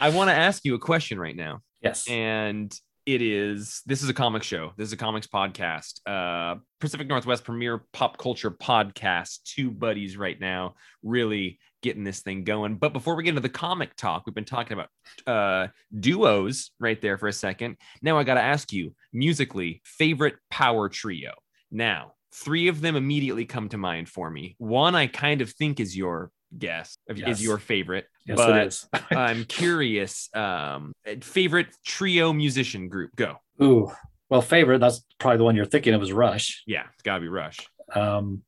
I 0.00 0.08
want 0.10 0.30
to 0.30 0.34
ask 0.34 0.64
you 0.64 0.74
a 0.74 0.78
question 0.78 1.18
right 1.18 1.36
now. 1.36 1.60
Yes. 1.82 2.08
And 2.08 2.74
it 3.06 3.22
is 3.22 3.82
this 3.86 4.02
is 4.02 4.08
a 4.08 4.14
comic 4.14 4.42
show. 4.42 4.72
This 4.76 4.88
is 4.88 4.92
a 4.92 4.96
comics 4.96 5.26
podcast. 5.26 6.00
Uh 6.06 6.60
Pacific 6.80 7.06
Northwest 7.06 7.44
premier 7.44 7.84
pop 7.92 8.18
culture 8.18 8.50
podcast. 8.50 9.40
Two 9.44 9.70
buddies 9.70 10.16
right 10.16 10.38
now 10.40 10.74
really 11.02 11.58
getting 11.82 12.04
this 12.04 12.20
thing 12.20 12.44
going. 12.44 12.76
But 12.76 12.92
before 12.92 13.14
we 13.14 13.24
get 13.24 13.30
into 13.30 13.40
the 13.40 13.48
comic 13.48 13.96
talk, 13.96 14.24
we've 14.26 14.34
been 14.34 14.44
talking 14.44 14.78
about 14.78 14.88
uh 15.26 15.68
duos 15.98 16.70
right 16.78 17.00
there 17.00 17.18
for 17.18 17.28
a 17.28 17.32
second. 17.32 17.76
Now 18.02 18.18
I 18.18 18.24
got 18.24 18.34
to 18.34 18.42
ask 18.42 18.72
you, 18.72 18.94
musically, 19.12 19.80
favorite 19.84 20.36
power 20.50 20.88
trio. 20.88 21.32
Now, 21.70 22.12
three 22.32 22.68
of 22.68 22.80
them 22.80 22.96
immediately 22.96 23.44
come 23.44 23.68
to 23.70 23.78
mind 23.78 24.08
for 24.08 24.30
me. 24.30 24.56
One 24.58 24.94
I 24.94 25.06
kind 25.06 25.40
of 25.40 25.50
think 25.50 25.80
is 25.80 25.96
your 25.96 26.30
guess, 26.56 26.96
Yes. 27.14 27.38
is 27.38 27.44
your 27.44 27.58
favorite. 27.58 28.06
Yes, 28.26 28.36
but 28.36 28.56
it 28.56 28.66
is. 28.66 28.88
I'm 29.10 29.44
curious. 29.44 30.28
Um, 30.34 30.92
favorite 31.20 31.68
trio 31.84 32.32
musician 32.32 32.88
group? 32.88 33.14
Go. 33.16 33.36
Ooh. 33.62 33.90
Well, 34.28 34.42
favorite, 34.42 34.78
that's 34.78 35.04
probably 35.18 35.38
the 35.38 35.44
one 35.44 35.56
you're 35.56 35.64
thinking 35.64 35.94
of 35.94 36.02
is 36.02 36.12
Rush. 36.12 36.62
Yeah, 36.66 36.84
it's 36.94 37.02
gotta 37.02 37.20
be 37.20 37.28
Rush. 37.28 37.58
Um, 37.92 38.42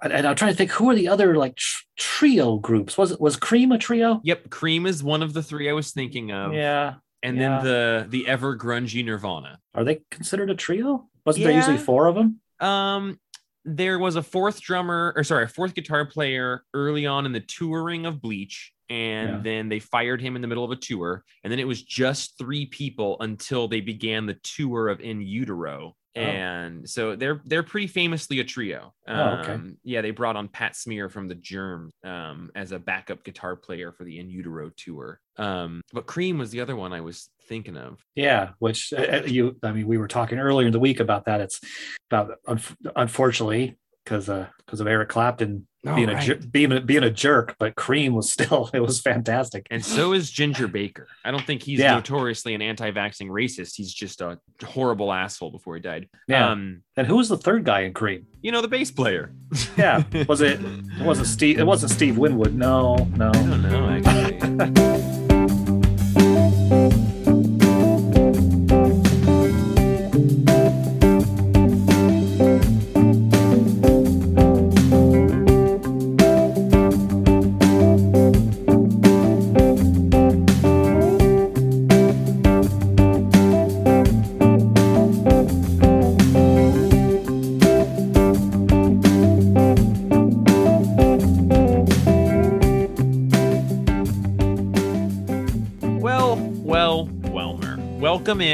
and, 0.00 0.26
I'm 0.26 0.34
trying 0.36 0.52
to 0.52 0.56
think 0.56 0.70
who 0.70 0.88
are 0.88 0.94
the 0.94 1.08
other 1.08 1.36
like 1.36 1.56
tr- 1.56 1.84
trio 1.98 2.56
groups? 2.56 2.96
Was 2.96 3.18
was 3.18 3.36
Cream 3.36 3.70
a 3.72 3.78
trio? 3.78 4.20
Yep, 4.24 4.48
Cream 4.48 4.86
is 4.86 5.02
one 5.02 5.22
of 5.22 5.34
the 5.34 5.42
three 5.42 5.68
I 5.68 5.74
was 5.74 5.92
thinking 5.92 6.32
of. 6.32 6.54
Yeah. 6.54 6.94
and 7.22 7.36
yeah. 7.36 7.60
then 7.60 7.64
the 7.64 8.06
the 8.08 8.26
ever 8.26 8.56
grungy 8.56 9.04
Nirvana. 9.04 9.58
Are 9.74 9.84
they 9.84 10.00
considered 10.10 10.50
a 10.50 10.54
trio? 10.54 11.08
Wasn't 11.26 11.44
there 11.44 11.54
usually 11.54 11.76
four 11.76 12.06
of 12.06 12.14
them? 12.14 12.40
Um, 12.60 13.20
there 13.76 13.98
was 13.98 14.16
a 14.16 14.22
fourth 14.22 14.60
drummer, 14.60 15.12
or 15.16 15.24
sorry, 15.24 15.44
a 15.44 15.48
fourth 15.48 15.74
guitar 15.74 16.04
player 16.06 16.62
early 16.74 17.06
on 17.06 17.26
in 17.26 17.32
the 17.32 17.40
touring 17.40 18.06
of 18.06 18.20
Bleach, 18.20 18.72
and 18.90 19.28
Yeah. 19.28 19.40
then 19.42 19.68
they 19.68 19.80
fired 19.80 20.20
him 20.20 20.34
in 20.36 20.42
the 20.42 20.48
middle 20.48 20.64
of 20.64 20.70
a 20.70 20.76
tour, 20.76 21.24
and 21.44 21.52
then 21.52 21.58
it 21.58 21.66
was 21.66 21.82
just 21.82 22.38
three 22.38 22.66
people 22.66 23.16
until 23.20 23.68
they 23.68 23.80
began 23.80 24.26
the 24.26 24.38
tour 24.42 24.88
of 24.88 25.00
In 25.00 25.20
Utero. 25.20 25.94
Oh. 26.16 26.20
And 26.20 26.88
so 26.88 27.14
they're 27.14 27.40
they're 27.44 27.62
pretty 27.62 27.86
famously 27.86 28.40
a 28.40 28.44
trio. 28.44 28.92
Oh, 29.06 29.22
okay. 29.40 29.52
Um, 29.52 29.76
Yeah, 29.84 30.00
they 30.00 30.10
brought 30.10 30.34
on 30.36 30.48
Pat 30.48 30.74
Smear 30.74 31.08
from 31.08 31.28
the 31.28 31.34
Germs 31.36 31.92
um, 32.02 32.50
as 32.56 32.72
a 32.72 32.78
backup 32.78 33.22
guitar 33.22 33.54
player 33.54 33.92
for 33.92 34.02
the 34.04 34.18
In 34.18 34.28
Utero 34.30 34.70
tour. 34.76 35.20
Um, 35.36 35.80
but 35.92 36.06
Cream 36.06 36.38
was 36.38 36.50
the 36.50 36.60
other 36.60 36.74
one 36.74 36.92
I 36.92 37.02
was 37.02 37.28
thinking 37.48 37.76
of. 37.76 37.98
Yeah, 38.14 38.50
which 38.58 38.92
uh, 38.92 39.00
uh, 39.00 39.22
you, 39.26 39.56
I 39.62 39.72
mean, 39.72 39.86
we 39.86 39.98
were 39.98 40.08
talking 40.08 40.38
earlier 40.38 40.66
in 40.66 40.72
the 40.72 40.78
week 40.80 41.00
about 41.00 41.24
that. 41.24 41.40
It's 41.40 41.60
about, 42.10 42.32
unf- 42.46 42.76
unfortunately, 42.94 43.78
because 44.04 44.26
because 44.26 44.80
of 44.80 44.86
Eric 44.86 45.08
Clapton 45.08 45.66
Oh, 45.86 45.94
being 45.94 46.08
right. 46.08 46.28
a 46.28 46.34
being 46.34 46.72
a, 46.72 46.80
being 46.80 47.04
a 47.04 47.10
jerk, 47.10 47.54
but 47.60 47.76
Cream 47.76 48.12
was 48.12 48.32
still 48.32 48.68
it 48.74 48.80
was 48.80 49.00
fantastic. 49.00 49.68
And 49.70 49.82
so 49.84 50.12
is 50.12 50.28
Ginger 50.28 50.66
Baker. 50.66 51.06
I 51.24 51.30
don't 51.30 51.44
think 51.46 51.62
he's 51.62 51.78
Yeah. 51.78 51.94
notoriously 51.94 52.52
an 52.54 52.60
anti-vaxxing 52.62 53.28
racist. 53.28 53.76
He's 53.76 53.94
just 53.94 54.20
a 54.20 54.40
horrible 54.66 55.12
asshole 55.12 55.52
before 55.52 55.76
he 55.76 55.80
died. 55.80 56.08
Yeah. 56.26 56.50
Um, 56.50 56.82
and 56.96 57.06
who 57.06 57.14
was 57.14 57.28
the 57.28 57.38
third 57.38 57.64
guy 57.64 57.82
in 57.82 57.94
Cream? 57.94 58.26
you 58.42 58.50
know, 58.50 58.60
the 58.60 58.66
bass 58.68 58.90
player. 58.90 59.32
Yeah, 59.76 60.02
was 60.28 60.40
it? 60.40 60.58
It 60.60 61.04
wasn't 61.04 61.28
Steve. 61.28 61.60
It 61.60 61.66
wasn't 61.66 61.92
Steve 61.92 62.18
Winwood. 62.18 62.54
No, 62.56 62.96
no. 63.16 63.28
I 63.28 63.32
don't 63.32 63.62
know, 63.62 63.88
actually. 63.88 64.38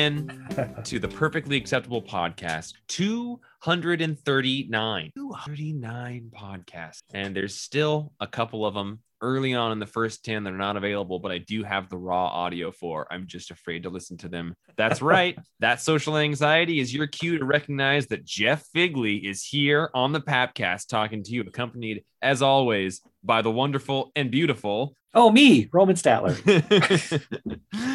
in 0.05 0.47
to 0.85 0.99
the 0.99 1.09
Perfectly 1.09 1.57
Acceptable 1.57 2.03
Podcast 2.03 2.75
239. 2.89 5.13
239 5.17 6.31
podcasts. 6.35 7.01
And 7.15 7.35
there's 7.35 7.55
still 7.55 8.13
a 8.21 8.27
couple 8.27 8.67
of 8.67 8.75
them 8.75 9.01
early 9.23 9.55
on 9.55 9.73
in 9.73 9.79
the 9.79 9.87
first 9.87 10.23
10 10.27 10.45
that 10.45 10.53
are 10.53 10.59
not 10.59 10.77
available, 10.77 11.21
but 11.21 11.33
I 11.33 11.39
do 11.39 11.63
have 11.63 11.89
the 11.89 11.97
raw 11.97 12.27
audio 12.27 12.71
for. 12.71 13.07
I'm 13.11 13.27
just 13.27 13.51
afraid 13.51 13.85
to 13.85 13.89
listen 13.89 14.19
to 14.19 14.29
them. 14.29 14.53
That's 14.77 15.01
right. 15.03 15.39
that 15.61 15.81
social 15.81 16.19
anxiety 16.19 16.81
is 16.81 16.95
your 16.95 17.07
cue 17.07 17.39
to 17.39 17.45
recognize 17.47 18.09
that 18.09 18.27
Jeff 18.27 18.67
Figley 18.75 19.17
is 19.17 19.43
here 19.43 19.89
on 19.95 20.13
the 20.13 20.21
Papcast 20.21 20.89
talking 20.89 21.23
to 21.23 21.31
you, 21.31 21.41
accompanied 21.41 22.05
as 22.21 22.43
always 22.43 23.01
by 23.23 23.41
the 23.41 23.51
wonderful 23.51 24.13
and 24.15 24.31
beautiful 24.31 24.95
Oh, 25.17 25.31
me, 25.31 25.69
Roman 25.73 25.95
Statler. 25.95 26.35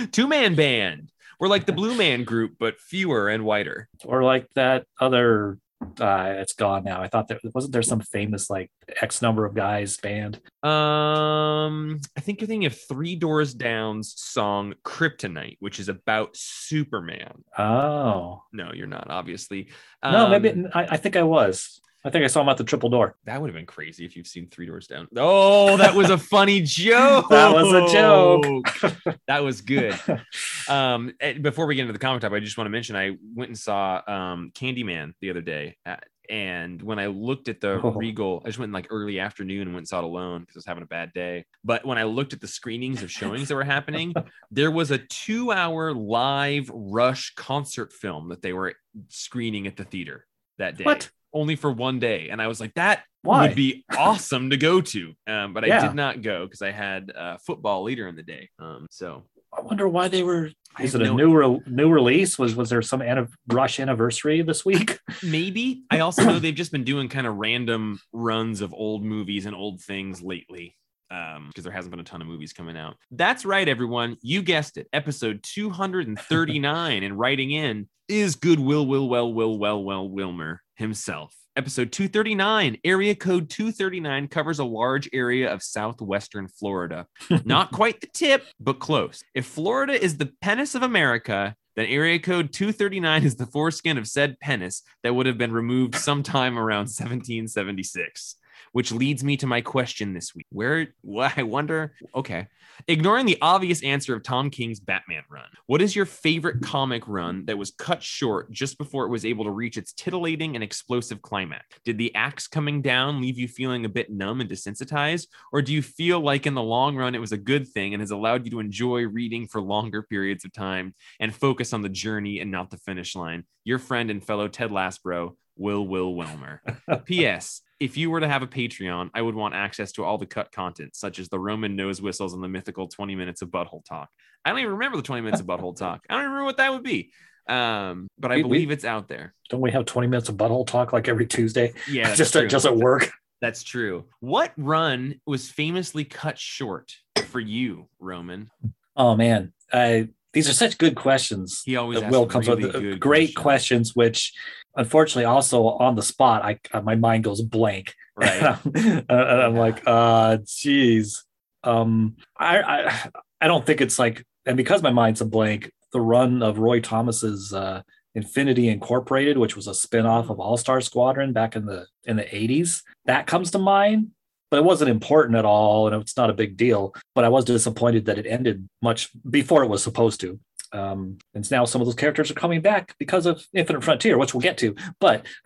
two 0.12 0.28
man 0.28 0.56
band. 0.56 1.12
We're 1.40 1.48
like 1.48 1.66
the 1.66 1.74
Blue 1.74 1.96
Man 1.96 2.24
Group, 2.24 2.56
but 2.60 2.80
fewer 2.80 3.30
and 3.30 3.44
whiter. 3.46 3.88
or 4.06 4.24
like 4.24 4.48
that 4.56 4.86
other. 5.00 5.58
Uh, 5.98 6.34
it's 6.40 6.52
gone 6.54 6.84
now. 6.84 7.02
I 7.02 7.08
thought 7.08 7.30
there 7.30 7.40
wasn't 7.54 7.72
there 7.72 7.82
some 7.82 8.02
famous 8.02 8.50
like 8.50 8.70
X 9.02 9.22
number 9.22 9.46
of 9.46 9.54
guys 9.56 9.96
band. 9.96 10.36
Um, 10.62 12.00
I 12.18 12.20
think 12.22 12.42
you're 12.42 12.50
thinking 12.50 12.66
of 12.66 12.78
Three 12.90 13.16
Doors 13.16 13.54
Down's 13.54 14.14
song 14.18 14.74
Kryptonite, 14.84 15.56
which 15.62 15.80
is 15.80 15.88
about 15.88 16.32
Superman. 16.36 17.46
Oh 17.58 18.44
No, 18.52 18.72
you're 18.74 18.88
not, 18.88 19.10
obviously. 19.10 19.70
no, 20.04 20.26
Um, 20.26 20.32
maybe 20.32 20.66
I, 20.74 20.84
I 20.84 20.98
think 20.98 21.16
I 21.16 21.24
was. 21.24 21.80
I 22.06 22.10
think 22.10 22.24
I 22.24 22.28
saw 22.28 22.42
him 22.42 22.50
at 22.50 22.58
the 22.58 22.64
Triple 22.64 22.90
Door. 22.90 23.18
that 23.26 23.42
would 23.42 23.50
have 23.50 23.56
been 23.56 23.66
crazy 23.66 24.06
if 24.06 24.16
you've 24.16 24.28
seen 24.28 24.48
Three 24.48 24.66
Doors 24.66 24.88
Down. 24.88 25.08
Oh, 25.18 25.76
that 25.78 25.94
was 25.94 26.10
a 26.10 26.18
funny 26.18 26.62
joke. 26.66 27.30
That 27.30 27.54
was 27.54 27.74
a 27.74 27.94
joke. 27.94 29.18
that 29.28 29.44
was 29.44 29.62
good. 29.62 30.00
Um, 30.70 31.14
before 31.42 31.66
we 31.66 31.74
get 31.74 31.82
into 31.82 31.94
the 31.94 32.00
comic 32.00 32.22
top, 32.22 32.32
I 32.32 32.40
just 32.40 32.56
want 32.56 32.68
to 32.68 32.70
mention 32.70 32.96
I 32.96 33.18
went 33.34 33.50
and 33.50 33.58
saw 33.58 34.02
um 34.06 34.52
Candyman 34.54 35.14
the 35.20 35.32
other 35.32 35.42
day. 35.42 35.78
At, 35.84 36.04
and 36.30 36.80
when 36.84 37.00
I 37.00 37.08
looked 37.08 37.48
at 37.50 37.60
the 37.60 37.82
Oh. 37.84 37.92
Regal, 37.92 38.44
I 38.46 38.50
just 38.50 38.60
went 38.60 38.70
in 38.70 38.74
like 38.74 38.86
early 38.92 39.20
afternoon 39.20 39.62
and 39.64 39.70
went 39.74 39.80
and 39.80 39.88
saw 39.88 39.98
it 39.98 40.04
alone 40.04 40.42
because 40.42 40.58
I 40.58 40.60
was 40.60 40.66
having 40.68 40.84
a 40.84 40.86
bad 40.86 41.12
day. 41.14 41.46
But 41.64 41.86
when 41.86 41.98
I 41.98 42.04
looked 42.04 42.34
at 42.34 42.40
the 42.42 42.48
screenings 42.48 43.02
of 43.02 43.10
showings 43.12 43.48
that 43.48 43.56
were 43.56 43.64
happening, 43.64 44.14
there 44.52 44.70
was 44.70 44.92
a 44.92 45.00
two 45.00 45.52
hour 45.52 45.92
live 45.92 46.70
Rush 46.72 47.34
concert 47.34 47.92
film 47.92 48.30
that 48.30 48.44
they 48.44 48.54
were 48.54 48.76
screening 49.08 49.66
at 49.66 49.76
the 49.76 49.86
theater 49.86 50.28
that 50.60 50.78
day. 50.78 50.84
What? 50.84 51.10
Only 51.34 51.56
for 51.56 51.72
one 51.72 52.00
day. 52.00 52.30
And 52.30 52.42
I 52.42 52.48
was 52.48 52.60
like, 52.60 52.74
that 52.76 53.04
Why? 53.22 53.48
would 53.48 53.56
be 53.56 53.86
awesome 53.96 54.50
to 54.50 54.58
go 54.58 54.82
to. 54.82 55.14
Um, 55.28 55.54
but 55.54 55.64
I 55.64 55.80
did 55.86 55.96
not 55.96 56.22
go 56.22 56.46
because 56.46 56.62
I 56.62 56.72
had 56.72 57.12
uh, 57.16 57.38
football 57.46 57.84
later 57.84 58.08
in 58.08 58.16
the 58.16 58.24
day. 58.24 58.50
Um, 58.60 58.88
so 58.90 59.26
I 59.56 59.62
wonder 59.62 59.88
why 59.88 60.08
they 60.08 60.24
were. 60.24 60.50
I 60.76 60.84
Is 60.84 60.94
it 60.96 61.02
a 61.02 61.06
no- 61.06 61.16
new 61.16 61.36
re- 61.36 61.62
new 61.68 61.90
release? 61.90 62.38
Was 62.38 62.56
was 62.56 62.70
there 62.70 62.82
some 62.82 63.00
anniv- 63.02 63.34
Rush 63.52 63.80
anniversary 63.80 64.42
this 64.44 64.64
week? 64.64 65.00
maybe 65.24 65.84
I 65.90 66.00
also 66.00 66.24
know 66.24 66.40
they've 66.40 66.54
just 66.54 66.72
been 66.72 66.84
doing 66.84 67.10
kind 67.10 67.26
of 67.26 67.36
random 67.38 68.00
runs 68.14 68.62
of 68.62 68.74
old 68.74 69.04
movies 69.04 69.46
and 69.48 69.56
old 69.56 69.82
things 69.82 70.22
lately. 70.22 70.76
Um, 71.12 71.48
because 71.48 71.64
there 71.64 71.74
hasn't 71.74 71.90
been 71.90 72.00
a 72.00 72.04
ton 72.04 72.22
of 72.22 72.28
movies 72.28 72.54
coming 72.54 72.78
out. 72.78 72.96
That's 73.10 73.44
right, 73.44 73.68
everyone. 73.68 74.18
You 74.22 74.44
guessed 74.44 74.78
it. 74.78 74.88
Episode 74.94 75.42
239 75.42 77.04
and 77.04 77.18
writing 77.20 77.50
in 77.50 77.88
is 78.08 78.36
Goodwill 78.36 78.86
Will 78.86 79.10
Well 79.10 79.34
Will 79.34 79.58
Well 79.58 79.84
Well 79.84 80.08
Wilmer 80.08 80.62
himself. 80.80 81.36
Episode 81.56 81.92
239, 81.92 82.78
area 82.84 83.14
code 83.14 83.50
239 83.50 84.30
covers 84.30 84.60
a 84.60 84.64
large 84.64 85.10
area 85.12 85.52
of 85.52 85.62
southwestern 85.62 86.48
Florida. 86.48 87.06
Not 87.46 87.72
quite 87.72 88.00
the 88.02 88.08
tip, 88.08 88.46
but 88.60 88.80
close. 88.80 89.24
If 89.36 89.46
Florida 89.46 90.02
is 90.02 90.18
the 90.18 90.32
penis 90.42 90.74
of 90.74 90.84
America, 90.84 91.56
then 91.76 91.88
area 91.88 92.18
code 92.20 92.54
239 92.54 93.24
is 93.24 93.36
the 93.36 93.46
foreskin 93.46 93.98
of 93.98 94.08
said 94.08 94.40
penis 94.40 94.84
that 95.04 95.14
would 95.14 95.26
have 95.26 95.38
been 95.38 95.52
removed 95.52 95.96
sometime 95.96 96.58
around 96.58 96.88
1776. 96.88 98.36
Which 98.72 98.92
leads 98.92 99.24
me 99.24 99.38
to 99.38 99.48
my 99.48 99.62
question 99.62 100.14
this 100.14 100.36
week. 100.36 100.46
Where, 100.52 100.88
what 101.02 101.34
I 101.38 101.44
wonder, 101.44 101.94
okay, 102.16 102.48
ignoring 102.88 103.26
the 103.26 103.38
obvious 103.42 103.84
answer 103.84 104.16
of 104.16 104.24
Tom 104.24 104.50
King's 104.50 104.80
Batman 104.80 105.24
run, 105.30 105.48
what 105.66 105.82
is 105.82 105.96
your 105.96 106.06
favorite 106.06 106.62
comic 106.62 107.08
run 107.08 107.46
that 107.46 107.58
was 107.58 107.72
cut 107.72 108.02
short 108.04 108.52
just 108.52 108.78
before 108.78 109.06
it 109.06 109.10
was 109.10 109.26
able 109.26 109.46
to 109.46 109.52
reach 109.52 109.78
its 109.78 109.94
titillating 109.94 110.56
and 110.56 110.64
explosive 110.64 111.22
climax? 111.22 111.66
Did 111.86 111.98
the 111.98 112.14
axe 112.16 112.48
coming 112.48 112.82
down 112.82 113.22
leave 113.22 113.38
you 113.38 113.48
feeling 113.48 113.86
a 113.86 113.90
bit 113.90 114.12
numb 114.12 114.42
and 114.42 114.50
desensitized? 114.50 115.28
Or 115.52 115.62
do 115.62 115.74
you 115.74 115.82
feel 115.82 116.20
like 116.20 116.46
in 116.46 116.54
the 116.54 116.64
long 116.64 116.96
run 116.96 117.16
it 117.16 117.22
was 117.22 117.32
a 117.32 117.38
good 117.38 117.68
thing 117.68 117.94
and 117.94 118.02
has 118.02 118.12
allowed 118.12 118.46
you 118.46 118.52
to 118.52 118.60
enjoy 118.60 119.08
reading 119.08 119.48
for 119.48 119.62
longer 119.62 120.04
periods 120.04 120.46
of 120.46 120.54
time 120.54 120.94
and 121.20 121.34
focus 121.34 121.74
on 121.74 121.82
the 121.82 121.90
journey 121.90 122.40
and 122.40 122.52
not 122.52 122.70
the 122.70 122.78
finish 122.78 123.16
line? 123.16 123.44
Your 123.64 123.80
friend 123.80 124.10
and 124.10 124.24
fellow 124.24 124.48
Ted 124.48 124.72
Lasbro, 124.72 125.36
Will 125.60 125.86
Will 125.86 126.16
Wilmer. 126.16 126.62
P.S. 127.06 127.62
If 127.80 127.96
you 127.98 128.10
were 128.10 128.20
to 128.22 128.28
have 128.28 128.42
a 128.42 128.48
Patreon, 128.48 129.10
I 129.14 129.22
would 129.22 129.36
want 129.36 129.54
access 129.54 129.92
to 129.94 130.04
all 130.04 130.18
the 130.18 130.26
cut 130.26 130.52
content, 130.52 130.96
such 130.96 131.20
as 131.20 131.30
the 131.30 131.40
Roman 131.40 131.76
nose 131.76 132.02
whistles 132.02 132.34
and 132.34 132.44
the 132.44 132.48
mythical 132.48 132.88
20 132.88 133.14
minutes 133.16 133.42
of 133.42 133.50
butthole 133.50 133.86
talk. 133.86 134.10
I 134.44 134.50
don't 134.50 134.60
even 134.60 134.72
remember 134.72 134.98
the 134.98 135.04
20 135.04 135.22
minutes 135.22 135.42
of 135.42 135.48
butthole 135.48 135.76
talk. 135.78 136.02
I 136.10 136.14
don't 136.16 136.22
even 136.24 136.32
remember 136.32 136.46
what 136.46 136.58
that 136.58 136.72
would 136.74 136.84
be. 136.84 137.12
Um, 137.48 138.08
but 138.18 138.32
I 138.32 138.38
We- 138.38 138.44
we- 138.44 138.50
believe 138.50 138.72
it's 138.72 138.86
out 138.86 139.08
there. 139.08 139.34
Don't 139.50 139.62
we 139.62 139.72
have 139.72 139.86
20 139.86 140.08
minutes 140.08 140.30
of 140.30 140.36
butthole 140.36 140.66
talk 140.68 140.94
like 140.94 141.08
every 141.08 141.26
Tuesday? 141.28 141.74
Yeah, 141.90 142.14
just 142.16 142.34
true. 142.34 142.44
it 142.44 142.50
doesn't 142.50 142.78
work. 142.80 143.12
That's 143.42 143.64
true. 143.64 144.06
What 144.20 144.52
run 144.58 145.20
was 145.26 145.50
famously 145.50 146.04
cut 146.04 146.38
short 146.38 146.92
for 147.28 147.40
you, 147.40 147.88
Roman? 148.00 148.50
Oh 148.98 149.16
man, 149.16 149.54
I, 149.72 150.10
these 150.34 150.50
are 150.50 150.54
such 150.54 150.78
good 150.78 150.96
questions. 150.96 151.62
He 151.66 151.76
always 151.76 152.02
that 152.02 152.12
Will 152.12 152.26
comes 152.28 152.48
really 152.48 152.66
with 152.66 152.76
uh, 152.76 152.96
great 152.98 153.36
questions. 153.36 153.92
questions, 153.92 153.96
which 153.96 154.34
unfortunately 154.76 155.26
also 155.26 155.66
on 155.66 155.96
the 155.96 156.04
spot, 156.04 156.44
I 156.44 156.60
uh, 156.72 156.82
my 156.82 156.96
mind 156.96 157.24
goes 157.24 157.42
blank. 157.42 157.94
Right. 158.16 158.58
and 158.66 159.12
I'm 159.12 159.56
like, 159.56 159.82
uh, 159.88 160.38
geez. 160.46 161.24
Um, 161.64 162.18
I, 162.38 162.62
I 162.62 163.10
I 163.42 163.48
don't 163.48 163.66
think 163.66 163.82
it's 163.82 163.98
like, 163.98 164.26
and 164.46 164.58
because 164.58 164.84
my 164.84 164.92
mind's 164.92 165.22
a 165.22 165.26
blank, 165.26 165.72
the 165.94 166.02
run 166.02 166.44
of 166.44 166.60
Roy 166.60 166.80
Thomas's 166.80 167.54
uh, 167.54 167.82
Infinity 168.16 168.70
Incorporated, 168.70 169.38
which 169.38 169.56
was 169.56 169.68
a 169.68 169.74
spin-off 169.74 170.30
of 170.30 170.40
All 170.40 170.58
Star 170.58 170.82
Squadron 170.82 171.34
back 171.34 171.56
in 171.56 171.66
the 171.66 171.88
in 172.06 172.18
the 172.18 172.24
80s, 172.24 172.84
that 173.06 173.28
comes 173.28 173.52
to 173.52 173.60
mind. 173.60 174.12
But 174.52 174.58
it 174.58 174.64
wasn't 174.64 174.90
important 174.90 175.38
at 175.38 175.46
all, 175.46 175.88
and 175.88 176.02
it's 176.02 176.18
not 176.18 176.30
a 176.30 176.34
big 176.34 176.58
deal. 176.58 176.94
But 177.16 177.26
I 177.26 177.30
was 177.30 177.46
disappointed 177.46 178.06
that 178.06 178.18
it 178.18 178.26
ended 178.26 178.68
much 178.82 179.10
before 179.30 179.64
it 179.64 179.70
was 179.70 179.84
supposed 179.84 180.20
to. 180.22 180.40
Um, 180.72 181.18
and 181.34 181.50
now 181.50 181.66
some 181.66 181.82
of 181.82 181.88
those 181.88 181.96
characters 181.96 182.30
are 182.30 182.36
coming 182.36 182.62
back 182.62 182.96
because 183.00 183.26
of 183.26 183.44
Infinite 183.54 183.84
Frontier, 183.84 184.18
which 184.18 184.34
we'll 184.34 184.42
get 184.42 184.58
to. 184.60 184.76
But 185.00 185.26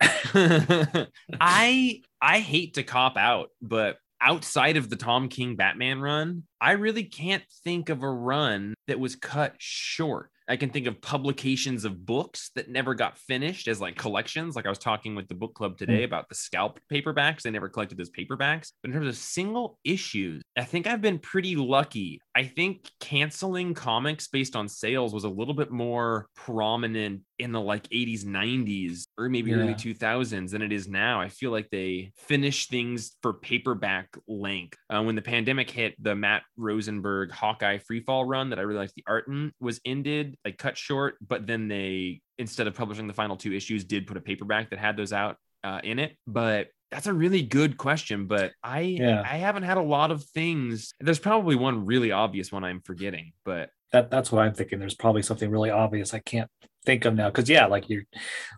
I 1.40 2.02
I 2.20 2.38
hate 2.40 2.74
to 2.74 2.82
cop 2.82 3.16
out, 3.16 3.48
but 3.62 3.98
outside 4.20 4.76
of 4.76 4.88
the 4.88 4.96
Tom 4.96 5.28
King 5.28 5.56
Batman 5.56 6.00
run, 6.00 6.44
I 6.60 6.72
really 6.72 7.04
can't 7.04 7.44
think 7.62 7.88
of 7.88 8.02
a 8.02 8.10
run 8.10 8.74
that 8.86 9.00
was 9.00 9.16
cut 9.16 9.54
short. 9.58 10.30
I 10.48 10.56
can 10.56 10.70
think 10.70 10.86
of 10.86 11.00
publications 11.00 11.84
of 11.84 12.04
books 12.04 12.50
that 12.54 12.68
never 12.68 12.94
got 12.94 13.16
finished 13.16 13.68
as 13.68 13.80
like 13.80 13.96
collections. 13.96 14.56
Like 14.56 14.66
I 14.66 14.68
was 14.68 14.78
talking 14.78 15.14
with 15.14 15.28
the 15.28 15.34
book 15.34 15.54
club 15.54 15.72
hmm. 15.72 15.84
today 15.86 16.04
about 16.04 16.28
the 16.28 16.34
scalp 16.34 16.80
paperbacks. 16.92 17.42
They 17.42 17.50
never 17.50 17.68
collected 17.68 17.98
those 17.98 18.10
paperbacks. 18.10 18.72
But 18.82 18.90
in 18.90 18.94
terms 18.94 19.08
of 19.08 19.16
single 19.16 19.78
issues, 19.84 20.42
I 20.56 20.64
think 20.64 20.86
I've 20.86 21.00
been 21.00 21.18
pretty 21.18 21.56
lucky. 21.56 22.20
I 22.34 22.44
think 22.44 22.90
canceling 23.00 23.74
comics 23.74 24.28
based 24.28 24.56
on 24.56 24.68
sales 24.68 25.14
was 25.14 25.24
a 25.24 25.28
little 25.28 25.54
bit 25.54 25.70
more 25.70 26.28
prominent 26.34 27.22
in 27.38 27.52
the 27.52 27.60
like 27.60 27.88
80s, 27.88 28.24
90s, 28.24 29.06
or 29.18 29.28
maybe 29.28 29.52
early 29.54 29.74
2000s 29.74 30.50
than 30.50 30.62
it 30.62 30.72
is 30.72 30.86
now. 30.88 31.20
I 31.20 31.28
feel 31.28 31.50
like 31.50 31.68
they 31.70 32.12
finish 32.16 32.68
things 32.68 33.16
for 33.22 33.32
paperback 33.32 34.16
length. 34.28 34.78
Uh, 34.88 35.02
when 35.02 35.14
the 35.14 35.22
pandemic 35.22 35.70
hit, 35.70 35.94
the 36.02 36.14
Matt 36.14 36.42
Rosenberg 36.56 37.32
Hawkeye 37.32 37.78
Freefall 37.78 38.24
run 38.26 38.50
that 38.50 38.58
I 38.58 38.62
really 38.62 38.80
liked 38.80 38.94
the 38.94 39.04
art 39.06 39.26
in 39.28 39.52
was 39.60 39.80
ended, 39.84 40.36
like 40.44 40.58
cut 40.58 40.76
short, 40.76 41.16
but 41.26 41.46
then 41.46 41.68
they, 41.68 42.20
instead 42.38 42.66
of 42.66 42.74
publishing 42.74 43.06
the 43.06 43.14
final 43.14 43.36
two 43.36 43.52
issues, 43.52 43.84
did 43.84 44.06
put 44.06 44.16
a 44.16 44.20
paperback 44.20 44.70
that 44.70 44.78
had 44.78 44.96
those 44.96 45.12
out 45.12 45.36
uh, 45.62 45.80
in 45.82 45.98
it. 45.98 46.16
But 46.26 46.68
that's 46.90 47.06
a 47.08 47.12
really 47.12 47.42
good 47.42 47.76
question, 47.76 48.26
but 48.26 48.52
I 48.62 48.80
Yeah. 48.80 49.22
I 49.24 49.38
haven't 49.38 49.64
had 49.64 49.78
a 49.78 49.82
lot 49.82 50.12
of 50.12 50.22
things. 50.22 50.92
There's 51.00 51.18
probably 51.18 51.56
one 51.56 51.86
really 51.86 52.12
obvious 52.12 52.52
one 52.52 52.62
I'm 52.62 52.80
forgetting, 52.82 53.32
but 53.44 53.70
that 53.94 54.10
that's 54.10 54.30
what 54.32 54.42
I'm 54.44 54.52
thinking. 54.54 54.80
There's 54.80 54.94
probably 54.96 55.22
something 55.22 55.48
really 55.50 55.70
obvious 55.70 56.12
I 56.12 56.18
can't 56.18 56.50
think 56.84 57.04
of 57.04 57.14
now. 57.14 57.28
Because 57.30 57.48
yeah, 57.48 57.66
like 57.66 57.88
you 57.88 58.02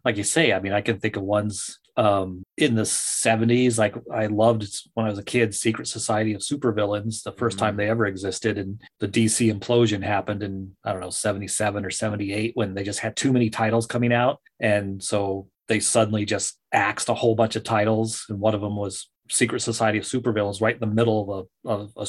like 0.05 0.17
you 0.17 0.25
say, 0.25 0.53
I 0.53 0.61
mean, 0.61 0.73
I 0.73 0.81
can 0.81 0.99
think 0.99 1.17
of 1.17 1.23
ones 1.23 1.79
um 1.99 2.43
in 2.57 2.75
the 2.75 2.83
70s. 2.83 3.79
Like 3.79 3.95
I 4.13 4.27
loved 4.27 4.67
when 4.95 5.07
I 5.07 5.11
was 5.11 5.19
a 5.19 5.23
kid, 5.25 5.55
Secret 5.55 5.89
Society 5.89 6.33
of 6.35 6.41
Supervillains, 6.41 7.23
the 7.23 7.33
1st 7.33 7.59
time 7.59 7.75
Mhm. 7.75 7.77
they 7.79 7.91
ever 7.91 8.07
existed, 8.07 8.57
and 8.59 8.81
the 8.99 9.09
DC 9.09 9.53
implosion 9.53 10.03
happened 10.03 10.43
in 10.43 10.75
I 10.85 10.93
don't 10.93 11.03
know 11.03 11.11
77 11.11 11.85
or 11.85 11.91
78 11.91 12.53
when 12.55 12.75
they 12.75 12.83
just 12.83 13.01
had 13.01 13.15
too 13.15 13.33
many 13.33 13.51
titles 13.51 13.87
coming 13.87 14.13
out, 14.13 14.41
and 14.59 15.03
so 15.03 15.49
they 15.69 15.81
suddenly 15.81 16.25
just 16.25 16.59
axed 16.73 17.09
a 17.11 17.15
whole 17.15 17.35
bunch 17.35 17.57
of 17.57 17.65
titles, 17.65 18.25
and 18.31 18.41
one 18.41 18.55
of 18.55 18.61
them 18.63 18.77
was 18.77 19.11
Secret 19.29 19.61
Society 19.61 19.99
of 19.99 20.05
Supervillains, 20.05 20.61
right 20.63 20.75
in 20.75 20.81
the 20.81 20.95
middle 20.99 21.19
of 21.23 21.29
a, 21.67 21.69
of 21.75 21.93
a 21.97 22.07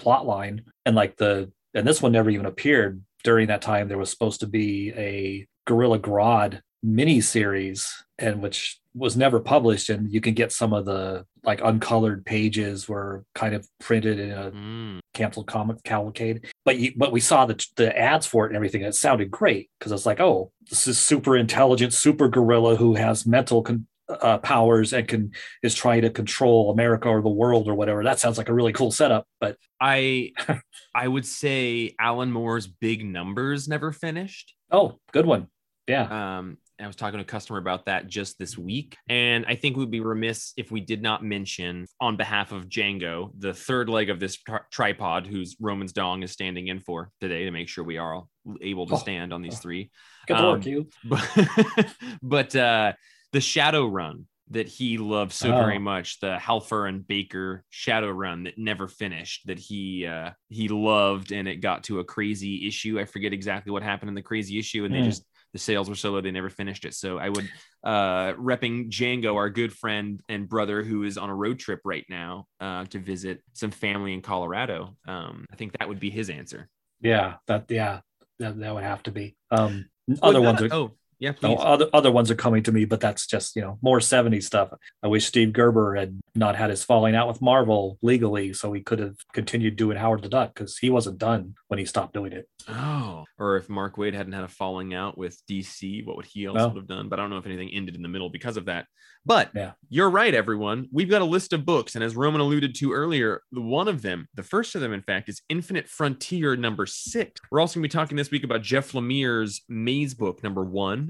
plot 0.00 0.24
line, 0.26 0.64
and 0.86 0.94
like 0.96 1.16
the 1.16 1.50
and 1.74 1.86
this 1.86 2.02
one 2.02 2.12
never 2.12 2.30
even 2.30 2.46
appeared 2.46 3.02
during 3.24 3.48
that 3.48 3.62
time. 3.62 3.88
There 3.88 3.98
was 3.98 4.10
supposed 4.10 4.40
to 4.40 4.46
be 4.46 4.92
a 4.96 5.46
Gorilla 5.66 5.98
Grodd 5.98 6.60
mini 6.82 7.20
series, 7.20 8.04
and 8.18 8.42
which 8.42 8.78
was 8.94 9.16
never 9.16 9.40
published. 9.40 9.90
And 9.90 10.10
you 10.12 10.20
can 10.20 10.34
get 10.34 10.52
some 10.52 10.72
of 10.72 10.84
the 10.84 11.24
like 11.44 11.60
uncolored 11.62 12.24
pages 12.24 12.88
were 12.88 13.24
kind 13.34 13.54
of 13.54 13.66
printed 13.78 14.18
in 14.18 14.30
a 14.30 14.50
mm, 14.50 15.00
canceled 15.14 15.46
comic 15.46 15.82
cavalcade. 15.84 16.46
But 16.64 16.78
you, 16.78 16.92
but 16.96 17.12
we 17.12 17.20
saw 17.20 17.46
the 17.46 17.64
the 17.76 17.96
ads 17.96 18.26
for 18.26 18.44
it 18.44 18.48
and 18.48 18.56
everything. 18.56 18.82
And 18.82 18.92
it 18.92 18.96
sounded 18.96 19.30
great 19.30 19.70
because 19.78 19.92
it's 19.92 20.06
like, 20.06 20.20
oh, 20.20 20.52
this 20.68 20.86
is 20.86 20.98
super 20.98 21.36
intelligent, 21.36 21.92
super 21.92 22.28
gorilla 22.28 22.76
who 22.76 22.94
has 22.94 23.26
mental 23.26 23.62
con- 23.62 23.86
uh, 24.20 24.38
powers 24.38 24.92
and 24.92 25.06
can 25.08 25.32
is 25.62 25.74
trying 25.74 26.02
to 26.02 26.10
control 26.10 26.70
America 26.70 27.08
or 27.08 27.22
the 27.22 27.28
world 27.28 27.68
or 27.68 27.74
whatever. 27.74 28.02
That 28.04 28.18
sounds 28.18 28.38
like 28.38 28.48
a 28.48 28.54
really 28.54 28.72
cool 28.72 28.90
setup. 28.90 29.26
But 29.40 29.56
I 29.80 30.32
I 30.94 31.06
would 31.08 31.26
say 31.26 31.94
Alan 31.98 32.32
Moore's 32.32 32.66
Big 32.66 33.04
Numbers 33.04 33.68
never 33.68 33.92
finished. 33.92 34.54
oh, 34.70 34.98
good 35.12 35.26
one. 35.26 35.48
Yeah. 35.86 36.38
Um, 36.38 36.58
I 36.80 36.86
was 36.86 36.96
talking 36.96 37.18
to 37.18 37.22
a 37.22 37.26
customer 37.26 37.58
about 37.58 37.86
that 37.86 38.06
just 38.06 38.38
this 38.38 38.56
week, 38.56 38.96
and 39.06 39.44
I 39.46 39.54
think 39.54 39.76
we'd 39.76 39.90
be 39.90 40.00
remiss 40.00 40.54
if 40.56 40.70
we 40.70 40.80
did 40.80 41.02
not 41.02 41.22
mention, 41.22 41.84
on 42.00 42.16
behalf 42.16 42.52
of 42.52 42.70
Django, 42.70 43.32
the 43.38 43.52
third 43.52 43.90
leg 43.90 44.08
of 44.08 44.18
this 44.18 44.36
tri- 44.38 44.60
tripod, 44.72 45.26
whose 45.26 45.56
Roman's 45.60 45.92
dong 45.92 46.22
is 46.22 46.30
standing 46.32 46.68
in 46.68 46.80
for 46.80 47.10
today 47.20 47.44
to 47.44 47.50
make 47.50 47.68
sure 47.68 47.84
we 47.84 47.98
are 47.98 48.14
all 48.14 48.30
able 48.62 48.86
to 48.86 48.94
Oh. 48.94 48.98
stand 48.98 49.34
on 49.34 49.42
these 49.42 49.58
three. 49.58 49.90
Good 50.26 50.38
um, 50.38 50.44
work, 50.46 50.64
you. 50.64 50.88
but 51.04 51.28
but 52.22 52.56
uh 52.56 52.92
the 53.32 53.40
shadow 53.40 53.86
run 53.86 54.26
that 54.52 54.66
he 54.66 54.98
loved 54.98 55.32
so 55.32 55.52
very 55.52 55.76
Oh. 55.76 55.80
much 55.80 56.18
the 56.18 56.36
Helfer 56.36 56.88
and 56.88 57.06
baker 57.06 57.62
shadow 57.70 58.10
run 58.10 58.44
that 58.44 58.58
never 58.58 58.88
finished 58.88 59.46
that 59.46 59.58
he 59.60 60.06
uh 60.06 60.30
he 60.48 60.68
loved 60.68 61.30
and 61.30 61.46
it 61.46 61.56
got 61.56 61.84
to 61.84 62.00
a 62.00 62.04
crazy 62.04 62.66
issue 62.66 62.98
i 62.98 63.04
forget 63.04 63.32
exactly 63.32 63.70
what 63.70 63.82
happened 63.84 64.08
in 64.08 64.14
the 64.16 64.22
crazy 64.22 64.58
issue 64.58 64.84
and 64.84 64.92
they 64.94 64.98
Hmm. 65.00 65.04
just 65.04 65.24
the 65.52 65.58
sales 65.58 65.88
were 65.88 65.94
so 65.94 66.10
low 66.10 66.20
they 66.20 66.30
never 66.32 66.50
finished 66.50 66.84
it 66.84 66.94
so 66.94 67.18
i 67.18 67.28
would 67.28 67.48
uh 67.84 68.32
repping 68.34 68.88
django 68.90 69.36
our 69.36 69.50
good 69.50 69.72
friend 69.72 70.20
and 70.28 70.48
brother 70.48 70.82
who 70.82 71.04
is 71.04 71.16
on 71.16 71.30
a 71.30 71.34
road 71.34 71.58
trip 71.60 71.80
right 71.84 72.04
now 72.08 72.46
uh 72.60 72.84
to 72.86 72.98
visit 72.98 73.42
some 73.52 73.70
family 73.70 74.12
in 74.14 74.20
colorado 74.20 74.96
um 75.06 75.44
i 75.52 75.56
think 75.56 75.76
that 75.78 75.88
would 75.88 76.00
be 76.00 76.10
his 76.10 76.28
answer 76.28 76.68
Yeah. 77.00 77.36
That. 77.46 77.66
Yeah. 77.70 78.00
That, 78.40 78.58
that 78.58 78.74
would 78.74 78.84
have 78.84 79.02
to 79.04 79.10
be. 79.12 79.36
Um, 79.50 79.86
other 80.22 80.40
no, 80.40 80.46
ones 80.52 80.62
are. 80.62 80.68
oh 80.72 80.92
yeah 81.20 81.32
No, 81.42 81.54
other 81.56 81.88
other 81.92 82.10
ones 82.10 82.30
are 82.30 82.34
coming 82.34 82.62
to 82.64 82.72
me, 82.72 82.84
but 82.84 83.00
that's 83.00 83.26
just 83.26 83.54
you 83.54 83.62
know 83.62 83.78
more 83.82 83.98
'70s 84.00 84.42
stuff. 84.44 84.70
I 85.02 85.06
wish 85.08 85.26
Steve 85.26 85.52
Gerber 85.52 85.94
had 85.94 86.18
not 86.34 86.56
had 86.56 86.70
his 86.70 86.82
falling 86.82 87.14
out 87.14 87.28
with 87.28 87.40
Marvel 87.40 87.98
legally, 88.02 88.52
so 88.52 88.72
he 88.72 88.80
could 88.80 88.98
have 88.98 89.16
continued 89.32 89.76
doing 89.76 89.96
Howard 89.96 90.22
the 90.22 90.28
Duck 90.28 90.54
because 90.54 90.78
he 90.78 90.90
wasn't 90.90 91.18
done 91.18 91.54
when 91.68 91.78
he 91.78 91.84
stopped 91.84 92.14
doing 92.14 92.32
it. 92.32 92.48
Oh, 92.68 93.24
or 93.38 93.56
if 93.56 93.68
Mark 93.68 93.96
Waid 93.96 94.14
hadn't 94.14 94.32
had 94.32 94.44
a 94.44 94.48
falling 94.48 94.94
out 94.94 95.16
with 95.16 95.40
DC, 95.48 96.04
what 96.06 96.16
would 96.16 96.26
he 96.26 96.46
also 96.46 96.58
Well. 96.58 96.68
would 96.70 96.76
have 96.78 96.86
done? 96.88 97.08
But 97.08 97.18
I 97.20 97.22
don't 97.22 97.30
know 97.30 97.38
if 97.38 97.46
anything 97.46 97.70
ended 97.72 97.94
in 97.96 98.02
the 98.02 98.08
middle 98.08 98.30
because 98.30 98.56
of 98.56 98.64
that. 98.66 98.86
But 99.26 99.50
Yeah. 99.54 99.72
you're 99.90 100.08
right, 100.08 100.32
everyone. 100.34 100.88
We've 100.90 101.08
got 101.10 101.20
a 101.20 101.26
list 101.26 101.52
of 101.52 101.66
books, 101.66 101.94
and 101.94 102.02
as 102.02 102.16
Roman 102.16 102.40
alluded 102.40 102.74
to 102.76 102.92
earlier, 102.92 103.42
the 103.52 103.60
one 103.60 103.86
of 103.88 104.00
them, 104.02 104.28
the 104.34 104.42
first 104.42 104.74
of 104.74 104.80
them, 104.80 104.92
in 104.94 105.02
fact, 105.02 105.28
is 105.28 105.42
Infinite 105.50 105.88
Frontier 105.88 106.56
number 106.56 106.86
six. 106.86 107.38
We're 107.50 107.60
also 107.60 107.74
going 107.78 107.82
to 107.82 107.94
be 107.94 107.98
talking 108.00 108.16
this 108.16 108.30
week 108.30 108.44
about 108.44 108.62
Jeff 108.62 108.92
Lemire's 108.92 109.62
Maze 109.68 110.14
book 110.14 110.42
number 110.42 110.64
one, 110.64 111.09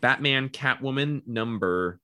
Batman 0.00 0.48
Catwoman 0.48 1.26
number. 1.26 2.00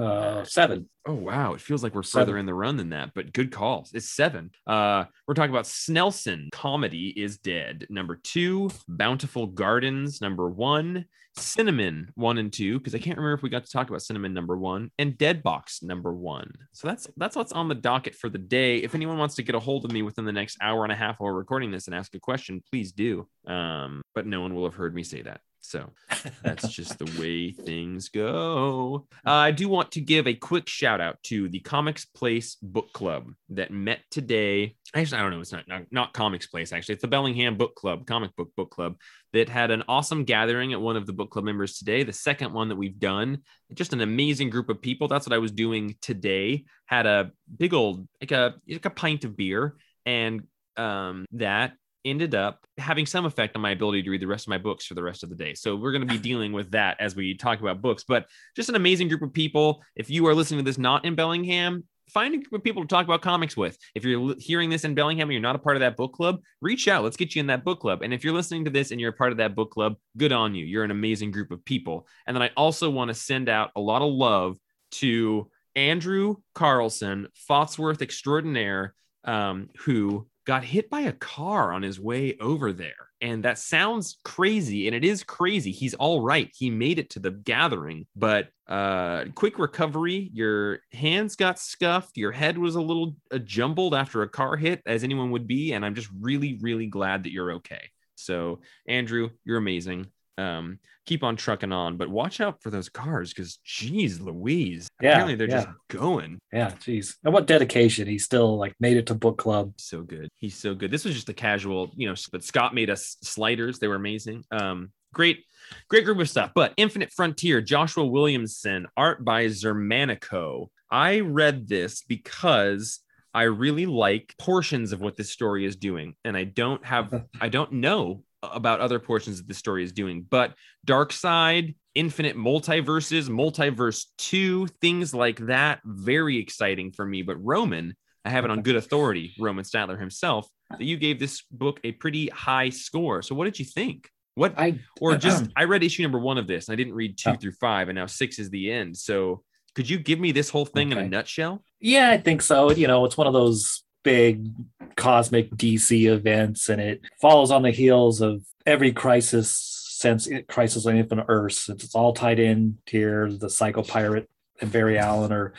Uh, 0.00 0.44
seven. 0.44 0.88
Oh 1.06 1.14
wow, 1.14 1.54
it 1.54 1.60
feels 1.60 1.82
like 1.82 1.94
we're 1.94 2.02
further 2.02 2.26
Seven. 2.32 2.40
in 2.40 2.46
the 2.46 2.54
run 2.54 2.76
than 2.76 2.90
that, 2.90 3.12
but 3.14 3.32
good 3.32 3.50
calls. 3.52 3.90
It's 3.94 4.10
seven. 4.10 4.50
Uh, 4.66 5.04
we're 5.26 5.34
talking 5.34 5.50
about 5.50 5.64
Snelson. 5.64 6.50
Comedy 6.52 7.08
is 7.08 7.38
dead. 7.38 7.86
Number 7.90 8.16
two, 8.22 8.70
Bountiful 8.88 9.46
Gardens. 9.48 10.20
Number 10.20 10.48
one, 10.48 11.06
Cinnamon 11.36 12.12
one 12.14 12.38
and 12.38 12.52
two. 12.52 12.78
Because 12.78 12.94
I 12.94 12.98
can't 12.98 13.16
remember 13.16 13.34
if 13.34 13.42
we 13.42 13.50
got 13.50 13.64
to 13.64 13.70
talk 13.70 13.88
about 13.88 14.02
Cinnamon 14.02 14.32
number 14.34 14.56
one 14.56 14.90
and 14.98 15.18
Dead 15.18 15.42
Box 15.42 15.82
number 15.82 16.12
one. 16.12 16.52
So 16.72 16.88
that's 16.88 17.08
that's 17.16 17.36
what's 17.36 17.52
on 17.52 17.68
the 17.68 17.74
docket 17.74 18.14
for 18.14 18.28
the 18.28 18.38
day. 18.38 18.78
If 18.78 18.94
anyone 18.94 19.18
wants 19.18 19.34
to 19.36 19.42
get 19.42 19.54
a 19.54 19.60
hold 19.60 19.84
of 19.84 19.92
me 19.92 20.02
within 20.02 20.24
the 20.24 20.32
next 20.32 20.58
hour 20.60 20.84
and 20.84 20.92
a 20.92 20.96
half 20.96 21.18
while 21.18 21.32
recording 21.32 21.70
this 21.70 21.86
and 21.86 21.94
ask 21.94 22.14
a 22.14 22.20
question, 22.20 22.62
please 22.70 22.92
do. 22.92 23.26
Um, 23.46 24.02
but 24.14 24.26
no 24.26 24.40
one 24.40 24.54
will 24.54 24.64
have 24.64 24.74
heard 24.74 24.94
me 24.94 25.02
say 25.02 25.22
that. 25.22 25.40
So 25.66 25.90
that's 26.42 26.68
just 26.68 26.98
the 26.98 27.20
way 27.20 27.50
things 27.50 28.08
go. 28.08 29.06
Uh, 29.26 29.30
I 29.30 29.50
do 29.50 29.68
want 29.68 29.92
to 29.92 30.00
give 30.00 30.26
a 30.26 30.34
quick 30.34 30.68
shout 30.68 31.00
out 31.00 31.22
to 31.24 31.48
the 31.48 31.60
Comics 31.60 32.04
Place 32.04 32.56
Book 32.62 32.92
Club 32.92 33.32
that 33.50 33.70
met 33.70 34.00
today. 34.10 34.76
Actually, 34.94 35.18
I 35.18 35.22
don't 35.22 35.32
know. 35.32 35.40
It's 35.40 35.52
not, 35.52 35.66
not, 35.66 35.82
not 35.90 36.12
Comics 36.12 36.46
Place, 36.46 36.72
actually. 36.72 36.94
It's 36.94 37.02
the 37.02 37.08
Bellingham 37.08 37.56
Book 37.56 37.74
Club, 37.74 38.06
Comic 38.06 38.34
Book 38.36 38.50
Book 38.56 38.70
Club, 38.70 38.96
that 39.32 39.48
had 39.48 39.70
an 39.70 39.82
awesome 39.88 40.24
gathering 40.24 40.72
at 40.72 40.80
one 40.80 40.96
of 40.96 41.06
the 41.06 41.12
book 41.12 41.30
club 41.30 41.44
members 41.44 41.78
today. 41.78 42.04
The 42.04 42.12
second 42.12 42.52
one 42.52 42.68
that 42.68 42.76
we've 42.76 42.98
done. 42.98 43.42
Just 43.74 43.92
an 43.92 44.00
amazing 44.00 44.50
group 44.50 44.68
of 44.68 44.80
people. 44.80 45.08
That's 45.08 45.26
what 45.26 45.34
I 45.34 45.38
was 45.38 45.50
doing 45.50 45.96
today. 46.00 46.64
Had 46.86 47.06
a 47.06 47.32
big 47.58 47.74
old, 47.74 48.06
like 48.20 48.30
a, 48.30 48.54
like 48.68 48.84
a 48.84 48.90
pint 48.90 49.24
of 49.24 49.36
beer 49.36 49.76
and 50.06 50.44
um, 50.76 51.26
that 51.32 51.72
ended 52.06 52.34
up 52.34 52.64
having 52.78 53.04
some 53.04 53.26
effect 53.26 53.56
on 53.56 53.62
my 53.62 53.70
ability 53.70 54.02
to 54.02 54.10
read 54.10 54.22
the 54.22 54.26
rest 54.26 54.46
of 54.46 54.50
my 54.50 54.58
books 54.58 54.86
for 54.86 54.94
the 54.94 55.02
rest 55.02 55.22
of 55.22 55.28
the 55.28 55.36
day. 55.36 55.54
So 55.54 55.76
we're 55.76 55.92
going 55.92 56.06
to 56.06 56.12
be 56.12 56.18
dealing 56.30 56.52
with 56.52 56.70
that 56.70 56.96
as 57.00 57.14
we 57.14 57.34
talk 57.34 57.60
about 57.60 57.82
books, 57.82 58.04
but 58.06 58.26
just 58.54 58.68
an 58.68 58.76
amazing 58.76 59.08
group 59.08 59.22
of 59.22 59.32
people. 59.32 59.82
If 59.96 60.08
you 60.08 60.26
are 60.26 60.34
listening 60.34 60.58
to 60.58 60.64
this 60.64 60.78
not 60.78 61.04
in 61.04 61.14
Bellingham, 61.14 61.84
find 62.08 62.34
a 62.34 62.38
group 62.38 62.52
of 62.52 62.64
people 62.64 62.82
to 62.82 62.88
talk 62.88 63.04
about 63.04 63.22
comics 63.22 63.56
with. 63.56 63.76
If 63.94 64.04
you're 64.04 64.36
hearing 64.38 64.70
this 64.70 64.84
in 64.84 64.94
Bellingham 64.94 65.28
and 65.28 65.32
you're 65.32 65.42
not 65.42 65.56
a 65.56 65.60
part 65.60 65.76
of 65.76 65.80
that 65.80 65.96
book 65.96 66.12
club, 66.12 66.40
reach 66.60 66.88
out. 66.88 67.02
Let's 67.02 67.16
get 67.16 67.34
you 67.34 67.40
in 67.40 67.48
that 67.48 67.64
book 67.64 67.80
club. 67.80 68.02
And 68.02 68.14
if 68.14 68.24
you're 68.24 68.34
listening 68.34 68.64
to 68.64 68.70
this 68.70 68.90
and 68.90 69.00
you're 69.00 69.10
a 69.10 69.14
part 69.14 69.32
of 69.32 69.38
that 69.38 69.54
book 69.54 69.72
club, 69.72 69.96
good 70.16 70.32
on 70.32 70.54
you. 70.54 70.64
You're 70.64 70.84
an 70.84 70.90
amazing 70.90 71.32
group 71.32 71.50
of 71.50 71.64
people. 71.64 72.06
And 72.26 72.36
then 72.36 72.42
I 72.42 72.50
also 72.56 72.90
want 72.90 73.08
to 73.08 73.14
send 73.14 73.48
out 73.48 73.72
a 73.74 73.80
lot 73.80 74.02
of 74.02 74.12
love 74.12 74.56
to 74.92 75.50
Andrew 75.74 76.36
Carlson, 76.54 77.28
Fotsworth 77.50 78.02
extraordinaire, 78.02 78.94
um, 79.24 79.68
who 79.78 80.26
got 80.46 80.64
hit 80.64 80.88
by 80.88 81.02
a 81.02 81.12
car 81.12 81.72
on 81.72 81.82
his 81.82 82.00
way 82.00 82.36
over 82.40 82.72
there. 82.72 82.94
And 83.20 83.44
that 83.44 83.58
sounds 83.58 84.18
crazy, 84.24 84.86
and 84.86 84.94
it 84.94 85.04
is 85.04 85.24
crazy. 85.24 85.72
He's 85.72 85.94
all 85.94 86.20
right. 86.20 86.50
He 86.54 86.70
made 86.70 86.98
it 86.98 87.10
to 87.10 87.18
the 87.18 87.30
gathering, 87.30 88.06
but 88.14 88.48
uh, 88.68 89.24
quick 89.34 89.58
recovery. 89.58 90.30
Your 90.34 90.80
hands 90.92 91.34
got 91.34 91.58
scuffed. 91.58 92.16
Your 92.16 92.32
head 92.32 92.58
was 92.58 92.74
a 92.74 92.80
little 92.80 93.16
uh, 93.32 93.38
jumbled 93.38 93.94
after 93.94 94.22
a 94.22 94.28
car 94.28 94.56
hit, 94.56 94.82
as 94.86 95.02
anyone 95.02 95.30
would 95.30 95.46
be. 95.46 95.72
And 95.72 95.84
I'm 95.84 95.94
just 95.94 96.10
really, 96.20 96.58
really 96.60 96.86
glad 96.86 97.24
that 97.24 97.32
you're 97.32 97.52
okay. 97.52 97.90
So, 98.16 98.60
Andrew, 98.86 99.30
you're 99.44 99.58
amazing 99.58 100.06
um, 100.38 100.78
keep 101.06 101.22
on 101.22 101.36
trucking 101.36 101.72
on, 101.72 101.96
but 101.96 102.08
watch 102.08 102.40
out 102.40 102.62
for 102.62 102.70
those 102.70 102.88
cars 102.88 103.32
because, 103.32 103.58
geez, 103.64 104.20
Louise, 104.20 104.88
Yeah, 105.00 105.10
apparently 105.10 105.34
they're 105.36 105.48
yeah. 105.48 105.64
just 105.64 105.68
going 105.88 106.38
Yeah, 106.52 106.72
geez. 106.80 107.16
And 107.24 107.32
what 107.32 107.46
dedication. 107.46 108.06
He 108.06 108.18
still 108.18 108.58
like 108.58 108.74
made 108.80 108.96
it 108.96 109.06
to 109.06 109.14
book 109.14 109.38
club. 109.38 109.72
so 109.76 110.02
good. 110.02 110.28
He's 110.36 110.56
so 110.56 110.74
good. 110.74 110.90
This 110.90 111.04
was 111.04 111.14
just 111.14 111.28
a 111.28 111.34
casual, 111.34 111.92
you 111.96 112.08
know, 112.08 112.14
but 112.32 112.44
Scott 112.44 112.74
made 112.74 112.90
us 112.90 113.16
sliders. 113.22 113.78
They 113.78 113.88
were 113.88 113.94
amazing. 113.94 114.44
Um, 114.50 114.90
great, 115.14 115.44
great 115.88 116.04
group 116.04 116.18
of 116.18 116.28
stuff. 116.28 116.50
But 116.54 116.74
Infinite 116.76 117.12
Frontier, 117.12 117.60
Joshua 117.60 118.04
Williamson, 118.04 118.86
art 118.96 119.24
by 119.24 119.46
Xermanico. 119.46 120.68
I 120.90 121.20
read 121.20 121.68
this 121.68 122.02
because 122.02 123.00
I 123.34 123.44
really 123.44 123.86
like 123.86 124.34
portions 124.38 124.92
of 124.92 125.00
what 125.00 125.16
this 125.16 125.30
story 125.30 125.66
is 125.66 125.76
doing, 125.76 126.14
and 126.24 126.36
I 126.36 126.44
don't 126.44 126.84
have, 126.84 127.24
I 127.40 127.48
don't 127.48 127.72
know 127.72 128.22
about 128.42 128.80
other 128.80 128.98
portions 128.98 129.38
that 129.38 129.48
the 129.48 129.54
story 129.54 129.82
is 129.82 129.92
doing. 129.92 130.26
But 130.28 130.54
Darkseid, 130.86 131.74
Infinite 131.94 132.36
Multiverses, 132.36 133.28
Multiverse 133.28 134.06
Two, 134.18 134.66
things 134.80 135.14
like 135.14 135.38
that, 135.46 135.80
very 135.84 136.38
exciting 136.38 136.92
for 136.92 137.04
me. 137.04 137.22
But 137.22 137.36
Roman, 137.44 137.94
I 138.24 138.30
have 138.30 138.44
it 138.44 138.50
on 138.50 138.62
good 138.62 138.76
authority, 138.76 139.34
Roman 139.38 139.64
Statler 139.64 139.98
himself, 139.98 140.48
that 140.70 140.82
you 140.84 140.96
gave 140.96 141.18
this 141.18 141.42
book 141.50 141.80
a 141.84 141.92
pretty 141.92 142.28
high 142.28 142.70
score. 142.70 143.22
So 143.22 143.34
what 143.34 143.44
did 143.44 143.58
you 143.58 143.64
think? 143.64 144.08
What 144.34 144.54
I 144.58 144.80
or 145.00 145.12
uh, 145.12 145.16
just 145.16 145.44
um, 145.44 145.52
I 145.56 145.64
read 145.64 145.82
issue 145.82 146.02
number 146.02 146.18
one 146.18 146.36
of 146.36 146.46
this 146.46 146.68
and 146.68 146.74
I 146.74 146.76
didn't 146.76 146.92
read 146.94 147.16
two 147.16 147.30
Oh. 147.30 147.36
through 147.36 147.52
five, 147.52 147.88
and 147.88 147.96
now 147.96 148.06
six 148.06 148.38
is 148.38 148.50
the 148.50 148.70
end. 148.70 148.96
So 148.96 149.42
could 149.74 149.88
you 149.88 149.98
give 149.98 150.20
me 150.20 150.32
this 150.32 150.50
whole 150.50 150.66
thing 150.66 150.92
in 150.92 150.98
a 150.98 151.08
nutshell? 151.08 151.62
Yeah, 151.80 152.10
I 152.10 152.18
think 152.18 152.42
so. 152.42 152.70
You 152.70 152.86
know, 152.86 153.04
it's 153.06 153.16
one 153.16 153.26
of 153.26 153.32
those 153.32 153.82
big 154.06 154.52
cosmic 154.94 155.50
DC 155.50 156.06
events, 156.08 156.68
and 156.68 156.80
it 156.80 157.00
follows 157.20 157.50
on 157.50 157.62
the 157.62 157.72
heels 157.72 158.20
of 158.20 158.40
every 158.64 158.92
crisis 158.92 159.50
since 159.98 160.28
Crisis 160.46 160.86
on 160.86 160.96
Infinite 160.96 161.26
Earths. 161.26 161.68
It's, 161.68 161.92
all 161.92 162.12
tied 162.12 162.38
in 162.38 162.78
here. 162.86 163.28
The 163.32 163.50
Psycho 163.50 163.82
Pirate 163.82 164.30
and 164.60 164.70
Barry 164.70 164.96
Allen 164.96 165.32
are 165.32 165.54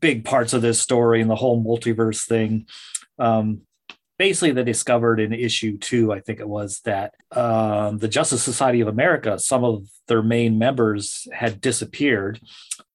big 0.00 0.24
parts 0.24 0.52
of 0.52 0.62
this 0.62 0.80
story 0.80 1.20
and 1.20 1.30
the 1.30 1.36
whole 1.36 1.62
multiverse 1.62 2.26
thing. 2.26 2.66
Um, 3.20 3.60
basically, 4.18 4.50
they 4.50 4.64
discovered 4.64 5.20
in 5.20 5.32
issue 5.32 5.78
two, 5.78 6.12
I 6.12 6.18
think 6.18 6.40
it 6.40 6.48
was, 6.48 6.80
that 6.84 7.14
um, 7.30 7.98
the 7.98 8.08
Justice 8.08 8.42
Society 8.42 8.80
of 8.80 8.88
America, 8.88 9.38
some 9.38 9.62
of 9.62 9.86
their 10.08 10.22
main 10.22 10.58
members 10.58 11.28
had 11.32 11.60
disappeared 11.60 12.40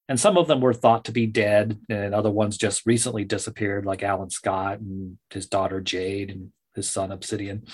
and 0.08 0.18
some 0.18 0.38
of 0.38 0.46
them 0.46 0.60
were 0.60 0.74
thought 0.74 1.04
to 1.04 1.12
be 1.12 1.26
dead 1.26 1.78
and 1.88 2.14
other 2.14 2.30
ones 2.30 2.56
just 2.56 2.86
recently 2.86 3.24
disappeared 3.24 3.84
like 3.84 4.02
alan 4.02 4.30
scott 4.30 4.78
and 4.78 5.18
his 5.30 5.46
daughter 5.46 5.80
jade 5.80 6.30
and 6.30 6.52
his 6.74 6.88
son 6.88 7.12
obsidian. 7.12 7.64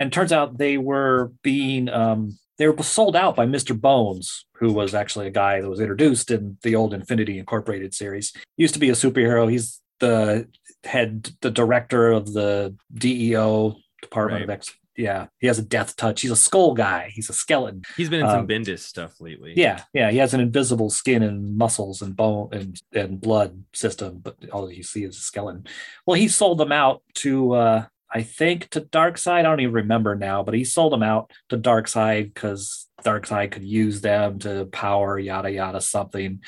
And 0.00 0.12
turns 0.12 0.32
out 0.32 0.58
they 0.58 0.78
were 0.78 1.32
being 1.42 1.88
um, 1.88 2.38
they 2.56 2.66
were 2.68 2.82
sold 2.82 3.14
out 3.16 3.36
by 3.36 3.46
mr 3.46 3.78
bones 3.78 4.46
who 4.54 4.72
was 4.72 4.94
actually 4.94 5.28
a 5.28 5.30
guy 5.30 5.60
that 5.60 5.68
was 5.68 5.80
introduced 5.80 6.30
in 6.30 6.58
the 6.62 6.74
old 6.74 6.92
infinity 6.92 7.38
incorporated 7.38 7.94
series. 7.94 8.32
Used 8.56 8.74
to 8.74 8.80
be 8.80 8.90
a 8.90 8.94
superhero. 8.94 9.50
He's 9.50 9.80
the 10.00 10.48
head 10.84 11.30
the 11.40 11.50
director 11.50 12.10
of 12.10 12.32
the 12.32 12.74
deo 12.92 13.76
department 14.02 14.44
of 14.44 14.48
Right. 14.48 14.70
Yeah 14.98 15.26
he 15.38 15.46
has 15.46 15.58
a 15.58 15.62
death 15.62 15.96
touch 15.96 16.20
he's 16.20 16.30
a 16.30 16.36
skull 16.36 16.74
guy 16.74 17.10
he's 17.14 17.30
a 17.30 17.32
skeleton 17.32 17.80
He's 17.96 18.10
been 18.10 18.20
in 18.20 18.26
some 18.26 18.40
Um, 18.40 18.46
Bendis 18.48 18.80
stuff 18.80 19.20
lately. 19.20 19.54
yeah, 19.56 19.84
yeah, 19.94 20.10
he 20.10 20.18
has 20.18 20.34
an 20.34 20.40
invisible 20.40 20.90
skin 20.90 21.22
and 21.22 21.56
muscles 21.56 22.02
and 22.02 22.14
bone 22.16 22.48
and, 22.52 22.80
and 22.92 23.20
blood 23.20 23.64
system, 23.72 24.18
but 24.22 24.36
all 24.52 24.70
you 24.70 24.82
see 24.82 25.04
is 25.04 25.16
a 25.16 25.20
skeleton. 25.20 25.64
Well, 26.04 26.18
he 26.18 26.28
sold 26.28 26.58
them 26.58 26.72
out 26.72 27.02
to 27.22 27.54
uh 27.54 27.84
I 28.10 28.22
think 28.22 28.70
to 28.70 28.80
Darkseid. 28.80 29.40
I 29.40 29.42
don't 29.42 29.60
even 29.60 29.74
remember 29.74 30.14
now, 30.16 30.42
but 30.42 30.54
he 30.54 30.64
sold 30.64 30.92
them 30.92 31.02
out 31.02 31.30
to 31.50 31.58
Darkseid 31.58 32.32
because 32.34 32.88
Darkseid 33.04 33.50
could 33.52 33.64
use 33.64 34.00
them 34.00 34.38
to 34.40 34.64
power 34.66 35.18
yada 35.18 35.50
yada 35.52 35.80
something. 35.80 36.40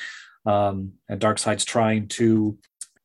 Um, 0.45 0.93
and 1.07 1.21
Darkseid's 1.21 1.63
trying 1.65 2.07
to 2.19 2.57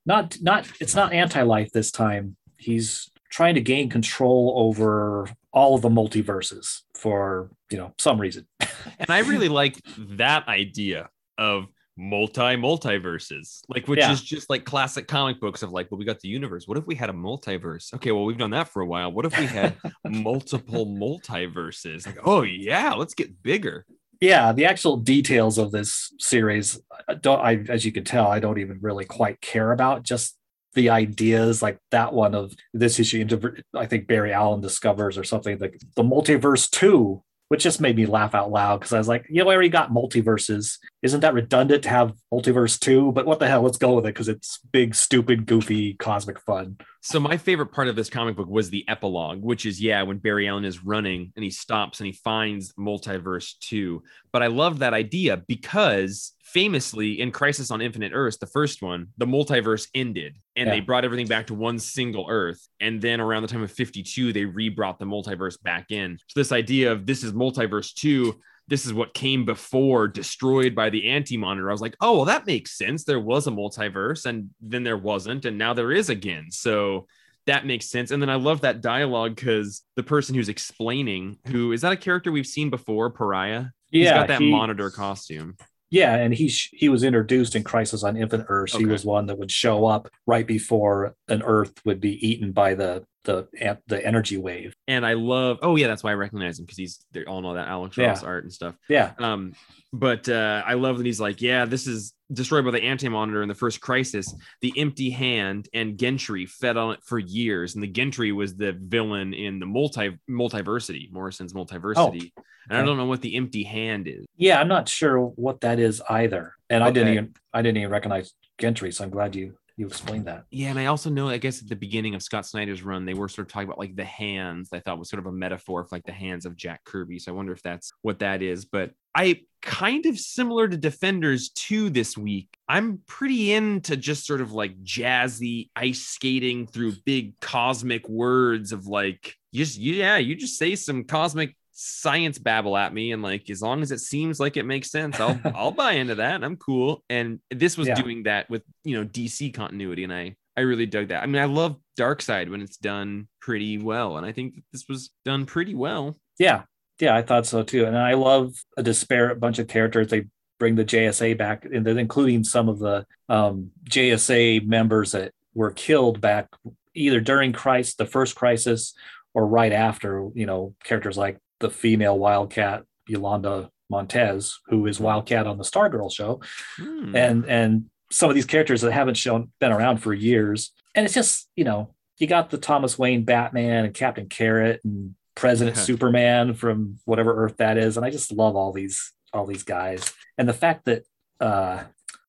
not 0.06 0.38
not 0.40 0.66
it's 0.80 0.94
not 0.94 1.12
anti-life 1.12 1.70
this 1.72 1.90
time. 1.90 2.36
He's 2.56 3.10
trying 3.30 3.54
to 3.54 3.61
gain 3.61 3.88
control 3.90 4.54
over 4.56 5.28
all 5.52 5.75
of 5.75 5.83
the 5.83 5.88
multiverses 5.88 6.83
for 6.95 7.50
you 7.71 7.78
know 7.78 7.92
some 7.99 8.21
reason. 8.21 8.47
And 8.99 9.11
I 9.11 9.18
really 9.21 9.49
like 9.49 9.80
that 9.99 10.47
idea 10.49 11.11
of 11.38 11.66
multi 11.99 12.40
multiverses, 12.40 13.61
like 13.68 13.88
which 13.88 13.99
Yeah. 13.99 14.12
is 14.12 14.23
just 14.23 14.49
like 14.49 14.64
classic 14.64 15.09
comic 15.09 15.40
books 15.40 15.62
of 15.62 15.73
like, 15.73 15.90
well, 15.90 15.99
we 15.99 16.04
got 16.04 16.21
the 16.21 16.28
universe. 16.28 16.66
What 16.68 16.78
if 16.78 16.87
we 16.87 16.95
had 16.95 17.11
a 17.11 17.12
multiverse? 17.12 17.92
Okay, 17.95 18.12
well, 18.12 18.25
we've 18.25 18.38
done 18.38 18.50
that 18.52 18.68
for 18.68 18.80
a 18.83 18.87
while. 18.87 19.11
What 19.12 19.25
if 19.26 19.38
we 19.38 19.47
had 19.47 19.76
multiple 20.04 20.87
multiverses? 20.87 22.06
Like, 22.06 22.18
oh 22.25 22.42
yeah, 22.42 22.95
let's 22.95 23.14
get 23.14 23.42
bigger. 23.42 23.85
yeah 24.21 24.52
the 24.52 24.64
actual 24.64 24.97
details 24.97 25.59
of 25.59 25.73
this 25.73 26.11
series 26.18 26.80
I 27.09 27.14
don't 27.14 27.40
i 27.40 27.52
as 27.68 27.85
you 27.85 27.92
can 27.92 28.02
tell 28.04 28.28
i 28.28 28.40
don't 28.40 28.59
even 28.59 28.78
really 28.80 29.04
quite 29.04 29.42
care 29.42 29.73
about 29.73 30.04
just 30.04 30.36
the 30.76 30.90
ideas 30.90 31.62
like 31.62 31.78
that 31.90 32.12
one 32.12 32.35
of 32.35 32.54
this 32.73 33.00
issue 33.00 33.21
into 33.21 33.54
i 33.75 33.87
think 33.87 34.06
barry 34.06 34.33
allen 34.33 34.61
discovers 34.61 35.18
or 35.18 35.25
something 35.25 35.59
like 35.59 35.80
the 35.97 36.04
multiverse 36.04 36.71
2 36.71 37.23
which 37.49 37.62
just 37.62 37.80
made 37.80 37.95
me 37.97 38.06
laugh 38.06 38.35
out 38.35 38.50
loud 38.50 38.78
because 38.78 38.92
i 38.92 38.99
was 38.99 39.09
like 39.09 39.26
you 39.28 39.38
know, 39.38 39.47
we 39.47 39.54
already 39.54 39.68
got 39.68 39.90
multiverses. 39.90 40.78
Isn't 41.02 41.21
that 41.21 41.35
redundant 41.35 41.85
to 41.85 41.88
have 41.88 42.12
multiverse 42.33 42.78
2 42.78 43.12
but 43.12 43.26
what 43.26 43.38
the 43.38 43.49
hell? 43.49 43.62
Let's 43.62 43.78
go 43.78 43.95
with 43.95 44.04
it 44.04 44.14
because 44.14 44.28
it's 44.28 44.59
big 44.73 44.95
stupid 44.95 45.47
goofy 45.47 45.95
cosmic 45.95 46.40
fun. 46.40 46.76
So 47.00 47.21
my 47.21 47.37
favorite 47.37 47.73
part 47.73 47.88
of 47.88 47.97
this 47.97 48.11
comic 48.11 48.37
book 48.37 48.49
was 48.49 48.68
the 48.68 48.85
epilogue, 48.88 49.42
which 49.42 49.64
is 49.64 49.80
yeah, 49.80 50.02
when 50.02 50.18
Barry 50.18 50.49
Allen 50.49 50.64
is 50.64 50.85
running 50.85 51.33
and 51.37 51.45
he 51.45 51.50
stops 51.50 52.00
and 52.00 52.06
he 52.06 52.12
finds 52.12 52.73
multiverse 52.75 53.59
2. 53.61 54.02
But 54.33 54.42
I 54.42 54.49
love 54.49 54.80
that 54.80 54.92
idea 54.92 55.42
because 55.47 56.33
famously 56.46 57.20
in 57.20 57.32
Crisis 57.32 57.72
on 57.72 57.80
Infinite 57.80 58.12
Earths, 58.14 58.36
the 58.36 58.46
first 58.46 58.80
one, 58.80 59.08
the 59.18 59.26
multiverse 59.26 59.88
ended 59.94 60.36
and 60.54 60.70
they 60.70 60.78
brought 60.80 61.04
everything 61.04 61.26
back 61.26 61.48
to 61.48 61.54
one 61.54 61.78
single 61.78 62.26
Earth. 62.30 62.68
And 62.80 63.02
then 63.02 63.20
around 63.20 63.42
the 63.42 63.48
time 63.48 63.64
of 63.64 63.72
52, 63.72 64.32
they 64.32 64.44
re-brought 64.44 65.00
the 65.00 65.04
multiverse 65.04 65.60
back 65.60 65.90
in. 65.90 66.18
So 66.28 66.38
this 66.38 66.52
idea 66.52 66.92
of 66.92 67.04
this 67.04 67.24
is 67.24 67.32
multiverse 67.32 67.92
2 67.94 68.34
this 68.68 68.84
is 68.84 68.92
what 68.92 69.14
came 69.14 69.44
before 69.44 70.08
destroyed 70.08 70.74
by 70.74 70.90
the 70.90 71.08
anti-monitor. 71.10 71.68
I 71.68 71.72
was 71.72 71.80
like, 71.80 71.96
oh, 72.00 72.16
well, 72.16 72.24
that 72.24 72.46
makes 72.46 72.76
sense. 72.76 73.04
There 73.04 73.20
was 73.20 73.46
a 73.46 73.52
multiverse 73.52 74.26
and 74.26 74.50
then 74.60 74.82
there 74.82 74.96
wasn't, 74.96 75.44
and 75.44 75.56
now 75.56 75.72
there 75.72 75.92
is 75.92 76.08
again. 76.08 76.46
So 76.50 77.06
that 77.46 77.64
makes 77.64 77.88
sense. 77.88 78.10
And 78.10 78.20
then 78.20 78.28
I 78.28 78.34
love 78.34 78.62
that 78.62 78.80
dialogue 78.80 79.36
because 79.36 79.82
the 79.94 80.02
person 80.02 80.34
who's 80.34 80.48
explaining, 80.48 81.38
who 81.46 81.70
is 81.70 81.82
that 81.82 81.92
a 81.92 81.96
character 81.96 82.32
we've 82.32 82.44
seen 82.44 82.70
before, 82.70 83.10
Pariah? 83.10 83.66
Yeah, 83.92 84.00
He's 84.00 84.10
got 84.10 84.28
that 84.28 84.40
he- 84.40 84.50
monitor 84.50 84.90
costume. 84.90 85.56
Yeah, 85.90 86.16
and 86.16 86.35
he 86.35 86.49
sh- 86.49 86.71
he 86.73 86.88
was 86.88 87.05
introduced 87.05 87.55
in 87.55 87.62
Crisis 87.62 88.02
on 88.02 88.16
Infinite 88.16 88.47
Earths. 88.49 88.75
He 88.75 88.87
was 88.87 89.05
one 89.05 89.26
that 89.26 89.38
would 89.38 89.52
show 89.52 89.87
up 89.87 90.09
right 90.26 90.47
before 90.47 91.14
an 91.28 91.43
Earth 91.43 91.75
would 91.85 92.00
be 92.00 92.26
eaten 92.26 92.52
by 92.52 92.75
the 92.75 93.05
the 93.26 93.47
the 93.88 94.04
energy 94.04 94.38
wave. 94.38 94.73
And 94.88 95.04
I 95.04 95.12
love. 95.12 95.59
Oh 95.61 95.76
yeah, 95.76 95.88
that's 95.88 96.02
why 96.02 96.12
I 96.12 96.14
recognize 96.14 96.59
him 96.59 96.64
because 96.64 96.78
he's 96.78 97.04
they 97.12 97.25
all 97.25 97.42
know 97.42 97.54
that 97.54 97.68
Alex 97.68 97.99
Yeah. 97.99 98.06
Ross 98.06 98.23
art 98.23 98.45
and 98.45 98.52
stuff. 98.52 98.75
Yeah, 98.88 99.12
Um, 99.18 99.52
but 99.92 100.28
uh, 100.28 100.62
I 100.66 100.75
love 100.75 100.97
that 100.99 101.06
he's 101.06 101.21
like, 101.21 101.42
yeah, 101.42 101.64
this 101.66 101.87
is 101.87 102.14
destroyed 102.33 102.64
by 102.64 102.71
the 102.71 102.83
anti 102.83 103.09
monitor 103.09 103.42
in 103.42 103.49
the 103.49 103.54
first 103.54 103.80
crisis. 103.80 104.35
The 104.62 104.73
empty 104.78 105.11
hand 105.11 105.68
and 105.75 105.99
Gentry 105.99 106.47
fed 106.47 106.76
on 106.78 106.95
it 106.95 107.00
for 107.04 107.18
years, 107.18 107.75
and 107.75 107.83
the 107.85 107.88
Gentry 107.88 108.33
was 108.33 108.56
the 108.56 108.73
villain 108.73 109.35
in 109.35 109.59
the 109.61 109.66
multi 109.66 110.16
multiversity, 110.30 111.12
Morrison's 111.12 111.52
multiversity. 111.52 112.33
And 112.68 112.78
I 112.78 112.85
don't 112.85 112.97
know 112.97 113.06
what 113.06 113.21
the 113.23 113.37
empty 113.37 113.62
hand 113.62 114.09
is. 114.09 114.26
yeah. 114.37 114.61
I'm 114.61 114.66
not 114.66 114.88
sure 114.88 115.21
what 115.21 115.61
that 115.61 115.78
is 115.78 116.02
either, 116.09 116.54
and 116.68 116.83
I 116.83 116.90
didn't 116.90 117.12
even 117.12 117.35
I 117.52 117.62
didn't 117.62 117.76
even 117.78 117.90
recognize 117.90 118.33
Gentry. 118.59 118.90
So 118.92 119.04
I'm 119.04 119.11
glad 119.11 119.37
you 119.37 119.54
you 119.76 119.87
explained 119.87 120.25
that. 120.26 120.45
Yeah, 120.50 120.71
and 120.71 120.78
I 120.78 120.87
also 120.87 121.11
know, 121.11 121.28
I 121.28 121.37
guess 121.37 121.61
at 121.61 121.68
the 121.68 121.76
beginning 121.76 122.14
of 122.14 122.23
Scott 122.23 122.47
Snyder's 122.47 122.83
run, 122.83 123.04
they 123.04 123.12
were 123.12 123.28
sort 123.28 123.47
of 123.47 123.52
talking 123.52 123.68
about 123.68 123.78
like 123.78 123.95
the 123.95 124.04
hands. 124.04 124.71
I 124.73 124.80
thought 124.80 124.99
was 124.99 125.11
sort 125.11 125.21
of 125.21 125.26
a 125.26 125.33
metaphor 125.33 125.85
for 125.85 125.95
like 125.95 126.06
the 126.06 126.12
hands 126.12 126.47
of 126.47 126.56
Jack 126.56 126.85
Kirby. 126.85 127.18
So 127.18 127.30
I 127.30 127.35
wonder 127.35 127.52
if 127.52 127.62
that's 127.62 127.92
what 128.00 128.21
that 128.21 128.40
is. 128.40 128.64
But 128.64 128.92
I 129.14 129.42
kind 129.61 130.06
of 130.06 130.18
similar 130.18 130.66
to 130.66 130.78
Defenders 130.78 131.50
2 131.50 131.90
this 131.90 132.16
week. 132.16 132.49
I'm 132.66 133.02
pretty 133.06 133.52
into 133.52 133.99
just 133.99 134.26
sort 134.26 134.40
of 134.40 134.52
like 134.52 134.83
jazzy 134.83 135.68
ice 135.76 136.00
skating 136.00 136.66
through 136.66 136.95
big 137.04 137.38
cosmic 137.40 138.09
words 138.09 138.73
of 138.73 138.87
like 138.87 139.35
you 139.52 139.64
just 139.64 139.78
yeah, 139.78 140.16
you 140.16 140.37
just 140.37 140.59
say 140.59 140.75
some 140.75 141.04
cosmic 141.04 141.54
science 141.78 142.38
babble 142.38 142.75
at 142.76 142.95
me 142.95 143.12
and 143.12 143.23
like 143.23 143.50
as 143.50 143.61
long 143.61 143.83
as 143.83 143.92
it 143.92 143.99
seems 144.00 144.40
like 144.40 144.56
it 144.56 144.64
makes 144.64 144.90
sense 144.90 145.21
i'll 145.21 145.38
i'll 145.54 145.71
buy 145.71 145.92
into 145.92 146.14
that 146.14 146.42
i'm 146.42 146.56
cool 146.56 147.04
and 147.11 147.38
this 147.50 147.76
was 147.76 147.87
Yeah. 147.87 147.95
doing 147.95 148.23
that 148.23 148.49
with 148.49 148.62
you 148.83 148.97
know 148.99 149.04
dc 149.06 149.52
continuity 149.52 150.02
and 150.04 150.12
i 150.12 150.35
i 150.56 150.62
really 150.62 150.87
dug 150.87 151.09
that 151.09 151.23
i 151.23 151.26
mean 151.26 151.40
i 151.42 151.45
love 151.45 151.76
Darkseid 152.00 152.50
when 152.50 152.62
it's 152.62 152.78
done 152.78 153.28
pretty 153.42 153.76
well 153.76 154.16
and 154.16 154.25
i 154.26 154.33
think 154.33 154.54
that 154.54 154.64
this 154.73 154.87
was 154.88 155.11
done 155.26 155.45
pretty 155.45 155.75
well 155.75 156.18
Yeah, 156.38 156.62
yeah, 156.99 157.14
I 157.14 157.21
thought 157.21 157.45
so 157.47 157.62
too. 157.62 157.85
And 157.85 157.97
I 157.97 158.14
love 158.14 158.54
a 158.78 158.83
disparate 158.83 159.38
bunch 159.38 159.59
of 159.59 159.68
characters. 159.68 160.09
They 160.09 160.25
bring 160.59 160.76
the 160.76 160.85
JSA 160.85 161.37
back, 161.37 161.66
and 161.66 161.85
then 161.87 161.99
including 161.99 162.42
some 162.42 162.71
of 162.71 162.78
the 162.78 163.04
um, 163.28 163.71
JSA 163.90 164.66
members 164.66 165.12
that 165.12 165.33
were 165.54 165.73
killed 165.73 166.21
back 166.23 166.49
either 166.95 167.21
during 167.21 167.52
Christ, 167.52 167.99
the 167.99 168.06
first 168.06 168.35
crisis, 168.35 168.95
or 169.35 169.47
right 169.47 169.73
after. 169.73 170.28
You 170.35 170.47
know, 170.47 170.75
characters 170.85 171.18
like 171.18 171.37
the 171.60 171.70
female 171.70 172.18
Wildcat 172.18 172.84
Yolanda 173.08 173.70
Montez, 173.90 174.58
who 174.66 174.86
is 174.86 174.98
Wildcat 175.00 175.46
on 175.46 175.58
the 175.58 175.64
Stargirl 175.64 176.12
show, 176.12 176.40
Hmm. 176.76 177.14
and 177.16 177.44
and 177.46 177.84
some 178.10 178.28
of 178.28 178.34
these 178.36 178.46
characters 178.46 178.82
that 178.82 178.92
haven't 178.92 179.16
shown 179.16 179.50
been 179.60 179.72
around 179.72 179.98
for 179.98 180.12
years. 180.14 180.72
And 180.94 181.04
it's 181.04 181.14
just 181.14 181.48
you 181.56 181.64
know 181.64 181.94
you 182.18 182.26
got 182.26 182.50
the 182.50 182.58
Thomas 182.58 182.98
Wayne 182.98 183.25
Batman 183.25 183.84
and 183.84 183.94
Captain 183.94 184.28
Carrot 184.28 184.80
and 184.84 185.14
President 185.34 185.76
Superman 185.76 186.54
from 186.54 186.98
whatever 187.04 187.44
Earth 187.44 187.56
that 187.58 187.76
is, 187.78 187.96
and 187.96 188.06
I 188.06 188.10
just 188.10 188.32
love 188.32 188.56
all 188.56 188.72
these 188.72 189.12
all 189.32 189.46
these 189.46 189.62
guys. 189.64 190.12
And 190.38 190.48
the 190.48 190.54
fact 190.54 190.86
that 190.86 191.02
uh, 191.40 191.82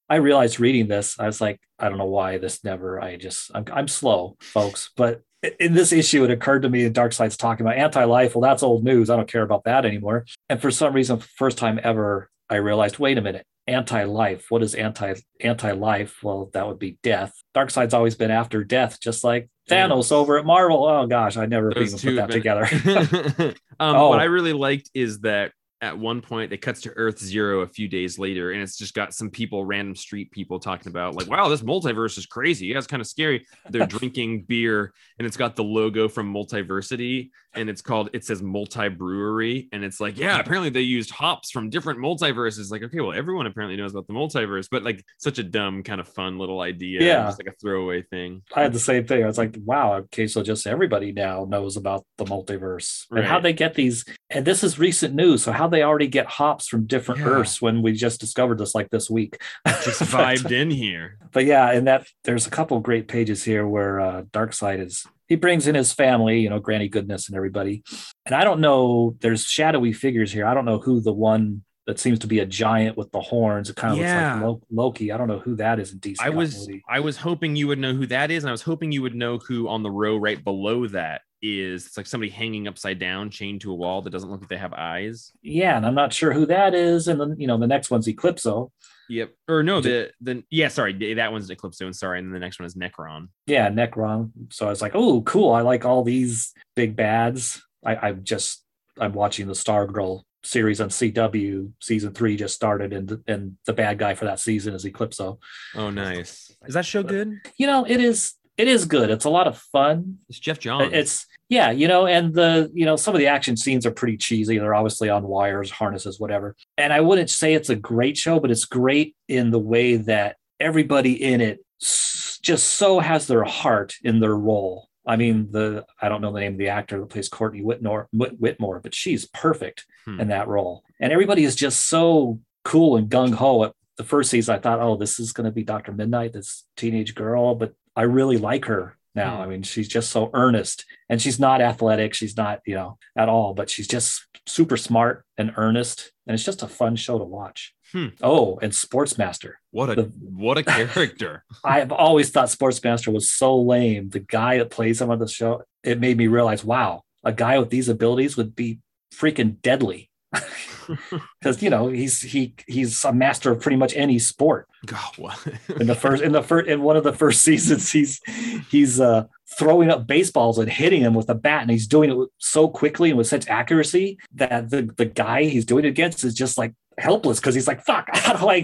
I 0.09 0.15
realized 0.17 0.59
reading 0.59 0.87
this, 0.87 1.19
I 1.19 1.25
was 1.25 1.39
like, 1.39 1.59
I 1.79 1.87
don't 1.89 1.97
know 1.97 2.05
why 2.05 2.37
this 2.37 2.63
never. 2.63 3.01
I 3.01 3.15
just 3.15 3.51
I'm, 3.55 3.65
I'm 3.73 3.87
slow, 3.87 4.35
folks, 4.41 4.89
but. 4.95 5.21
In 5.59 5.73
this 5.73 5.91
issue, 5.91 6.23
it 6.23 6.31
occurred 6.31 6.63
to 6.63 6.69
me 6.69 6.83
that 6.87 6.93
Darkseid's 6.93 7.37
talking 7.37 7.65
about 7.65 7.77
anti-life. 7.77 8.33
Well, 8.35 8.41
that's 8.41 8.63
old 8.63 8.83
news. 8.83 9.09
I 9.09 9.15
don't 9.15 9.27
care 9.29 9.43
about 9.43 9.65
that 9.65 9.85
anymore. 9.85 10.25
And 10.49 10.59
for 10.61 10.71
some 10.71 10.93
reason, 10.93 11.19
first 11.19 11.57
time 11.59 11.79
ever, 11.83 12.29
I 12.49 12.55
realized, 12.55 12.97
wait 12.97 13.17
a 13.17 13.21
minute, 13.21 13.45
anti-life. 13.67 14.47
What 14.49 14.63
is 14.63 14.73
anti 14.73 15.13
anti-life? 15.41 16.17
Well, 16.23 16.49
that 16.53 16.67
would 16.67 16.79
be 16.79 16.97
death. 17.03 17.33
Darkseid's 17.55 17.93
always 17.93 18.15
been 18.15 18.31
after 18.31 18.63
death, 18.63 18.99
just 18.99 19.23
like 19.23 19.49
Thanos 19.69 20.11
over 20.11 20.37
at 20.39 20.45
Marvel. 20.45 20.85
Oh 20.85 21.05
gosh, 21.05 21.37
I 21.37 21.45
never 21.45 21.71
Those 21.71 22.03
even 22.03 22.15
put 22.15 22.15
that 22.15 22.29
been- 22.29 22.65
together. 22.65 23.53
um, 23.79 23.95
Oh. 23.95 24.09
What 24.09 24.19
I 24.19 24.23
really 24.25 24.53
liked 24.53 24.89
is 24.95 25.19
that 25.19 25.51
at 25.81 25.97
one 25.97 26.21
point 26.21 26.51
it 26.51 26.57
cuts 26.57 26.81
to 26.81 26.89
Earth 26.91 27.19
Zero 27.19 27.61
a 27.61 27.67
few 27.67 27.87
days 27.87 28.17
later, 28.17 28.51
and 28.51 28.61
it's 28.61 28.77
just 28.77 28.93
got 28.93 29.13
some 29.13 29.29
people, 29.29 29.65
random 29.65 29.95
street 29.95 30.31
people, 30.31 30.59
talking 30.59 30.89
about 30.89 31.15
like, 31.15 31.27
"Wow, 31.27 31.49
this 31.49 31.61
multiverse 31.61 32.17
is 32.17 32.25
crazy. 32.25 32.67
Yeah, 32.67 32.77
it's 32.77 32.87
kind 32.87 33.01
of 33.01 33.07
scary." 33.07 33.45
They're 33.69 33.85
drinking 33.97 34.43
beer, 34.43 34.93
and 35.19 35.25
it's 35.27 35.37
got 35.37 35.55
the 35.55 35.63
logo 35.63 36.07
from 36.07 36.33
Multiversity, 36.33 37.29
and 37.57 37.69
it's 37.69 37.81
called 37.81 38.09
it 38.13 38.23
says 38.23 38.41
Multi 38.41 38.89
Brewery, 38.89 39.67
and 39.71 39.83
it's 39.83 39.99
like, 39.99 40.17
yeah, 40.17 40.39
apparently 40.39 40.69
they 40.69 40.81
used 40.81 41.09
hops 41.11 41.51
from 41.51 41.69
different 41.69 41.99
multiverses. 41.99 42.71
Like, 42.71 42.83
okay, 42.83 42.99
well, 43.01 43.13
everyone 43.13 43.45
apparently 43.47 43.75
knows 43.77 43.91
about 43.91 44.07
the 44.07 44.13
multiverse, 44.13 44.67
but 44.71 44.83
like 44.83 45.03
such 45.17 45.39
a 45.39 45.43
dumb 45.43 45.83
kind 45.83 45.99
of 45.99 46.07
fun 46.07 46.37
little 46.37 46.61
idea, 46.61 47.01
Yeah. 47.03 47.25
just 47.25 47.39
like 47.43 47.53
a 47.53 47.57
throwaway 47.59 48.01
thing. 48.03 48.43
I 48.55 48.61
had 48.63 48.73
the 48.73 48.79
same 48.79 49.05
thing. 49.05 49.23
I 49.23 49.27
was 49.27 49.37
like, 49.37 49.57
wow, 49.65 49.95
okay, 49.95 50.27
so 50.27 50.43
just 50.43 50.65
everybody 50.67 51.11
now 51.11 51.45
knows 51.49 51.77
about 51.77 52.05
the 52.17 52.25
multiverse 52.25 53.05
and 53.11 53.25
how 53.25 53.39
they 53.39 53.53
get 53.53 53.73
these. 53.73 54.05
And 54.29 54.45
this 54.45 54.63
is 54.63 54.77
recent 54.79 55.15
news. 55.15 55.43
So 55.43 55.51
how 55.51 55.67
they 55.67 55.83
already 55.83 56.07
get 56.07 56.27
hops 56.27 56.67
from 56.67 56.85
different 56.85 57.21
Yeah. 57.21 57.27
Earths 57.27 57.61
when 57.61 57.81
we 57.81 57.93
just 57.93 58.19
discovered 58.19 58.57
this 58.59 58.75
like 58.75 58.89
this 58.89 59.09
week. 59.09 59.37
Just 59.83 59.99
But- 60.11 60.37
vibed 60.37 60.51
in 60.51 60.69
here. 60.69 61.17
but 61.31 61.45
yeah, 61.45 61.71
and 61.71 61.87
that 61.87 62.07
there's 62.23 62.47
a 62.47 62.49
couple 62.49 62.79
great 62.79 63.07
pages 63.07 63.43
here 63.43 63.67
where 63.67 63.99
uh, 63.99 64.21
Darkseid 64.33 64.85
is 64.85 65.05
he 65.27 65.35
brings 65.35 65.67
in 65.67 65.75
his 65.75 65.91
family, 65.93 66.39
you 66.39 66.49
know, 66.49 66.59
Granny 66.59 66.87
Goodness 66.89 67.27
and 67.27 67.35
everybody. 67.35 67.83
And 68.25 68.35
I 68.35 68.43
don't 68.43 68.61
know, 68.61 69.15
there's 69.21 69.43
shadowy 69.45 69.93
figures 69.93 70.31
here. 70.31 70.45
I 70.45 70.53
don't 70.53 70.65
know 70.65 70.79
who 70.79 71.01
the 71.01 71.13
one 71.13 71.63
that 71.85 71.99
seems 71.99 72.19
to 72.19 72.27
be 72.27 72.39
a 72.39 72.45
giant 72.45 72.97
with 72.97 73.11
the 73.11 73.21
horns. 73.21 73.69
It 73.69 73.75
kind 73.77 73.93
of 73.93 73.99
Yeah. 73.99 74.41
looks 74.43 74.61
like 74.61 74.67
Loki. 74.77 75.11
I 75.11 75.17
don't 75.17 75.27
know 75.29 75.39
who 75.39 75.55
that 75.55 75.79
is 75.79 75.93
in 75.93 75.99
DC. 75.99 76.17
I 76.21 76.29
was 76.29 76.51
continuity. 76.53 76.83
I 76.89 76.99
was 76.99 77.17
hoping 77.17 77.55
you 77.55 77.67
would 77.67 77.79
know 77.79 77.93
who 77.93 78.05
that 78.07 78.29
is, 78.31 78.43
and 78.43 78.49
I 78.49 78.51
was 78.51 78.61
hoping 78.63 78.91
you 78.91 79.01
would 79.03 79.15
know 79.15 79.37
who 79.37 79.69
on 79.69 79.83
the 79.83 79.91
row 79.91 80.17
right 80.17 80.43
below 80.43 80.85
that 80.87 81.21
is. 81.41 81.85
It's 81.85 81.95
like 81.97 82.05
somebody 82.07 82.29
hanging 82.29 82.67
upside 82.67 82.99
down, 82.99 83.29
chained 83.29 83.61
to 83.61 83.71
a 83.71 83.75
wall 83.75 84.01
that 84.01 84.09
doesn't 84.09 84.29
look 84.29 84.41
like 84.41 84.49
they 84.49 84.57
have 84.57 84.73
eyes. 84.73 85.31
yeah, 85.41 85.77
and 85.77 85.85
I'm 85.85 85.95
not 85.95 86.11
sure 86.11 86.33
who 86.33 86.45
that 86.47 86.73
is. 86.73 87.07
And 87.07 87.21
then 87.21 87.35
you 87.37 87.47
know, 87.47 87.57
the 87.57 87.67
next 87.67 87.89
one's 87.89 88.07
Eclipso. 88.07 88.69
Yep. 89.09 89.33
Or 89.47 89.63
no, 89.63 89.81
the 89.81 90.11
the 90.21 90.43
yeah, 90.49 90.67
sorry, 90.67 91.13
that 91.15 91.31
one's 91.31 91.49
Eclipse 91.49 91.77
Zone, 91.77 91.93
sorry, 91.93 92.19
and 92.19 92.27
then 92.27 92.33
the 92.33 92.39
next 92.39 92.59
one 92.59 92.65
is 92.65 92.75
Nekron. 92.75 93.29
Yeah, 93.45 93.69
Nekron. 93.69 94.31
So 94.51 94.65
I 94.65 94.69
was 94.69 94.81
like, 94.81 94.93
oh, 94.95 95.21
cool. 95.21 95.53
I 95.53 95.61
like 95.61 95.85
all 95.85 96.03
these 96.03 96.53
big 96.75 96.95
bads. 96.95 97.61
I, 97.85 97.95
I'm 97.95 98.23
just 98.23 98.63
I'm 98.99 99.13
watching 99.13 99.47
the 99.47 99.53
Stargirl 99.53 100.23
series 100.43 100.81
on 100.81 100.89
CW. 100.89 101.71
Season 101.81 102.13
three 102.13 102.35
just 102.35 102.55
started, 102.55 102.93
and 102.93 103.07
the, 103.07 103.23
and 103.27 103.57
the 103.65 103.73
bad 103.73 103.97
guy 103.97 104.13
for 104.13 104.25
that 104.25 104.39
season 104.39 104.73
is 104.73 104.85
Eclipso. 104.85 105.39
Oh, 105.75 105.89
nice. 105.89 106.51
Is 106.65 106.73
that 106.73 106.85
show 106.85 107.03
good? 107.03 107.39
You 107.57 107.67
know, 107.67 107.85
it 107.85 108.01
is 108.01 108.33
it 108.57 108.67
is 108.67 108.85
good. 108.85 109.11
It's 109.11 109.25
a 109.25 109.29
lot 109.29 109.47
of 109.47 109.57
fun. 109.57 110.17
It's 110.29 110.39
Geoff 110.39 110.59
Johns. 110.59 110.91
It's 110.91 111.27
yeah, 111.47 111.71
you 111.71 111.87
know, 111.87 112.07
and 112.07 112.33
the 112.33 112.69
you 112.73 112.85
know 112.85 112.95
some 112.95 113.13
of 113.13 113.19
the 113.19 113.27
action 113.27 113.55
scenes 113.55 113.85
are 113.85 113.91
pretty 113.91 114.17
cheesy. 114.17 114.57
They're 114.57 114.75
obviously 114.75 115.09
on 115.09 115.23
wires, 115.23 115.69
harnesses, 115.69 116.19
whatever. 116.19 116.55
And 116.77 116.93
I 116.93 117.01
wouldn't 117.01 117.29
say 117.29 117.53
it's 117.53 117.69
a 117.69 117.75
great 117.75 118.17
show, 118.17 118.39
but 118.39 118.51
it's 118.51 118.65
great 118.65 119.15
in 119.27 119.49
the 119.51 119.59
way 119.59 119.97
that 119.97 120.37
everybody 120.59 121.13
in 121.23 121.41
it 121.41 121.59
just 121.79 122.67
so 122.75 122.99
has 122.99 123.27
their 123.27 123.43
heart 123.43 123.95
in 124.03 124.19
their 124.19 124.35
role. 124.35 124.87
I 125.05 125.15
mean, 125.15 125.49
the 125.51 125.85
I 126.01 126.09
don't 126.09 126.21
know 126.21 126.33
the 126.33 126.39
name 126.39 126.53
of 126.53 126.57
the 126.59 126.69
actor 126.69 126.99
that 126.99 127.09
plays 127.09 127.29
Courtney 127.29 127.61
Whitmore, 127.61 128.07
Whitmore, 128.11 128.79
but 128.81 128.93
she's 128.93 129.25
perfect 129.27 129.85
Hmm. 130.05 130.19
in 130.19 130.27
that 130.29 130.47
role. 130.47 130.83
And 130.99 131.11
everybody 131.13 131.43
is 131.43 131.55
just 131.55 131.87
so 131.87 132.39
cool 132.63 132.97
and 132.97 133.09
gung 133.09 133.33
ho. 133.33 133.63
At 133.65 133.73
the 133.97 134.03
first 134.03 134.29
season, 134.29 134.55
I 134.55 134.59
thought, 134.59 134.79
oh, 134.81 134.97
this 134.97 135.19
is 135.19 135.31
going 135.33 135.45
to 135.45 135.51
be 135.51 135.63
Doctor 135.63 135.91
Midnight, 135.91 136.33
this 136.33 136.65
teenage 136.75 137.15
girl, 137.15 137.55
but 137.55 137.73
I 137.95 138.03
really 138.03 138.37
like 138.37 138.65
her 138.65 138.96
now. 139.17 139.35
Hmm. 139.37 139.41
I 139.41 139.45
mean, 139.47 139.63
she's 139.63 139.89
just 139.89 140.09
so 140.11 140.29
earnest, 140.33 140.85
and 141.09 141.21
she's 141.21 141.39
not 141.39 141.59
athletic. 141.59 142.13
She's 142.13 142.37
not, 142.37 142.61
you 142.65 142.75
know, 142.75 142.97
at 143.17 143.27
all, 143.27 143.53
but 143.53 143.69
she's 143.69 143.87
just 143.87 144.25
super 144.47 144.77
smart 144.77 145.25
and 145.37 145.51
earnest, 145.57 146.13
and 146.25 146.33
it's 146.35 146.45
just 146.45 146.63
a 146.63 146.67
fun 146.67 146.95
show 146.95 147.17
to 147.17 147.25
watch. 147.25 147.73
Hmm. 147.91 148.07
Oh, 148.21 148.57
and 148.61 148.71
Sportsmaster. 148.71 149.53
what 149.71 149.89
a 149.89 149.95
the- 149.95 150.03
what 150.03 150.57
a 150.57 150.63
character. 150.63 151.43
I've 151.63 151.91
always 151.91 152.29
thought 152.29 152.47
Sportsmaster 152.47 153.13
was 153.13 153.29
so 153.29 153.59
lame. 153.59 154.09
The 154.09 154.19
guy 154.19 154.57
that 154.59 154.69
plays 154.69 155.01
him 155.01 155.09
on 155.09 155.19
the 155.19 155.27
show, 155.27 155.63
it 155.83 155.99
made 155.99 156.17
me 156.17 156.27
realize, 156.27 156.63
wow, 156.65 157.01
a 157.23 157.31
guy 157.33 157.59
with 157.59 157.69
these 157.69 157.89
abilities 157.89 158.37
would 158.37 158.55
be 158.55 158.79
freaking 159.13 159.61
deadly. 159.61 160.09
Because 161.39 161.61
you 161.61 161.69
know 161.69 161.87
he's 161.87 162.21
he 162.21 162.55
he's 162.67 163.03
a 163.05 163.13
master 163.13 163.51
of 163.51 163.61
pretty 163.61 163.77
much 163.77 163.95
any 163.95 164.19
sport. 164.19 164.67
God? 164.85 165.37
In 165.79 165.87
the 165.87 165.95
first 165.95 166.23
in 166.23 166.31
the 166.31 166.41
first 166.41 166.67
in 166.67 166.81
one 166.81 166.97
of 166.97 167.03
the 167.03 167.13
first 167.13 167.41
seasons, 167.47 167.91
he's 167.91 168.21
he's 168.69 168.99
uh, 168.99 169.25
throwing 169.57 169.89
up 169.89 170.07
baseballs 170.07 170.57
and 170.57 170.69
hitting 170.69 171.03
them 171.03 171.13
with 171.13 171.29
a 171.29 171.35
bat, 171.35 171.61
and 171.61 171.71
he's 171.71 171.87
doing 171.87 172.11
it 172.11 172.29
so 172.37 172.67
quickly 172.67 173.09
and 173.09 173.17
with 173.17 173.27
such 173.27 173.47
accuracy 173.47 174.17
that 174.33 174.69
the 174.69 174.89
the 174.97 175.05
guy 175.05 175.43
he's 175.43 175.65
doing 175.65 175.85
it 175.85 175.89
against 175.89 176.23
is 176.23 176.33
just 176.33 176.57
like 176.57 176.73
helpless 176.97 177.39
because 177.39 177.55
he's 177.55 177.67
like, 177.67 177.83
fuck, 177.83 178.07
how 178.13 178.33
do 178.33 178.49
I? 178.49 178.63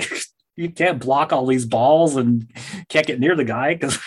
You 0.56 0.70
can't 0.70 1.00
block 1.00 1.34
all 1.34 1.48
these 1.48 1.66
balls 1.66 2.16
and 2.16 2.48
can't 2.88 3.08
get 3.08 3.20
near 3.20 3.36
the 3.36 3.44
guy 3.44 3.74
because 3.74 3.98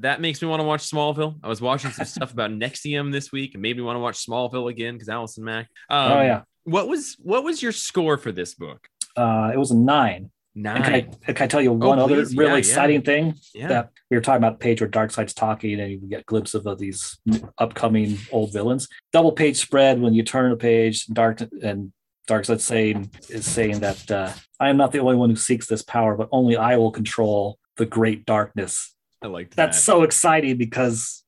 that 0.00 0.20
makes 0.20 0.42
me 0.42 0.48
want 0.48 0.60
to 0.60 0.64
watch 0.64 0.82
Smallville. 0.82 1.38
I 1.42 1.48
was 1.48 1.62
watching 1.62 1.92
some 1.92 2.04
stuff 2.04 2.30
about 2.30 2.50
NXIVM 2.50 3.10
this 3.10 3.32
week 3.32 3.54
and 3.54 3.62
made 3.62 3.76
me 3.76 3.82
want 3.82 3.96
to 3.96 4.00
watch 4.00 4.24
Smallville 4.26 4.70
again 4.70 4.94
because 4.94 5.08
Allison 5.08 5.44
Mack. 5.44 5.68
Um, 5.88 6.12
oh 6.12 6.22
yeah, 6.22 6.42
What 6.64 6.88
was 6.88 7.16
what 7.22 7.44
was 7.44 7.62
your 7.62 7.72
score 7.72 8.16
for 8.18 8.32
this 8.32 8.54
book? 8.54 8.88
uh, 9.16 9.50
it 9.54 9.58
was 9.58 9.70
a 9.70 9.76
nine. 9.76 10.30
Nine. 10.56 10.76
And 10.76 10.84
can, 10.84 10.94
I, 10.94 11.32
can 11.32 11.44
I 11.44 11.46
tell 11.48 11.60
you 11.60 11.72
one 11.72 11.98
Oh, 11.98 12.04
other 12.04 12.14
please. 12.16 12.36
really 12.36 12.46
Yeah, 12.50 12.54
yeah. 12.54 12.58
exciting 12.58 13.02
thing 13.02 13.34
yeah. 13.54 13.68
that 13.68 13.90
we 14.10 14.16
were 14.16 14.20
talking 14.20 14.38
about 14.38 14.60
page 14.60 14.80
where 14.80 14.88
Darkseid's 14.90 15.34
talking 15.34 15.80
and 15.80 15.90
you 15.90 15.98
get 15.98 16.20
a 16.20 16.24
glimpse 16.24 16.54
of 16.54 16.64
uh, 16.66 16.74
these 16.76 17.18
upcoming 17.58 18.18
old 18.30 18.52
villains. 18.52 18.86
Double 19.12 19.32
page 19.32 19.56
spread 19.56 20.00
when 20.00 20.14
you 20.14 20.22
turn 20.22 20.50
the 20.50 20.56
page, 20.56 21.06
Dark 21.06 21.40
and 21.62 21.92
Darkseid 22.28 22.60
saying 22.60 23.10
is 23.28 23.44
saying 23.46 23.80
that 23.80 24.08
uh, 24.10 24.32
I 24.60 24.68
am 24.68 24.76
not 24.76 24.92
the 24.92 25.00
only 25.00 25.16
one 25.16 25.30
who 25.30 25.36
seeks 25.36 25.66
this 25.66 25.82
power, 25.82 26.16
but 26.16 26.28
only 26.30 26.56
I 26.56 26.76
will 26.76 26.92
control 26.92 27.58
the 27.76 27.86
great 27.86 28.24
darkness. 28.24 28.94
I 29.22 29.26
liked 29.26 29.56
That's 29.56 29.80
so 29.80 30.02
exciting 30.04 30.56
because 30.56 31.24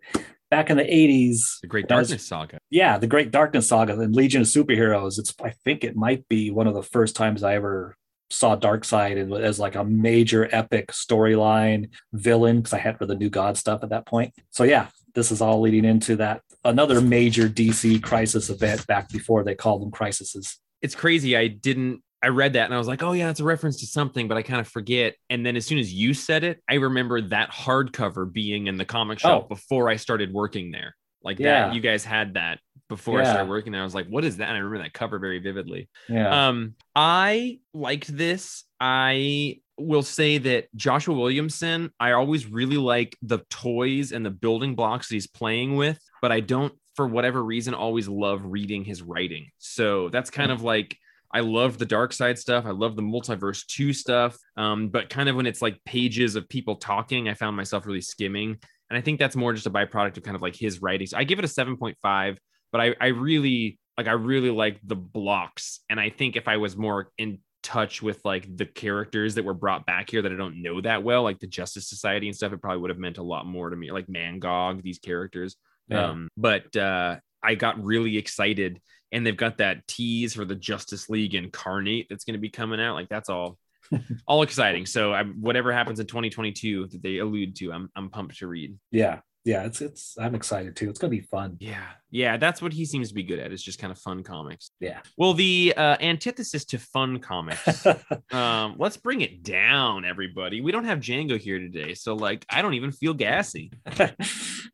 back 0.50 0.70
in 0.70 0.76
the 0.76 0.84
80s, 0.84 1.60
the 1.62 1.68
Great 1.68 1.88
that 1.88 1.96
was- 1.96 2.08
Darkness 2.08 2.26
Saga. 2.28 2.58
yeah, 2.70 2.98
the 2.98 3.06
Great 3.06 3.30
Darkness 3.30 3.68
Saga 3.68 3.98
and 3.98 4.14
Legion 4.14 4.42
of 4.42 4.46
Superheroes. 4.46 5.18
It's 5.18 5.34
I 5.42 5.50
think 5.64 5.84
it 5.84 5.96
might 5.96 6.26
be 6.28 6.50
one 6.50 6.66
of 6.66 6.74
the 6.74 6.82
first 6.82 7.16
times 7.16 7.42
I 7.42 7.54
ever 7.54 7.96
saw 8.30 8.56
Darkseid 8.56 9.20
and 9.20 9.32
as 9.34 9.58
like 9.60 9.76
a 9.76 9.84
major 9.84 10.48
epic 10.50 10.88
storyline 10.88 11.90
villain 12.12 12.56
because 12.56 12.72
I 12.72 12.78
had 12.78 12.98
for 12.98 13.06
the 13.06 13.14
New 13.14 13.30
God 13.30 13.56
stuff 13.56 13.82
at 13.84 13.90
that 13.90 14.06
point. 14.06 14.34
So 14.50 14.64
yeah, 14.64 14.88
this 15.14 15.30
is 15.30 15.40
all 15.40 15.60
leading 15.60 15.84
into 15.84 16.16
that 16.16 16.42
another 16.64 17.00
major 17.00 17.48
DC 17.48 18.02
crisis 18.02 18.50
event 18.50 18.86
back 18.88 19.08
before 19.10 19.44
they 19.44 19.54
called 19.54 19.80
them 19.82 19.90
crises. 19.92 20.58
It's 20.82 20.94
crazy. 20.94 21.36
I 21.36 21.46
didn't. 21.48 22.02
I 22.22 22.28
read 22.28 22.54
that 22.54 22.64
and 22.64 22.74
I 22.74 22.78
was 22.78 22.88
like, 22.88 23.02
oh 23.02 23.12
yeah, 23.12 23.30
it's 23.30 23.40
a 23.40 23.44
reference 23.44 23.80
to 23.80 23.86
something, 23.86 24.26
but 24.28 24.36
I 24.36 24.42
kind 24.42 24.60
of 24.60 24.66
forget. 24.68 25.14
And 25.30 25.44
then 25.44 25.54
as 25.56 25.66
soon 25.66 25.78
as 25.78 25.92
you 25.92 26.14
said 26.14 26.44
it, 26.44 26.62
I 26.68 26.74
remember 26.74 27.20
that 27.20 27.50
hardcover 27.50 28.30
being 28.32 28.66
in 28.66 28.78
the 28.78 28.84
comic 28.84 29.18
shop 29.18 29.44
Oh. 29.44 29.48
before 29.48 29.88
I 29.88 29.96
started 29.96 30.32
working 30.32 30.70
there. 30.70 30.96
Like 31.22 31.38
Yeah. 31.38 31.66
that, 31.68 31.74
you 31.74 31.80
guys 31.80 32.04
had 32.04 32.34
that 32.34 32.58
before 32.88 33.20
I 33.20 33.24
started 33.24 33.48
working 33.48 33.72
there. 33.72 33.80
I 33.80 33.84
was 33.84 33.94
like, 33.94 34.06
what 34.08 34.24
is 34.24 34.36
that? 34.38 34.48
And 34.48 34.56
I 34.56 34.60
remember 34.60 34.78
that 34.84 34.92
cover 34.92 35.18
very 35.18 35.38
vividly. 35.40 35.88
Yeah. 36.08 36.48
Um, 36.48 36.74
I 36.94 37.58
liked 37.74 38.16
this. 38.16 38.64
I 38.80 39.60
will 39.78 40.02
say 40.02 40.38
that 40.38 40.68
Joshua 40.74 41.14
Williamson, 41.14 41.90
I 42.00 42.12
always 42.12 42.46
really 42.46 42.76
like 42.78 43.16
the 43.22 43.40
toys 43.50 44.12
and 44.12 44.24
the 44.24 44.30
building 44.30 44.74
blocks 44.74 45.08
that 45.08 45.14
he's 45.16 45.26
playing 45.26 45.76
with, 45.76 46.00
but 46.22 46.32
I 46.32 46.40
don't, 46.40 46.72
for 46.94 47.06
whatever 47.06 47.42
reason, 47.44 47.74
always 47.74 48.08
love 48.08 48.40
reading 48.44 48.84
his 48.84 49.02
writing. 49.02 49.48
So 49.58 50.08
that's 50.08 50.30
kind 50.30 50.50
of 50.50 50.62
like 50.62 50.96
I 51.36 51.40
love 51.40 51.76
the 51.76 51.84
Darkseid 51.84 52.38
stuff. 52.38 52.64
I 52.64 52.70
love 52.70 52.96
the 52.96 53.02
multiverse 53.02 53.66
two 53.66 53.92
stuff. 53.92 54.38
Um, 54.56 54.88
but 54.88 55.10
kind 55.10 55.28
of 55.28 55.36
when 55.36 55.44
it's 55.44 55.60
like 55.60 55.78
pages 55.84 56.34
of 56.34 56.48
people 56.48 56.76
talking, 56.76 57.28
I 57.28 57.34
found 57.34 57.58
myself 57.58 57.84
really 57.84 58.00
skimming. 58.00 58.56
And 58.88 58.96
I 58.96 59.02
think 59.02 59.18
that's 59.18 59.36
more 59.36 59.52
just 59.52 59.66
a 59.66 59.70
byproduct 59.70 60.16
of 60.16 60.22
kind 60.22 60.34
of 60.34 60.40
like 60.40 60.56
his 60.56 60.80
writing. 60.80 61.06
So 61.06 61.18
I 61.18 61.24
give 61.24 61.38
it 61.38 61.44
a 61.44 61.48
7.5, 61.48 62.38
but 62.72 62.80
I, 62.80 62.94
I 62.98 63.08
really 63.08 63.78
like 63.98 64.06
I 64.06 64.12
really 64.12 64.48
like 64.48 64.80
the 64.82 64.96
blocks. 64.96 65.80
And 65.90 66.00
I 66.00 66.08
think 66.08 66.36
if 66.36 66.48
I 66.48 66.56
was 66.56 66.74
more 66.74 67.10
in 67.18 67.40
touch 67.62 68.00
with 68.00 68.24
like 68.24 68.56
the 68.56 68.64
characters 68.64 69.34
that 69.34 69.44
were 69.44 69.52
brought 69.52 69.84
back 69.84 70.08
here 70.08 70.22
that 70.22 70.32
I 70.32 70.36
don't 70.36 70.62
know 70.62 70.80
that 70.80 71.02
well, 71.02 71.22
like 71.22 71.38
the 71.38 71.46
Justice 71.46 71.86
Society 71.86 72.28
and 72.28 72.34
stuff, 72.34 72.54
it 72.54 72.62
probably 72.62 72.80
would 72.80 72.90
have 72.90 72.98
meant 72.98 73.18
a 73.18 73.22
lot 73.22 73.44
more 73.44 73.68
to 73.68 73.76
me, 73.76 73.92
like 73.92 74.08
Magog, 74.08 74.82
these 74.82 75.00
characters. 75.00 75.54
Yeah. 75.88 76.12
Um, 76.12 76.28
but 76.38 76.74
uh, 76.74 77.16
I 77.42 77.56
got 77.56 77.84
really 77.84 78.16
excited, 78.16 78.80
and 79.12 79.26
they've 79.26 79.36
got 79.36 79.58
that 79.58 79.86
tease 79.86 80.34
for 80.34 80.44
the 80.44 80.54
Justice 80.54 81.08
League 81.08 81.34
Incarnate 81.34 82.06
that's 82.08 82.24
going 82.24 82.34
to 82.34 82.40
be 82.40 82.50
coming 82.50 82.80
out. 82.80 82.94
Like 82.94 83.08
that's 83.08 83.28
all, 83.28 83.58
all 84.26 84.42
exciting. 84.42 84.86
So 84.86 85.12
I, 85.12 85.24
whatever 85.24 85.72
happens 85.72 86.00
in 86.00 86.06
2022 86.06 86.88
that 86.88 87.02
they 87.02 87.18
allude 87.18 87.56
to, 87.56 87.72
I'm 87.72 87.90
I'm 87.94 88.10
pumped 88.10 88.38
to 88.38 88.46
read. 88.46 88.76
yeah. 88.90 89.20
Yeah. 89.46 89.64
It's 89.66 89.80
it's 89.80 90.16
I'm 90.18 90.34
excited 90.34 90.76
too. 90.76 90.88
It's 90.88 90.98
gonna 90.98 91.10
be 91.10 91.20
fun. 91.20 91.56
Yeah, 91.60 91.86
yeah, 92.10 92.36
that's 92.36 92.62
what 92.62 92.72
he 92.72 92.84
seems 92.84 93.08
to 93.08 93.14
be 93.14 93.24
good 93.24 93.38
at. 93.38 93.52
It's 93.52 93.62
just 93.62 93.78
kind 93.78 93.90
of 93.90 93.98
fun 93.98 94.22
comics. 94.22 94.70
Yeah. 94.80 95.00
Well, 95.18 95.34
the 95.34 95.74
uh, 95.76 95.96
antithesis 96.00 96.64
to 96.66 96.78
fun 96.78 97.18
comics. 97.18 97.84
um, 98.32 98.76
let's 98.78 98.96
bring 98.96 99.20
it 99.20 99.42
down, 99.42 100.04
everybody. 100.04 100.60
We 100.60 100.72
don't 100.72 100.84
have 100.84 101.00
Django 101.00 101.38
here 101.38 101.58
today, 101.58 101.94
so 101.94 102.14
like 102.14 102.46
I 102.48 102.62
don't 102.62 102.74
even 102.74 102.90
feel 102.90 103.12
gassy. 103.12 103.72
yeah, 103.98 104.12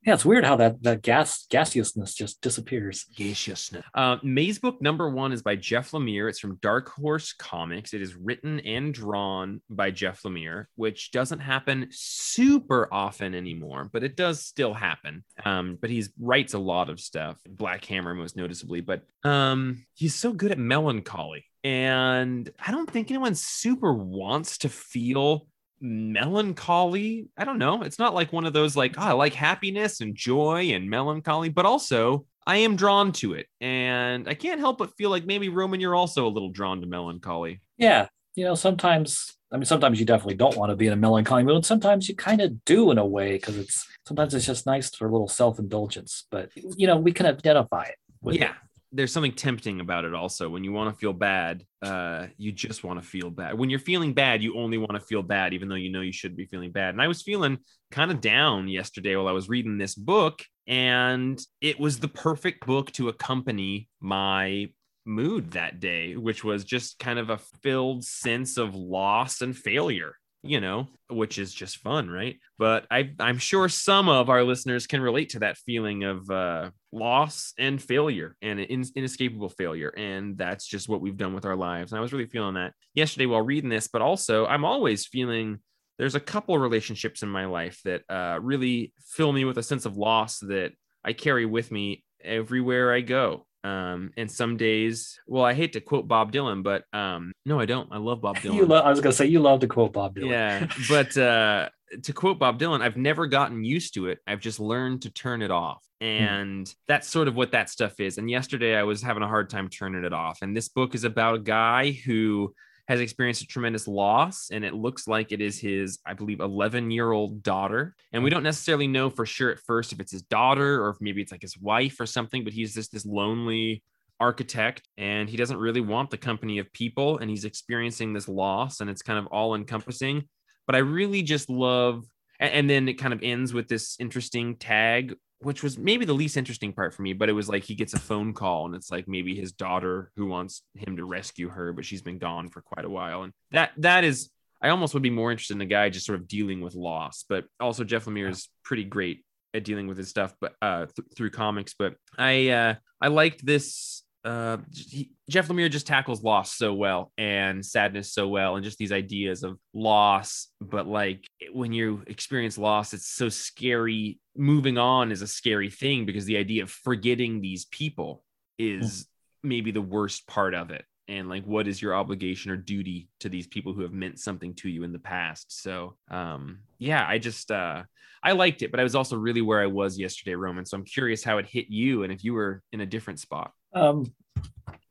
it's 0.06 0.24
weird 0.24 0.44
how 0.44 0.56
that 0.56 0.82
that 0.82 1.02
gas 1.02 1.46
gaseousness 1.48 2.14
just 2.14 2.40
disappears. 2.42 3.06
Gaseousness. 3.16 3.84
Uh, 3.94 4.18
Maze 4.22 4.58
Book 4.58 4.80
number 4.80 5.10
one 5.10 5.32
is 5.32 5.42
by 5.42 5.56
Jeff 5.56 5.90
Lemire. 5.90 6.28
It's 6.28 6.38
from 6.38 6.58
Dark 6.62 6.90
Horse 6.90 7.32
Comics. 7.32 7.94
It 7.94 8.02
is 8.02 8.14
written 8.14 8.60
and 8.60 8.94
drawn 8.94 9.62
by 9.68 9.90
Jeff 9.90 10.22
Lemire, 10.22 10.66
which 10.76 11.10
doesn't 11.12 11.40
happen 11.40 11.88
super 11.90 12.88
often 12.92 13.34
anymore, 13.34 13.90
but 13.92 14.04
it 14.04 14.16
does 14.16 14.44
still 14.44 14.61
happen. 14.70 15.24
Um, 15.44 15.78
but 15.80 15.90
he 15.90 16.04
writes 16.20 16.54
a 16.54 16.58
lot 16.58 16.90
of 16.90 17.00
stuff, 17.00 17.38
Black 17.48 17.84
Hammer 17.86 18.14
most 18.14 18.36
noticeably. 18.36 18.80
But 18.80 19.02
um, 19.24 19.84
he's 19.94 20.14
so 20.14 20.32
good 20.32 20.52
at 20.52 20.58
melancholy, 20.58 21.44
and 21.64 22.50
I 22.64 22.70
don't 22.70 22.90
think 22.90 23.10
anyone 23.10 23.34
super 23.34 23.92
wants 23.92 24.58
to 24.58 24.68
feel 24.68 25.46
melancholy. 25.80 27.28
I 27.36 27.44
don't 27.44 27.58
know. 27.58 27.82
It's 27.82 27.98
not 27.98 28.14
like 28.14 28.32
one 28.32 28.46
of 28.46 28.52
those 28.52 28.76
like, 28.76 28.94
oh, 28.96 29.02
I 29.02 29.12
like 29.12 29.34
happiness 29.34 30.00
and 30.00 30.14
joy 30.14 30.70
and 30.72 30.88
melancholy, 30.88 31.48
but 31.48 31.66
also 31.66 32.26
I 32.46 32.58
am 32.58 32.76
drawn 32.76 33.12
to 33.12 33.34
it. 33.34 33.46
And 33.60 34.28
I 34.28 34.34
can't 34.34 34.60
help 34.60 34.78
but 34.78 34.96
feel 34.96 35.10
like 35.10 35.26
maybe 35.26 35.48
Roman, 35.48 35.80
you're 35.80 35.94
also 35.94 36.26
a 36.26 36.30
little 36.30 36.50
drawn 36.50 36.80
to 36.80 36.86
melancholy. 36.86 37.60
Yeah, 37.78 38.06
you 38.34 38.44
know, 38.44 38.54
sometimes 38.54 39.32
I 39.52 39.56
mean, 39.56 39.66
sometimes 39.66 40.00
you 40.00 40.06
definitely 40.06 40.34
don't 40.34 40.56
want 40.56 40.70
to 40.70 40.76
be 40.76 40.86
in 40.86 40.94
a 40.94 40.96
melancholy 40.96 41.44
mood. 41.44 41.66
Sometimes 41.66 42.08
you 42.08 42.16
kind 42.16 42.40
of 42.40 42.64
do 42.64 42.90
in 42.90 42.98
a 42.98 43.04
way 43.04 43.32
because 43.34 43.58
it's 43.58 43.86
sometimes 44.06 44.32
it's 44.34 44.46
just 44.46 44.64
nice 44.64 44.94
for 44.94 45.06
a 45.06 45.12
little 45.12 45.28
self 45.28 45.58
indulgence. 45.58 46.24
But 46.30 46.50
you 46.54 46.86
know, 46.86 46.96
we 46.96 47.12
can 47.12 47.26
identify 47.26 47.84
it. 47.84 47.96
Yeah. 48.22 48.54
There's 48.94 49.12
something 49.12 49.32
tempting 49.32 49.80
about 49.80 50.04
it 50.04 50.14
also. 50.14 50.50
When 50.50 50.64
you 50.64 50.72
want 50.72 50.94
to 50.94 50.98
feel 50.98 51.14
bad, 51.14 51.64
uh, 51.80 52.26
you 52.36 52.52
just 52.52 52.84
want 52.84 53.02
to 53.02 53.06
feel 53.06 53.30
bad. 53.30 53.58
When 53.58 53.70
you're 53.70 53.78
feeling 53.78 54.12
bad, 54.12 54.42
you 54.42 54.58
only 54.58 54.76
want 54.76 54.92
to 54.92 55.00
feel 55.00 55.22
bad, 55.22 55.54
even 55.54 55.68
though 55.68 55.76
you 55.76 55.90
know 55.90 56.02
you 56.02 56.12
should 56.12 56.36
be 56.36 56.44
feeling 56.44 56.72
bad. 56.72 56.90
And 56.90 57.00
I 57.00 57.08
was 57.08 57.22
feeling 57.22 57.58
kind 57.90 58.10
of 58.10 58.20
down 58.20 58.68
yesterday 58.68 59.16
while 59.16 59.28
I 59.28 59.32
was 59.32 59.48
reading 59.48 59.78
this 59.78 59.94
book, 59.94 60.42
and 60.66 61.42
it 61.62 61.80
was 61.80 62.00
the 62.00 62.08
perfect 62.08 62.66
book 62.66 62.92
to 62.92 63.08
accompany 63.08 63.88
my 63.98 64.68
mood 65.04 65.52
that 65.52 65.80
day, 65.80 66.16
which 66.16 66.44
was 66.44 66.64
just 66.64 66.98
kind 66.98 67.18
of 67.18 67.30
a 67.30 67.38
filled 67.62 68.04
sense 68.04 68.56
of 68.56 68.74
loss 68.74 69.40
and 69.40 69.56
failure, 69.56 70.14
you 70.42 70.60
know, 70.60 70.88
which 71.08 71.38
is 71.38 71.52
just 71.52 71.78
fun, 71.78 72.08
right? 72.08 72.38
But 72.58 72.86
I, 72.90 73.12
I'm 73.18 73.38
sure 73.38 73.68
some 73.68 74.08
of 74.08 74.30
our 74.30 74.44
listeners 74.44 74.86
can 74.86 75.00
relate 75.00 75.30
to 75.30 75.40
that 75.40 75.58
feeling 75.58 76.04
of 76.04 76.30
uh, 76.30 76.70
loss 76.92 77.52
and 77.58 77.82
failure 77.82 78.36
and 78.42 78.60
in, 78.60 78.84
inescapable 78.94 79.48
failure. 79.48 79.90
And 79.96 80.36
that's 80.38 80.66
just 80.66 80.88
what 80.88 81.00
we've 81.00 81.16
done 81.16 81.34
with 81.34 81.44
our 81.44 81.56
lives. 81.56 81.92
And 81.92 81.98
I 81.98 82.02
was 82.02 82.12
really 82.12 82.26
feeling 82.26 82.54
that 82.54 82.72
yesterday 82.94 83.26
while 83.26 83.42
reading 83.42 83.70
this, 83.70 83.88
but 83.88 84.02
also 84.02 84.46
I'm 84.46 84.64
always 84.64 85.06
feeling 85.06 85.58
there's 85.98 86.14
a 86.14 86.20
couple 86.20 86.58
relationships 86.58 87.22
in 87.22 87.28
my 87.28 87.46
life 87.46 87.80
that 87.84 88.02
uh, 88.08 88.38
really 88.40 88.92
fill 89.06 89.32
me 89.32 89.44
with 89.44 89.58
a 89.58 89.62
sense 89.62 89.84
of 89.84 89.96
loss 89.96 90.38
that 90.40 90.72
I 91.04 91.12
carry 91.12 91.46
with 91.46 91.70
me 91.70 92.04
everywhere 92.24 92.92
I 92.92 93.00
go. 93.00 93.46
Um, 93.64 94.12
and 94.16 94.30
some 94.30 94.56
days, 94.56 95.20
well, 95.26 95.44
I 95.44 95.54
hate 95.54 95.74
to 95.74 95.80
quote 95.80 96.08
Bob 96.08 96.32
Dylan, 96.32 96.62
but 96.62 96.84
um, 96.92 97.32
no, 97.46 97.60
I 97.60 97.66
don't. 97.66 97.88
I 97.92 97.98
love 97.98 98.20
Bob 98.20 98.36
Dylan. 98.38 98.54
You 98.54 98.66
lo- 98.66 98.80
I 98.80 98.90
was 98.90 99.00
gonna 99.00 99.12
say 99.12 99.26
you 99.26 99.40
love 99.40 99.60
to 99.60 99.68
quote 99.68 99.92
Bob 99.92 100.16
Dylan. 100.16 100.30
Yeah, 100.30 100.66
but 100.88 101.16
uh, 101.16 101.68
to 102.02 102.12
quote 102.12 102.38
Bob 102.38 102.58
Dylan, 102.58 102.80
I've 102.80 102.96
never 102.96 103.26
gotten 103.26 103.64
used 103.64 103.94
to 103.94 104.08
it. 104.08 104.18
I've 104.26 104.40
just 104.40 104.60
learned 104.60 105.02
to 105.02 105.10
turn 105.10 105.42
it 105.42 105.50
off. 105.50 105.82
And 106.00 106.72
that's 106.88 107.08
sort 107.08 107.28
of 107.28 107.36
what 107.36 107.52
that 107.52 107.70
stuff 107.70 108.00
is. 108.00 108.18
And 108.18 108.28
yesterday 108.28 108.74
I 108.74 108.82
was 108.82 109.02
having 109.02 109.22
a 109.22 109.28
hard 109.28 109.48
time 109.48 109.68
turning 109.68 110.04
it 110.04 110.12
off. 110.12 110.42
And 110.42 110.56
this 110.56 110.68
book 110.68 110.96
is 110.96 111.04
about 111.04 111.36
a 111.36 111.38
guy 111.38 111.92
who 111.92 112.52
has 112.88 113.00
experienced 113.00 113.42
a 113.42 113.46
tremendous 113.46 113.86
loss. 113.86 114.50
And 114.50 114.64
it 114.64 114.74
looks 114.74 115.06
like 115.06 115.32
it 115.32 115.40
is 115.40 115.58
his, 115.58 115.98
I 116.04 116.14
believe, 116.14 116.40
11 116.40 116.90
year 116.90 117.12
old 117.12 117.42
daughter. 117.42 117.94
And 118.12 118.22
we 118.22 118.30
mm. 118.30 118.34
don't 118.34 118.42
necessarily 118.42 118.86
know 118.86 119.10
for 119.10 119.24
sure 119.24 119.50
at 119.50 119.60
first 119.60 119.92
if 119.92 120.00
it's 120.00 120.12
his 120.12 120.22
daughter 120.22 120.82
or 120.84 120.90
if 120.90 120.96
maybe 121.00 121.22
it's 121.22 121.32
like 121.32 121.42
his 121.42 121.58
wife 121.58 122.00
or 122.00 122.06
something, 122.06 122.44
but 122.44 122.52
he's 122.52 122.74
just 122.74 122.92
this 122.92 123.06
lonely 123.06 123.82
architect 124.22 124.88
and 124.96 125.28
he 125.28 125.36
doesn't 125.36 125.58
really 125.58 125.80
want 125.80 126.08
the 126.08 126.16
company 126.16 126.58
of 126.58 126.72
people 126.72 127.18
and 127.18 127.28
he's 127.28 127.44
experiencing 127.44 128.12
this 128.12 128.28
loss 128.28 128.80
and 128.80 128.88
it's 128.88 129.02
kind 129.02 129.18
of 129.18 129.26
all 129.26 129.56
encompassing 129.56 130.22
but 130.64 130.76
i 130.76 130.78
really 130.78 131.22
just 131.22 131.50
love 131.50 132.04
and, 132.38 132.52
and 132.54 132.70
then 132.70 132.88
it 132.88 132.94
kind 132.94 133.12
of 133.12 133.18
ends 133.24 133.52
with 133.52 133.66
this 133.66 133.96
interesting 133.98 134.54
tag 134.54 135.16
which 135.44 135.62
was 135.62 135.78
maybe 135.78 136.04
the 136.04 136.12
least 136.12 136.36
interesting 136.36 136.72
part 136.72 136.94
for 136.94 137.02
me 137.02 137.12
but 137.12 137.28
it 137.28 137.32
was 137.32 137.48
like 137.48 137.64
he 137.64 137.74
gets 137.74 137.94
a 137.94 137.98
phone 137.98 138.32
call 138.32 138.66
and 138.66 138.74
it's 138.74 138.90
like 138.90 139.06
maybe 139.08 139.34
his 139.34 139.52
daughter 139.52 140.10
who 140.16 140.26
wants 140.26 140.62
him 140.74 140.96
to 140.96 141.04
rescue 141.04 141.48
her 141.48 141.72
but 141.72 141.84
she's 141.84 142.02
been 142.02 142.18
gone 142.18 142.48
for 142.48 142.62
quite 142.62 142.84
a 142.84 142.90
while. 142.90 143.22
And 143.22 143.32
that 143.50 143.72
that 143.78 144.04
is 144.04 144.30
i 144.60 144.68
almost 144.68 144.94
would 144.94 145.02
be 145.02 145.10
more 145.10 145.30
interested 145.30 145.54
in 145.54 145.58
the 145.58 145.64
guy 145.64 145.88
just 145.88 146.06
sort 146.06 146.18
of 146.18 146.28
dealing 146.28 146.60
with 146.60 146.74
loss 146.74 147.24
but 147.28 147.44
also 147.60 147.84
jeff 147.84 148.04
lemire 148.04 148.30
is 148.30 148.48
pretty 148.64 148.84
great 148.84 149.24
at 149.54 149.64
dealing 149.64 149.86
with 149.86 149.98
his 149.98 150.08
stuff 150.08 150.34
but 150.40 150.54
uh 150.62 150.86
th- 150.86 151.08
through 151.16 151.30
comics. 151.30 151.74
But 151.78 151.94
i 152.18 152.48
uh 152.48 152.74
i 153.00 153.08
liked 153.08 153.44
this 153.44 154.01
uh 154.24 154.58
he, 154.72 155.10
jeff 155.28 155.48
lemire 155.48 155.70
just 155.70 155.86
tackles 155.86 156.22
loss 156.22 156.52
so 156.52 156.72
well 156.72 157.10
and 157.18 157.64
sadness 157.64 158.12
so 158.12 158.28
well 158.28 158.54
and 158.54 158.64
just 158.64 158.78
these 158.78 158.92
ideas 158.92 159.42
of 159.42 159.58
loss. 159.74 160.48
But 160.60 160.86
like 160.86 161.28
when 161.52 161.72
you 161.72 162.02
experience 162.06 162.58
loss 162.58 162.94
it's 162.94 163.08
so 163.08 163.28
scary. 163.28 164.18
Moving 164.36 164.78
on 164.78 165.12
is 165.12 165.22
a 165.22 165.26
scary 165.26 165.70
thing 165.70 166.06
because 166.06 166.24
the 166.24 166.38
idea 166.38 166.62
of 166.62 166.70
forgetting 166.70 167.40
these 167.40 167.66
people 167.66 168.22
is 168.58 169.06
maybe 169.42 169.72
the 169.72 169.82
worst 169.82 170.26
part 170.26 170.54
of 170.54 170.70
it. 170.70 170.84
And 171.08 171.28
like 171.28 171.44
what 171.44 171.66
is 171.66 171.82
your 171.82 171.94
obligation 171.94 172.50
or 172.50 172.56
duty 172.56 173.08
to 173.20 173.28
these 173.28 173.46
people 173.46 173.72
who 173.72 173.82
have 173.82 173.92
meant 173.92 174.20
something 174.20 174.54
to 174.56 174.68
you 174.68 174.84
in 174.84 174.92
the 174.92 174.98
past? 174.98 175.60
So 175.62 175.96
um 176.10 176.60
yeah 176.78 177.04
i 177.08 177.18
just 177.18 177.50
uh 177.50 177.82
i 178.22 178.32
liked 178.32 178.62
it 178.62 178.70
but 178.70 178.80
i 178.80 178.82
was 178.82 178.94
also 178.94 179.16
really 179.16 179.42
where 179.42 179.60
i 179.60 179.66
was 179.66 179.98
yesterday 179.98 180.34
roman. 180.34 180.64
So 180.64 180.76
i'm 180.76 180.84
curious 180.84 181.24
how 181.24 181.38
it 181.38 181.46
hit 181.46 181.66
you 181.68 182.04
and 182.04 182.12
if 182.12 182.22
you 182.22 182.34
were 182.34 182.62
in 182.72 182.80
a 182.80 182.86
different 182.86 183.18
spot 183.18 183.52
um 183.74 184.12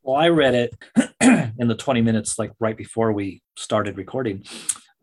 well 0.04 0.18
i 0.18 0.30
read 0.30 0.56
it 0.56 0.76
in 1.60 1.68
the 1.68 1.76
20 1.76 2.02
minutes 2.02 2.38
like 2.40 2.52
right 2.60 2.78
before 2.78 3.12
we 3.12 3.42
started 3.56 3.98
recording 3.98 4.44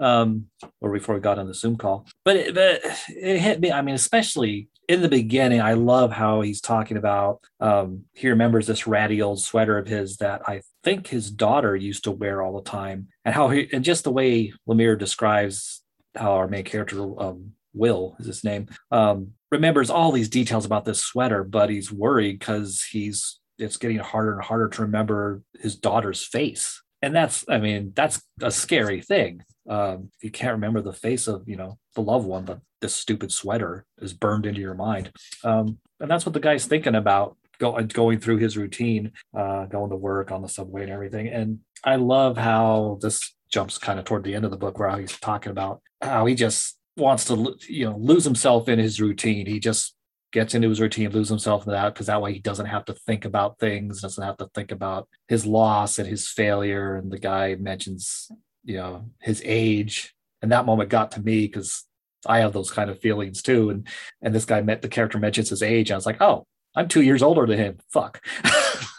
um, 0.01 0.47
or 0.81 0.93
before 0.93 1.15
we 1.15 1.21
got 1.21 1.39
on 1.39 1.47
the 1.47 1.55
Zoom 1.55 1.77
call. 1.77 2.07
But 2.25 2.37
it, 2.37 2.55
but 2.55 2.81
it 3.09 3.39
hit 3.39 3.61
me. 3.61 3.73
I 3.73 3.83
mean, 3.83 3.95
especially 3.95 4.69
in 4.89 5.03
the 5.03 5.09
beginning, 5.09 5.61
I 5.61 5.75
love 5.75 6.13
how 6.13 6.41
he's 6.41 6.61
talking 6.61 6.97
about. 6.97 7.41
Um, 7.61 8.05
he 8.15 8.29
remembers 8.29 8.67
this 8.67 8.87
ratty 8.87 9.21
old 9.21 9.41
sweater 9.41 9.77
of 9.77 9.87
his 9.87 10.17
that 10.19 10.43
I 10.49 10.63
think 10.83 11.09
his 11.09 11.31
daughter 11.31 11.77
used 11.77 12.05
to 12.05 12.11
wear 12.11 12.43
all 12.43 12.57
the 12.57 12.69
time, 12.69 13.09
and 13.25 13.35
how 13.35 13.49
he 13.49 13.69
and 13.73 13.85
just 13.85 14.05
the 14.05 14.13
way 14.13 14.53
Lemire 14.69 14.99
describes 14.99 15.83
how 16.15 16.33
our 16.33 16.49
main 16.49 16.65
character 16.65 17.01
um, 17.21 17.53
Will 17.75 18.17
is 18.19 18.27
his 18.27 18.45
name 18.45 18.67
um, 18.91 19.33
remembers 19.53 19.91
all 19.91 20.11
these 20.11 20.29
details 20.29 20.65
about 20.65 20.85
this 20.85 21.01
sweater, 21.01 21.45
but 21.45 21.71
he's 21.71 21.93
worried 21.93 22.39
because 22.39 22.83
he's 22.83 23.39
it's 23.59 23.77
getting 23.77 23.99
harder 23.99 24.35
and 24.35 24.45
harder 24.45 24.69
to 24.69 24.83
remember 24.83 25.43
his 25.61 25.77
daughter's 25.77 26.25
face. 26.25 26.83
And 27.01 27.15
that's 27.15 27.45
i 27.49 27.59
mean 27.59 27.93
that's 27.95 28.23
a 28.43 28.51
scary 28.51 29.01
thing. 29.01 29.43
Um, 29.69 30.11
you 30.23 30.31
can't 30.31 30.53
remember 30.53 30.81
the 30.81 30.93
face 30.93 31.29
of 31.29 31.49
you 31.49 31.57
know 31.57 31.79
the 31.95 32.03
loved 32.03 32.27
one 32.27 32.45
but 32.45 32.61
this 32.81 32.95
stupid 32.95 33.33
sweater 33.33 33.85
is 34.01 34.13
burned 34.13 34.47
into 34.47 34.61
your 34.61 34.75
mind. 34.75 35.11
Um, 35.45 35.79
and 36.01 36.11
that's 36.11 36.25
what 36.25 36.33
the 36.33 36.41
guy's 36.41 36.67
thinking 36.67 36.95
about 36.95 37.37
go, 37.59 37.81
going 37.83 38.21
through 38.21 38.39
his 38.39 38.57
routine 38.57 39.13
uh, 39.37 39.67
going 39.67 39.91
to 39.91 39.97
work 39.97 40.31
on 40.31 40.43
the 40.43 40.49
subway 40.49 40.83
and 40.83 40.93
everything. 40.93 41.29
And 41.29 41.61
i 41.85 41.97
love 41.97 42.37
how 42.37 42.99
this 43.01 43.35
jumps 43.51 43.79
kind 43.79 43.99
of 43.99 44.05
toward 44.05 44.25
the 44.25 44.35
end 44.35 44.45
of 44.45 44.51
the 44.51 44.57
book 44.57 44.79
where 44.79 44.99
he's 44.99 45.19
talking 45.19 45.53
about 45.53 45.81
how 46.01 46.27
he 46.27 46.35
just 46.35 46.77
wants 46.97 47.25
to 47.27 47.57
you 47.69 47.85
know 47.85 47.97
lose 47.97 48.25
himself 48.25 48.69
in 48.69 48.79
his 48.79 49.01
routine. 49.01 49.47
He 49.47 49.59
just 49.59 49.95
gets 50.33 50.55
into 50.55 50.69
his 50.69 50.81
routine, 50.81 51.11
loses 51.11 51.31
himself 51.31 51.67
in 51.67 51.73
that 51.73 51.95
because 51.95 52.07
that 52.07 52.21
way 52.21 52.33
he 52.33 52.39
doesn't 52.39 52.67
have 52.67 52.85
to 52.87 52.95
think 52.95 53.25
about 53.25 53.59
things, 53.59 54.03
doesn't 54.03 54.25
have 54.25 54.37
to 54.39 54.49
think 54.55 54.73
about 54.73 55.09
his 55.27 55.47
loss 55.47 55.99
and 55.99 56.09
his 56.09 56.29
failure. 56.29 56.97
And 56.97 57.11
the 57.11 57.19
guy 57.19 57.55
mentions, 57.57 58.31
you 58.65 58.77
know, 58.77 59.07
his 59.21 59.43
age. 59.45 60.15
And 60.43 60.53
that 60.53 60.67
moment 60.67 60.91
got 60.91 61.13
to 61.13 61.21
me 61.21 61.47
because 61.47 61.85
I 62.27 62.41
have 62.41 62.53
those 62.53 62.71
kind 62.71 62.91
of 62.91 63.01
feelings 63.01 63.43
too. 63.43 63.71
And 63.71 63.87
and 64.23 64.35
this 64.35 64.45
guy 64.45 64.61
met 64.61 64.83
the 64.83 64.89
character 64.89 65.19
mentions 65.19 65.51
his 65.51 65.63
age. 65.63 65.91
I 65.91 65.97
was 65.97 66.07
like, 66.07 66.21
oh, 66.21 66.47
I'm 66.75 66.89
two 66.89 67.03
years 67.03 67.23
older 67.23 67.47
than 67.47 67.59
him. 67.59 67.79
Fuck. 67.91 68.25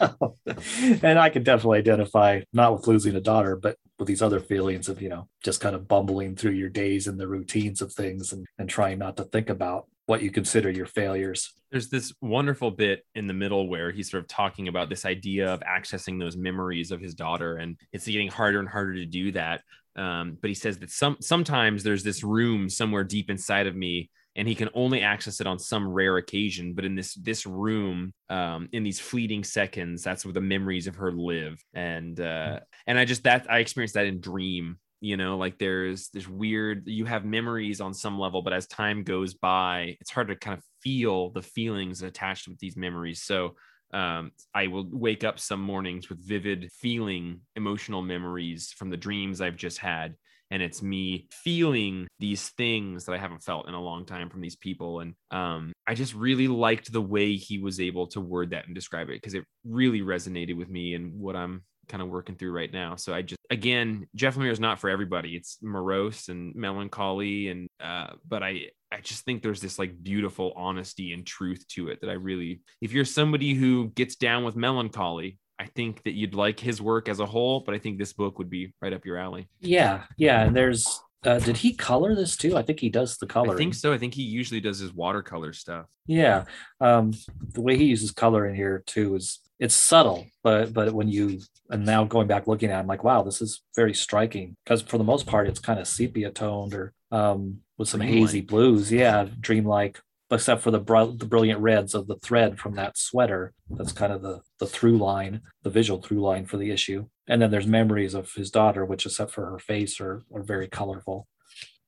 and 1.02 1.18
I 1.18 1.30
can 1.30 1.42
definitely 1.42 1.78
identify 1.78 2.42
not 2.52 2.72
with 2.72 2.86
losing 2.86 3.14
a 3.16 3.20
daughter, 3.20 3.56
but 3.56 3.76
with 3.98 4.08
these 4.08 4.22
other 4.22 4.40
feelings 4.40 4.88
of, 4.88 5.00
you 5.00 5.08
know, 5.08 5.28
just 5.42 5.60
kind 5.60 5.74
of 5.74 5.88
bumbling 5.88 6.36
through 6.36 6.52
your 6.52 6.68
days 6.68 7.06
and 7.06 7.18
the 7.18 7.28
routines 7.28 7.80
of 7.80 7.92
things 7.92 8.32
and, 8.32 8.46
and 8.58 8.68
trying 8.68 8.98
not 8.98 9.16
to 9.16 9.24
think 9.24 9.48
about 9.48 9.86
what 10.10 10.22
you 10.22 10.30
consider 10.32 10.68
your 10.68 10.86
failures. 10.86 11.52
There's 11.70 11.88
this 11.88 12.12
wonderful 12.20 12.72
bit 12.72 13.06
in 13.14 13.28
the 13.28 13.32
middle 13.32 13.68
where 13.68 13.92
he's 13.92 14.10
sort 14.10 14.24
of 14.24 14.28
talking 14.28 14.66
about 14.66 14.88
this 14.88 15.04
idea 15.04 15.54
of 15.54 15.60
accessing 15.60 16.18
those 16.18 16.36
memories 16.36 16.90
of 16.90 17.00
his 17.00 17.14
daughter, 17.14 17.58
and 17.58 17.76
it's 17.92 18.06
getting 18.06 18.26
harder 18.26 18.58
and 18.58 18.68
harder 18.68 18.94
to 18.94 19.06
do 19.06 19.30
that. 19.30 19.62
Um, 19.94 20.36
but 20.40 20.48
he 20.48 20.54
says 20.54 20.78
that 20.78 20.90
some 20.90 21.16
sometimes 21.20 21.84
there's 21.84 22.02
this 22.02 22.24
room 22.24 22.68
somewhere 22.68 23.04
deep 23.04 23.30
inside 23.30 23.68
of 23.68 23.76
me 23.76 24.10
and 24.34 24.48
he 24.48 24.56
can 24.56 24.68
only 24.74 25.00
access 25.00 25.40
it 25.40 25.46
on 25.46 25.58
some 25.58 25.88
rare 25.88 26.16
occasion 26.16 26.72
but 26.72 26.84
in 26.84 26.94
this 26.94 27.14
this 27.14 27.44
room 27.44 28.14
um 28.28 28.68
in 28.70 28.84
these 28.84 29.00
fleeting 29.00 29.42
seconds 29.42 30.04
that's 30.04 30.24
where 30.24 30.32
the 30.32 30.40
memories 30.40 30.86
of 30.86 30.94
her 30.94 31.10
live 31.10 31.60
and 31.74 32.20
uh 32.20 32.60
and 32.86 32.96
i 32.96 33.04
just 33.04 33.24
that 33.24 33.50
i 33.50 33.58
experienced 33.58 33.94
that 33.94 34.06
in 34.06 34.20
dream 34.20 34.78
you 35.00 35.16
know 35.16 35.36
like 35.36 35.58
there's 35.58 36.08
this 36.08 36.28
weird 36.28 36.82
you 36.86 37.04
have 37.04 37.24
memories 37.24 37.80
on 37.80 37.94
some 37.94 38.18
level 38.18 38.42
but 38.42 38.52
as 38.52 38.66
time 38.66 39.02
goes 39.02 39.34
by 39.34 39.96
it's 40.00 40.10
hard 40.10 40.28
to 40.28 40.36
kind 40.36 40.56
of 40.56 40.64
feel 40.82 41.30
the 41.30 41.42
feelings 41.42 42.02
attached 42.02 42.48
with 42.48 42.58
these 42.58 42.76
memories 42.76 43.22
so 43.22 43.54
um, 43.92 44.30
I 44.54 44.68
will 44.68 44.86
wake 44.88 45.24
up 45.24 45.40
some 45.40 45.60
mornings 45.60 46.08
with 46.08 46.24
vivid 46.24 46.70
feeling 46.70 47.40
emotional 47.56 48.02
memories 48.02 48.72
from 48.76 48.88
the 48.88 48.96
dreams 48.96 49.40
I've 49.40 49.56
just 49.56 49.78
had 49.78 50.14
and 50.50 50.62
it's 50.62 50.82
me 50.82 51.28
feeling 51.30 52.08
these 52.18 52.48
things 52.50 53.04
that 53.04 53.12
I 53.12 53.18
haven't 53.18 53.42
felt 53.42 53.68
in 53.68 53.74
a 53.74 53.80
long 53.80 54.04
time 54.04 54.28
from 54.28 54.40
these 54.40 54.56
people. 54.56 55.00
And 55.00 55.14
um, 55.30 55.72
I 55.86 55.94
just 55.94 56.14
really 56.14 56.48
liked 56.48 56.92
the 56.92 57.00
way 57.00 57.34
he 57.34 57.58
was 57.58 57.80
able 57.80 58.08
to 58.08 58.20
word 58.20 58.50
that 58.50 58.66
and 58.66 58.74
describe 58.74 59.08
it 59.10 59.14
because 59.14 59.34
it 59.34 59.44
really 59.64 60.00
resonated 60.00 60.56
with 60.56 60.68
me 60.68 60.94
and 60.94 61.14
what 61.14 61.36
I'm 61.36 61.62
kind 61.90 62.02
of 62.02 62.08
working 62.08 62.36
through 62.36 62.52
right 62.52 62.72
now. 62.72 62.96
So 62.96 63.12
I 63.12 63.22
just 63.22 63.40
again, 63.50 64.06
Jeff 64.14 64.36
Lemire 64.36 64.52
is 64.52 64.60
not 64.60 64.78
for 64.78 64.88
everybody. 64.88 65.36
It's 65.36 65.58
morose 65.60 66.28
and 66.28 66.54
melancholy, 66.54 67.48
and 67.48 67.68
uh, 67.82 68.12
but 68.26 68.42
I 68.42 68.70
I 68.92 69.00
just 69.02 69.24
think 69.24 69.42
there's 69.42 69.60
this 69.60 69.78
like 69.78 70.02
beautiful 70.02 70.52
honesty 70.56 71.12
and 71.12 71.26
truth 71.26 71.66
to 71.70 71.88
it 71.88 72.00
that 72.00 72.08
I 72.10 72.14
really. 72.14 72.62
If 72.80 72.92
you're 72.92 73.04
somebody 73.04 73.54
who 73.54 73.88
gets 73.88 74.16
down 74.16 74.44
with 74.44 74.56
melancholy, 74.56 75.38
I 75.58 75.66
think 75.66 76.02
that 76.04 76.12
you'd 76.12 76.34
like 76.34 76.58
his 76.58 76.80
work 76.80 77.08
as 77.08 77.20
a 77.20 77.26
whole, 77.26 77.60
but 77.60 77.74
I 77.74 77.78
think 77.78 77.98
this 77.98 78.12
book 78.12 78.38
would 78.38 78.48
be 78.48 78.72
right 78.80 78.92
up 78.92 79.04
your 79.04 79.18
alley. 79.18 79.48
Yeah, 79.60 80.04
yeah. 80.16 80.42
And 80.44 80.56
there's 80.56 81.02
uh, 81.24 81.38
did 81.38 81.58
he 81.58 81.74
color 81.74 82.14
this 82.14 82.36
too? 82.36 82.56
I 82.56 82.62
think 82.62 82.80
he 82.80 82.88
does 82.88 83.18
the 83.18 83.26
color. 83.26 83.54
I 83.54 83.56
think 83.56 83.74
so. 83.74 83.92
I 83.92 83.98
think 83.98 84.14
he 84.14 84.22
usually 84.22 84.60
does 84.60 84.78
his 84.78 84.94
watercolor 84.94 85.52
stuff. 85.52 85.86
Yeah, 86.06 86.44
um, 86.80 87.12
the 87.52 87.60
way 87.60 87.76
he 87.76 87.84
uses 87.84 88.10
color 88.10 88.46
in 88.46 88.54
here 88.54 88.82
too 88.86 89.16
is 89.16 89.40
it's 89.60 89.74
subtle, 89.74 90.26
but 90.42 90.74
but 90.74 90.92
when 90.92 91.08
you 91.08 91.40
and 91.70 91.86
now 91.86 92.04
going 92.04 92.26
back 92.26 92.48
looking 92.48 92.70
at, 92.70 92.76
it, 92.76 92.80
I'm 92.80 92.86
like, 92.88 93.04
wow, 93.04 93.22
this 93.22 93.40
is 93.40 93.62
very 93.76 93.94
striking 93.94 94.56
because 94.64 94.82
for 94.82 94.98
the 94.98 95.04
most 95.04 95.26
part 95.26 95.48
it's 95.48 95.60
kind 95.60 95.78
of 95.78 95.86
sepia 95.86 96.30
toned 96.30 96.74
or 96.74 96.92
um, 97.12 97.58
with 97.78 97.88
some 97.88 98.00
dreamlike. 98.00 98.20
hazy 98.20 98.40
blues. 98.40 98.90
Yeah, 98.90 99.26
dreamlike 99.38 100.00
except 100.30 100.62
for 100.62 100.70
the, 100.70 100.78
br- 100.78 101.16
the 101.16 101.26
brilliant 101.26 101.60
reds 101.60 101.94
of 101.94 102.06
the 102.06 102.16
thread 102.16 102.58
from 102.58 102.74
that 102.76 102.96
sweater. 102.96 103.52
That's 103.68 103.92
kind 103.92 104.12
of 104.12 104.22
the, 104.22 104.40
the 104.58 104.66
through 104.66 104.98
line, 104.98 105.40
the 105.62 105.70
visual 105.70 106.00
through 106.00 106.20
line 106.20 106.46
for 106.46 106.56
the 106.56 106.70
issue. 106.70 107.06
And 107.26 107.42
then 107.42 107.50
there's 107.50 107.66
memories 107.66 108.14
of 108.14 108.32
his 108.32 108.50
daughter, 108.50 108.84
which, 108.84 109.06
except 109.06 109.32
for 109.32 109.46
her 109.46 109.58
face, 109.58 110.00
are, 110.00 110.22
are 110.32 110.42
very 110.42 110.68
colorful. 110.68 111.26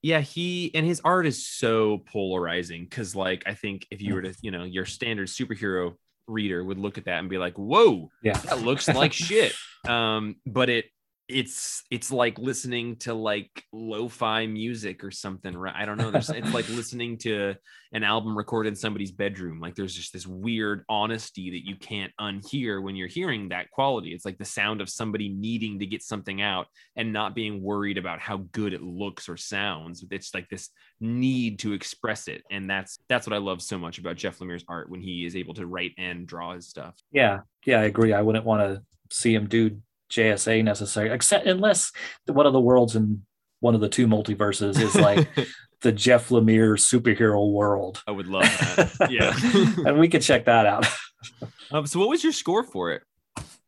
Yeah, 0.03 0.21
he 0.21 0.73
and 0.75 0.85
his 0.85 1.01
art 1.05 1.27
is 1.27 1.47
so 1.47 2.03
polarizing 2.13 2.85
because, 2.85 3.15
like, 3.15 3.45
I 3.47 3.55
think 3.55 3.87
if 3.93 4.03
you 4.03 4.15
were 4.15 4.23
to, 4.23 4.35
you 4.43 4.51
know, 4.51 4.65
your 4.65 4.87
standard 4.87 5.29
superhero 5.29 5.95
reader 6.27 6.63
would 6.63 6.79
look 6.79 6.99
at 6.99 7.07
that 7.07 7.19
and 7.19 7.29
be 7.29 7.39
like, 7.39 7.55
"Whoa, 7.55 8.11
yeah, 8.23 8.37
that 8.39 8.63
looks 8.63 8.89
like 8.89 9.13
shit." 9.13 9.55
Um, 9.85 10.37
but 10.47 10.71
it 10.71 10.85
it's 11.29 11.85
it's 11.91 12.11
like 12.11 12.37
listening 12.39 12.97
to 12.97 13.15
like 13.15 13.65
lo-fi 13.73 14.47
music 14.47 15.05
or 15.05 15.11
something 15.11 15.57
right 15.57 15.75
i 15.77 15.85
don't 15.85 15.97
know 15.97 16.11
there's 16.11 16.31
it's 16.31 16.53
like 16.53 16.69
listening 16.71 17.17
to 17.17 17.55
an 17.93 18.03
album 18.03 18.37
recorded 18.37 18.71
in 18.71 18.77
somebody's 18.77 19.13
bedroom 19.13 19.61
like 19.61 19.75
there's 19.77 19.95
just 19.95 20.13
this 20.13 20.27
weird 20.27 20.85
honesty 20.89 21.51
that 21.51 21.65
you 21.65 21.77
can't 21.77 22.13
unhear 22.21 22.83
when 22.83 22.97
you're 22.97 23.07
hearing 23.07 23.49
that 23.49 23.71
quality 23.71 24.13
it's 24.13 24.25
like 24.25 24.37
the 24.39 24.45
sound 24.45 24.81
of 24.81 24.89
somebody 24.89 25.29
needing 25.29 25.79
to 25.79 25.87
get 25.87 26.03
something 26.03 26.43
out 26.43 26.67
and 26.97 27.13
not 27.13 27.37
being 27.37 27.63
worried 27.63 27.99
about 27.99 28.19
how 28.19 28.39
good 28.51 28.73
it 28.73 28.83
looks 28.83 29.29
or 29.29 29.37
sounds 29.37 30.05
it's 30.11 30.35
like 30.35 30.49
this 30.49 30.71
need 31.01 31.59
to 31.59 31.73
express 31.73 32.27
it 32.27 32.43
and 32.51 32.69
that's 32.69 32.99
that's 33.09 33.27
what 33.27 33.35
i 33.35 33.39
love 33.39 33.63
so 33.63 33.79
much 33.79 33.99
about 33.99 34.17
jeff 34.17 34.41
lemire's 34.41 34.65
art 34.69 34.91
when 34.91 35.01
he 35.01 35.25
is 35.25 35.37
able 35.37 35.55
to 35.55 35.67
write 35.67 35.93
and 35.99 36.27
draw 36.27 36.53
his 36.53 36.69
stuff. 36.69 36.97
Yeah 37.13 37.41
yeah 37.65 37.81
i 37.81 37.85
agree 37.85 38.13
i 38.13 38.23
wouldn't 38.23 38.45
want 38.45 38.61
to 38.61 38.83
see 39.15 39.35
him 39.35 39.47
do 39.47 39.81
JSA 40.13 40.63
necessary, 40.63 41.11
except 41.11 41.47
unless 41.47 41.93
one 42.27 42.47
of 42.47 42.53
the 42.53 42.61
worlds 42.61 42.95
in 42.95 43.23
one 43.61 43.75
of 43.75 43.81
the 43.81 43.89
two 43.89 44.07
multiverses 44.07 44.79
is 44.79 44.95
like 44.95 45.29
the 45.83 45.93
Jeff 45.93 46.29
Lemire 46.29 46.77
superhero 46.77 47.51
world. 47.51 48.03
I 48.07 48.11
would 48.11 48.29
love 48.29 48.43
that. 48.43 49.11
Yeah, 49.11 49.33
and 49.89 49.99
we 49.99 50.09
could 50.09 50.23
check 50.23 50.45
that 50.45 50.67
out. 50.67 50.87
um, 51.73 51.87
so, 51.87 51.99
what 51.99 52.09
was 52.09 52.23
your 52.23 52.33
score 52.33 52.65
for 52.65 52.93
it? 52.93 53.03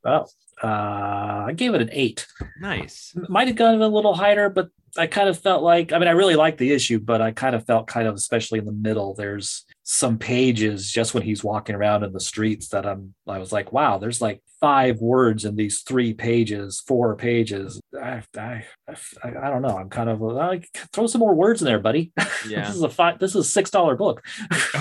Well, 0.04 0.30
uh, 0.62 1.46
I 1.46 1.52
gave 1.56 1.74
it 1.74 1.80
an 1.80 1.90
eight. 1.92 2.26
Nice. 2.60 3.12
Might 3.28 3.48
have 3.48 3.56
gone 3.56 3.80
a 3.80 3.88
little 3.88 4.14
higher, 4.14 4.50
but 4.50 4.68
I 4.96 5.06
kind 5.06 5.28
of 5.28 5.38
felt 5.38 5.62
like 5.62 5.92
I 5.92 5.98
mean 5.98 6.08
I 6.08 6.12
really 6.12 6.36
like 6.36 6.56
the 6.56 6.72
issue, 6.72 6.98
but 7.00 7.20
I 7.20 7.32
kind 7.32 7.54
of 7.54 7.66
felt 7.66 7.86
kind 7.86 8.06
of 8.06 8.14
especially 8.14 8.58
in 8.58 8.64
the 8.64 8.72
middle. 8.72 9.14
There's 9.14 9.64
some 9.82 10.18
pages 10.18 10.90
just 10.90 11.14
when 11.14 11.22
he's 11.22 11.44
walking 11.44 11.74
around 11.74 12.04
in 12.04 12.12
the 12.12 12.20
streets 12.20 12.68
that 12.68 12.86
I'm 12.86 13.14
I 13.26 13.38
was 13.38 13.52
like, 13.52 13.72
wow, 13.72 13.98
there's 13.98 14.20
like 14.20 14.42
five 14.60 15.00
words 15.00 15.44
in 15.44 15.56
these 15.56 15.82
three 15.82 16.14
pages, 16.14 16.82
four 16.86 17.16
pages. 17.16 17.80
I 18.00 18.22
I, 18.36 18.64
I, 18.88 19.28
I 19.28 19.50
don't 19.50 19.62
know. 19.62 19.76
I'm 19.76 19.90
kind 19.90 20.10
of 20.10 20.20
like 20.20 20.68
throw 20.92 21.06
some 21.06 21.20
more 21.20 21.34
words 21.34 21.60
in 21.60 21.66
there, 21.66 21.80
buddy. 21.80 22.12
Yeah. 22.46 22.66
this 22.66 22.76
is 22.76 22.82
a 22.82 22.90
five. 22.90 23.18
This 23.18 23.30
is 23.30 23.36
a 23.36 23.48
six 23.48 23.70
dollar 23.70 23.96
book. 23.96 24.22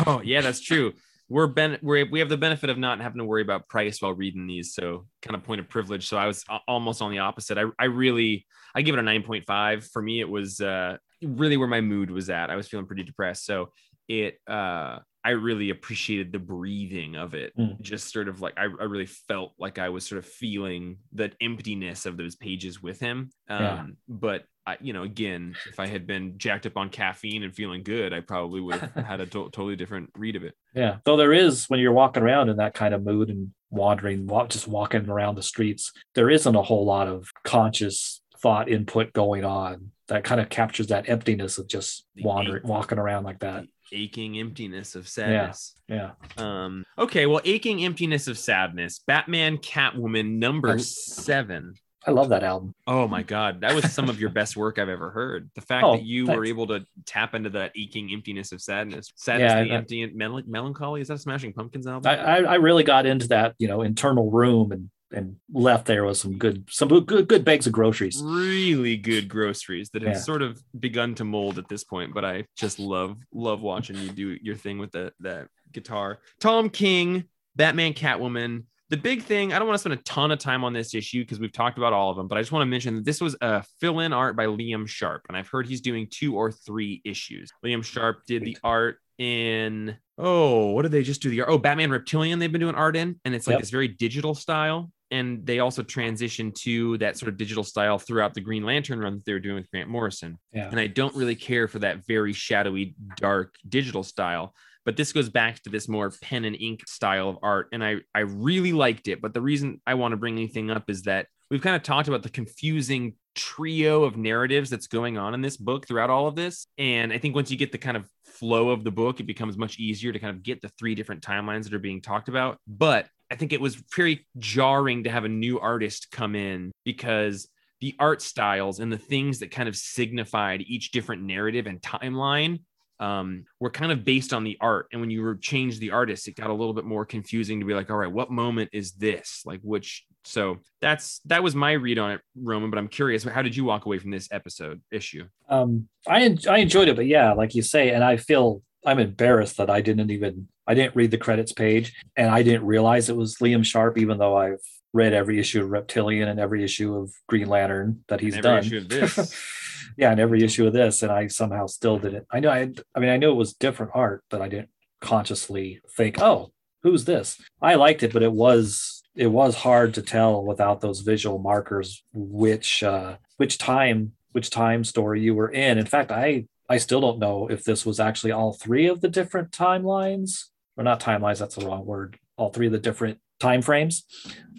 oh 0.06 0.22
yeah, 0.24 0.42
that's 0.42 0.60
true 0.60 0.94
we're 1.34 1.48
ben 1.48 1.80
we're, 1.82 2.08
we 2.12 2.20
have 2.20 2.30
the 2.30 2.38
benefit 2.38 2.70
of 2.70 2.78
not 2.78 3.02
having 3.02 3.18
to 3.18 3.26
worry 3.26 3.42
about 3.42 3.68
price 3.68 4.02
while 4.02 4.14
reading 4.14 4.46
these 4.46 4.76
so 4.76 5.08
kind 5.24 5.36
of 5.36 5.44
point 5.44 5.60
of 5.60 5.68
privilege 5.68 6.08
so 6.08 6.16
i 6.16 6.28
was 6.28 6.46
almost 6.68 7.02
on 7.02 7.12
the 7.12 7.18
opposite 7.18 7.58
i, 7.58 7.64
I 7.80 7.86
really 7.86 8.46
i 8.76 8.84
give 8.84 8.96
it 8.96 9.00
a 9.00 9.02
9.5 9.02 9.90
for 9.92 10.02
me 10.02 10.22
it 10.22 10.30
was 10.30 10.62
uh 10.62 10.98
really 11.24 11.58
where 11.58 11.68
my 11.68 11.82
mood 11.82 12.12
was 12.12 12.30
at 12.30 12.52
i 12.52 12.56
was 12.56 12.68
feeling 12.68 12.86
pretty 12.86 13.04
depressed 13.04 13.46
so 13.46 13.70
it 14.08 14.38
uh 14.48 15.00
I 15.26 15.32
really 15.32 15.70
appreciated 15.70 16.34
the 16.34 16.40
breathing 16.40 17.16
of 17.16 17.34
it. 17.34 17.54
Mm. 17.58 17.80
Just 17.80 18.12
sort 18.12 18.28
of 18.28 18.42
like 18.42 18.56
I, 18.58 18.64
I 18.64 18.84
really 18.84 19.06
felt 19.06 19.54
like 19.58 19.80
I 19.80 19.88
was 19.88 20.06
sort 20.06 20.20
of 20.20 20.26
feeling 20.26 20.98
the 21.14 21.32
emptiness 21.40 22.06
of 22.06 22.18
those 22.18 22.36
pages 22.36 22.84
with 22.84 23.00
him. 23.00 23.30
Um, 23.48 23.62
Yeah. 23.62 23.86
But 24.10 24.44
I, 24.66 24.78
you 24.80 24.94
know, 24.94 25.04
again, 25.04 25.56
if 25.70 25.80
I 25.80 25.88
had 25.88 26.08
been 26.08 26.38
jacked 26.38 26.66
up 26.66 26.78
on 26.78 26.90
caffeine 26.90 27.44
and 27.44 27.54
feeling 27.54 27.84
good, 27.84 28.14
I 28.14 28.22
probably 28.22 28.62
would 28.62 28.76
have 28.80 29.06
had 29.06 29.20
a 29.20 29.26
to- 29.26 29.50
totally 29.52 29.76
different 29.76 30.10
read 30.18 30.36
of 30.38 30.44
it. 30.44 30.56
Yeah. 30.74 30.98
Though 31.04 31.18
there 31.18 31.34
is 31.34 31.66
when 31.66 31.80
you're 31.82 31.92
walking 31.92 32.24
around 32.24 32.50
in 32.50 32.58
that 32.58 32.74
kind 32.74 32.94
of 32.94 33.04
mood 33.04 33.30
and 33.30 33.52
wandering, 33.70 34.26
wa- 34.26 34.48
just 34.48 34.68
walking 34.68 35.10
around 35.10 35.36
the 35.36 35.44
streets, 35.44 35.92
there 36.16 36.30
isn't 36.30 36.56
a 36.56 36.62
whole 36.62 36.86
lot 36.86 37.08
of 37.10 37.30
conscious 37.44 38.22
thought 38.42 38.70
input 38.70 39.12
going 39.14 39.44
on 39.44 39.92
that 40.08 40.24
kind 40.24 40.40
of 40.42 40.50
captures 40.50 40.88
that 40.88 41.10
emptiness 41.10 41.58
of 41.58 41.68
just 41.68 42.06
wandering, 42.22 42.66
walking 42.66 43.00
around 43.00 43.24
like 43.24 43.40
that. 43.40 43.66
Aching 43.92 44.38
emptiness 44.40 44.96
of 44.96 45.08
sadness. 45.08 45.76
Yeah. 45.88 46.12
Um, 46.38 46.84
okay, 46.98 47.26
well, 47.26 47.42
aching 47.46 47.84
emptiness 47.86 48.28
of 48.28 48.38
sadness. 48.38 49.00
Batman, 49.08 49.58
Catwoman, 49.60 50.38
number 50.40 50.78
seven. 50.80 51.74
I 52.06 52.12
love 52.12 52.30
that 52.30 52.44
album. 52.44 52.76
Oh 52.86 53.08
my 53.08 53.24
God, 53.24 53.62
that 53.62 53.74
was 53.74 53.92
some 53.92 54.10
of 54.10 54.20
your 54.20 54.30
best 54.30 54.58
work 54.58 54.78
I've 54.80 54.90
ever 54.90 55.10
heard. 55.10 55.50
The 55.56 55.62
fact 55.62 55.86
Oh, 55.86 55.96
that 55.96 56.04
you 56.04 56.26
were 56.28 56.44
able 56.46 56.68
to 56.68 56.86
tap 57.06 57.34
into 57.34 57.50
that 57.52 57.72
aching 57.78 58.12
emptiness 58.12 58.52
of 58.52 58.62
sadness, 58.62 59.12
sadness, 59.16 59.52
Yeah, 59.52 59.64
the 59.64 59.72
I- 59.72 59.76
empty 59.76 60.06
mel- 60.08 60.42
melancholy. 60.46 61.02
Is 61.02 61.08
that 61.08 61.14
a 61.16 61.20
Smashing 61.20 61.54
Pumpkins 61.54 61.88
album? 61.88 62.10
I, 62.12 62.40
I, 62.44 62.56
really 62.56 62.84
got 62.84 63.06
into 63.06 63.28
that, 63.30 63.56
you 63.60 63.68
know, 63.68 63.82
internal 63.84 64.30
room 64.32 64.72
and 64.72 64.90
and 65.16 65.36
left 65.54 65.86
there 65.86 66.04
with 66.06 66.18
some 66.18 66.40
good 66.40 66.66
some 66.72 66.90
good 67.06 67.28
good 67.28 67.46
bags 67.46 67.68
of 67.68 67.72
groceries. 67.74 68.20
really 68.24 68.98
good 68.98 69.30
groceries 69.30 69.92
that 69.92 70.02
have 70.02 70.14
Yeah. 70.16 70.20
sort 70.20 70.42
of 70.42 70.60
begun 70.80 71.14
to 71.16 71.24
mold 71.24 71.60
at 71.60 71.70
this 71.70 71.84
point. 71.84 72.16
But 72.16 72.26
I 72.26 72.46
just 72.58 72.80
love 72.80 73.18
love 73.32 73.62
watching 73.62 73.96
you 73.98 74.10
do 74.10 74.38
your 74.42 74.56
thing 74.56 74.80
with 74.80 74.92
that 74.94 75.14
that 75.20 75.50
guitar. 75.72 76.18
Tom 76.40 76.70
King, 76.70 77.26
Batman, 77.56 77.94
Catwoman. 77.94 78.64
The 78.94 78.98
big 78.98 79.24
thing, 79.24 79.54
I 79.54 79.58
don't 79.58 79.68
want 79.68 79.74
to 79.74 79.80
spend 79.80 79.94
a 80.00 80.04
ton 80.04 80.30
of 80.30 80.38
time 80.38 80.64
on 80.64 80.72
this 80.72 80.94
issue 80.94 81.22
because 81.24 81.40
we've 81.40 81.52
talked 81.52 81.80
about 81.80 81.94
all 81.94 82.12
of 82.12 82.16
them, 82.16 82.28
but 82.28 82.38
I 82.38 82.42
just 82.42 82.52
want 82.52 82.62
to 82.62 82.68
mention 82.68 82.98
that 82.98 83.06
this 83.06 83.20
was 83.20 83.36
a 83.42 83.64
fill-in 83.80 84.14
art 84.14 84.36
by 84.36 84.46
Liam 84.46 84.88
Sharp, 84.88 85.24
and 85.28 85.36
I've 85.36 85.48
heard 85.48 85.66
he's 85.66 85.82
doing 85.82 86.06
two 86.12 86.36
or 86.36 86.52
three 86.52 87.02
issues. 87.04 87.50
Liam 87.66 87.84
Sharp 87.84 88.24
did 88.28 88.46
the 88.46 88.56
art 88.64 89.00
in 89.18 89.98
oh, 90.20 90.74
what 90.74 90.84
did 90.84 90.92
they 90.92 91.02
just 91.02 91.24
do 91.24 91.32
the 91.32 91.42
art? 91.42 91.50
Oh, 91.50 91.58
Batman 91.58 91.90
Reptilian. 91.90 92.38
They've 92.38 92.52
been 92.52 92.62
doing 92.62 92.76
art 92.76 92.96
in, 92.96 93.20
and 93.26 93.34
it's 93.34 93.48
like 93.48 93.56
Yep. 93.56 93.62
this 93.62 93.72
very 93.72 93.88
digital 93.88 94.36
style. 94.36 94.92
And 95.10 95.44
they 95.44 95.58
also 95.58 95.82
transitioned 95.82 96.54
to 96.62 97.00
that 97.00 97.18
sort 97.18 97.30
of 97.30 97.38
digital 97.38 97.64
style 97.64 97.98
throughout 97.98 98.36
the 98.36 98.42
Green 98.42 98.64
Lantern 98.64 99.00
run 99.00 99.16
that 99.16 99.26
they 99.26 99.34
were 99.34 99.40
doing 99.40 99.56
with 99.56 99.72
Grant 99.72 99.90
Morrison. 99.90 100.38
Yeah. 100.52 100.70
And 100.70 100.80
I 100.80 100.86
don't 100.86 101.16
really 101.16 101.36
care 101.36 101.68
for 101.68 101.80
that 101.80 102.06
very 102.06 102.34
shadowy, 102.34 102.96
dark 103.18 103.56
digital 103.68 104.04
style. 104.04 104.54
But 104.86 104.98
this 104.98 105.14
goes 105.14 105.30
back 105.30 105.62
to 105.64 105.70
this 105.70 105.88
more 105.88 106.12
pen 106.22 106.46
and 106.46 106.56
ink 106.56 106.88
style 106.88 107.30
of 107.30 107.38
art. 107.42 107.70
And 107.72 107.84
I, 107.84 107.98
I 108.14 108.22
really 108.22 108.74
liked 108.74 109.08
it. 109.08 109.22
But 109.22 109.34
the 109.34 109.42
reason 109.42 109.82
I 109.88 109.94
want 109.94 110.12
to 110.12 110.18
bring 110.18 110.36
anything 110.36 110.70
up 110.70 110.90
is 110.90 111.04
that 111.04 111.28
we've 111.50 111.62
kind 111.62 111.76
of 111.76 111.84
talked 111.84 112.08
about 112.08 112.24
the 112.24 112.30
confusing 112.30 113.16
trio 113.36 114.04
of 114.04 114.18
narratives 114.18 114.70
that's 114.70 114.88
going 114.88 115.18
on 115.18 115.34
in 115.34 115.42
this 115.42 115.58
book 115.58 115.88
throughout 115.88 116.10
all 116.10 116.28
of 116.28 116.36
this. 116.36 116.68
And 116.78 117.14
I 117.14 117.18
think 117.18 117.36
once 117.36 117.50
you 117.52 117.58
get 117.58 117.72
the 117.72 117.78
kind 117.78 117.98
of 117.98 118.08
flow 118.26 118.70
of 118.70 118.84
the 118.84 118.92
book, 118.92 119.20
it 119.20 119.26
becomes 119.26 119.58
much 119.58 119.80
easier 119.80 120.12
to 120.12 120.20
kind 120.20 120.36
of 120.36 120.44
get 120.44 120.62
the 120.62 120.72
three 120.80 120.96
different 120.96 121.22
timelines 121.22 121.64
that 121.64 121.74
are 121.74 121.80
being 121.80 122.02
talked 122.02 122.28
about. 122.28 122.58
But 122.68 123.08
I 123.32 123.36
think 123.36 123.54
it 123.54 123.62
was 123.62 123.82
very 123.96 124.28
jarring 124.38 125.06
to 125.06 125.10
have 125.10 125.26
a 125.26 125.30
new 125.30 125.60
artist 125.60 126.10
come 126.12 126.36
in 126.36 126.72
because 126.86 127.48
the 127.82 127.96
art 128.00 128.22
styles 128.22 128.80
and 128.80 128.92
the 128.92 128.98
things 128.98 129.40
that 129.40 129.52
kind 129.52 129.68
of 129.68 129.76
signified 129.76 130.62
each 130.62 130.92
different 130.92 131.24
narrative 131.24 131.68
and 131.68 131.82
timeline 131.82 132.60
um, 133.00 133.46
were 133.60 133.70
kind 133.70 133.92
of 133.92 134.04
based 134.04 134.34
on 134.34 134.44
the 134.44 134.58
art. 134.62 134.88
And 134.92 135.02
when 135.02 135.10
you 135.10 135.22
were 135.22 135.36
changed 135.36 135.80
the 135.80 135.92
artist, 135.92 136.28
it 136.28 136.36
got 136.36 136.50
a 136.50 136.54
little 136.54 136.74
bit 136.74 136.86
more 136.86 137.06
confusing 137.06 137.60
to 137.60 137.66
be 137.66 137.74
like, 137.74 137.90
all 137.90 137.98
right, 137.98 138.12
what 138.12 138.32
moment 138.32 138.70
is 138.74 138.94
this? 138.94 139.42
Like 139.46 139.60
which? 139.62 140.06
So 140.26 140.60
that's 140.80 141.20
that 141.26 141.44
was 141.44 141.54
my 141.56 141.74
read 141.74 142.00
on 142.00 142.12
it, 142.12 142.22
Roman. 142.36 142.70
But 142.70 142.80
I'm 142.80 142.88
curious, 142.88 143.24
how 143.24 143.42
did 143.42 143.56
you 143.56 143.66
walk 143.66 143.86
away 143.86 144.00
from 144.00 144.12
this 144.12 144.30
episode 144.32 144.82
issue? 144.92 145.26
Um, 145.50 145.90
I 146.08 146.38
I 146.50 146.60
enjoyed 146.60 146.88
it, 146.88 146.96
but 146.96 147.08
yeah, 147.08 147.34
like 147.34 147.56
you 147.56 147.62
say, 147.62 147.92
and 147.92 148.04
I 148.04 148.18
feel 148.18 148.62
I'm 148.86 149.00
embarrassed 149.00 149.58
that 149.58 149.70
I 149.70 149.82
didn't 149.82 150.12
even 150.12 150.48
I 150.66 150.74
didn't 150.74 150.96
read 150.96 151.12
the 151.12 151.18
credits 151.18 151.52
page, 151.52 151.94
and 152.16 152.30
I 152.30 152.44
didn't 152.44 152.66
realize 152.66 153.10
it 153.10 153.18
was 153.18 153.36
Liam 153.38 153.66
Sharp, 153.66 153.98
even 153.98 154.18
though 154.18 154.38
I've 154.38 154.62
read 154.94 155.14
every 155.14 155.40
issue 155.40 155.64
of 155.64 155.72
Reptilian 155.72 156.30
and 156.30 156.40
every 156.40 156.64
issue 156.64 156.96
of 156.96 157.12
Green 157.28 157.50
Lantern 157.50 158.04
that 158.08 158.22
he's 158.22 158.38
done. 158.38 158.64
yeah, 159.98 160.12
and 160.12 160.20
every 160.20 160.44
issue 160.44 160.68
of 160.68 160.74
this, 160.74 161.04
and 161.04 161.12
I 161.12 161.28
somehow 161.28 161.68
still 161.68 161.98
didn't. 162.00 162.26
I 162.32 162.40
know 162.40 162.50
I 162.50 162.72
I 162.96 163.00
mean 163.00 163.10
I 163.10 163.18
knew 163.18 163.32
it 163.32 163.36
was 163.36 163.54
different 163.54 163.92
art, 163.96 164.24
but 164.30 164.42
I 164.42 164.48
didn't 164.48 164.70
consciously 165.02 165.82
think, 165.96 166.22
oh, 166.22 166.52
who's 166.84 167.06
this? 167.06 167.42
I 167.62 167.76
liked 167.76 168.04
it, 168.04 168.14
but 168.14 168.24
it 168.24 168.32
was 168.32 169.04
it 169.16 169.28
was 169.28 169.56
hard 169.56 169.94
to 169.94 170.02
tell 170.02 170.44
without 170.44 170.82
those 170.82 171.02
visual 171.02 171.38
markers 171.38 172.04
which 172.14 172.82
uh 172.84 173.18
which 173.38 173.58
time 173.58 174.14
which 174.32 174.50
time 174.50 174.84
story 174.84 175.22
you 175.22 175.36
were 175.36 175.50
in. 175.50 175.78
In 175.78 175.86
fact, 175.86 176.12
I 176.12 176.46
I 176.70 176.78
still 176.78 177.02
don't 177.02 177.20
know 177.20 177.48
if 177.48 177.64
this 177.64 177.86
was 177.86 178.00
actually 178.00 178.32
all 178.32 178.54
three 178.54 178.88
of 178.88 179.02
the 179.02 179.10
different 179.10 179.52
timelines 179.52 180.46
or 180.78 180.84
not 180.84 181.00
timelines. 181.00 181.40
That's 181.40 181.56
the 181.56 181.66
wrong 181.66 181.86
word. 181.86 182.18
All 182.38 182.50
three 182.50 182.66
of 182.66 182.72
the 182.72 182.80
different 182.80 183.20
time 183.40 183.62
frames, 183.62 184.04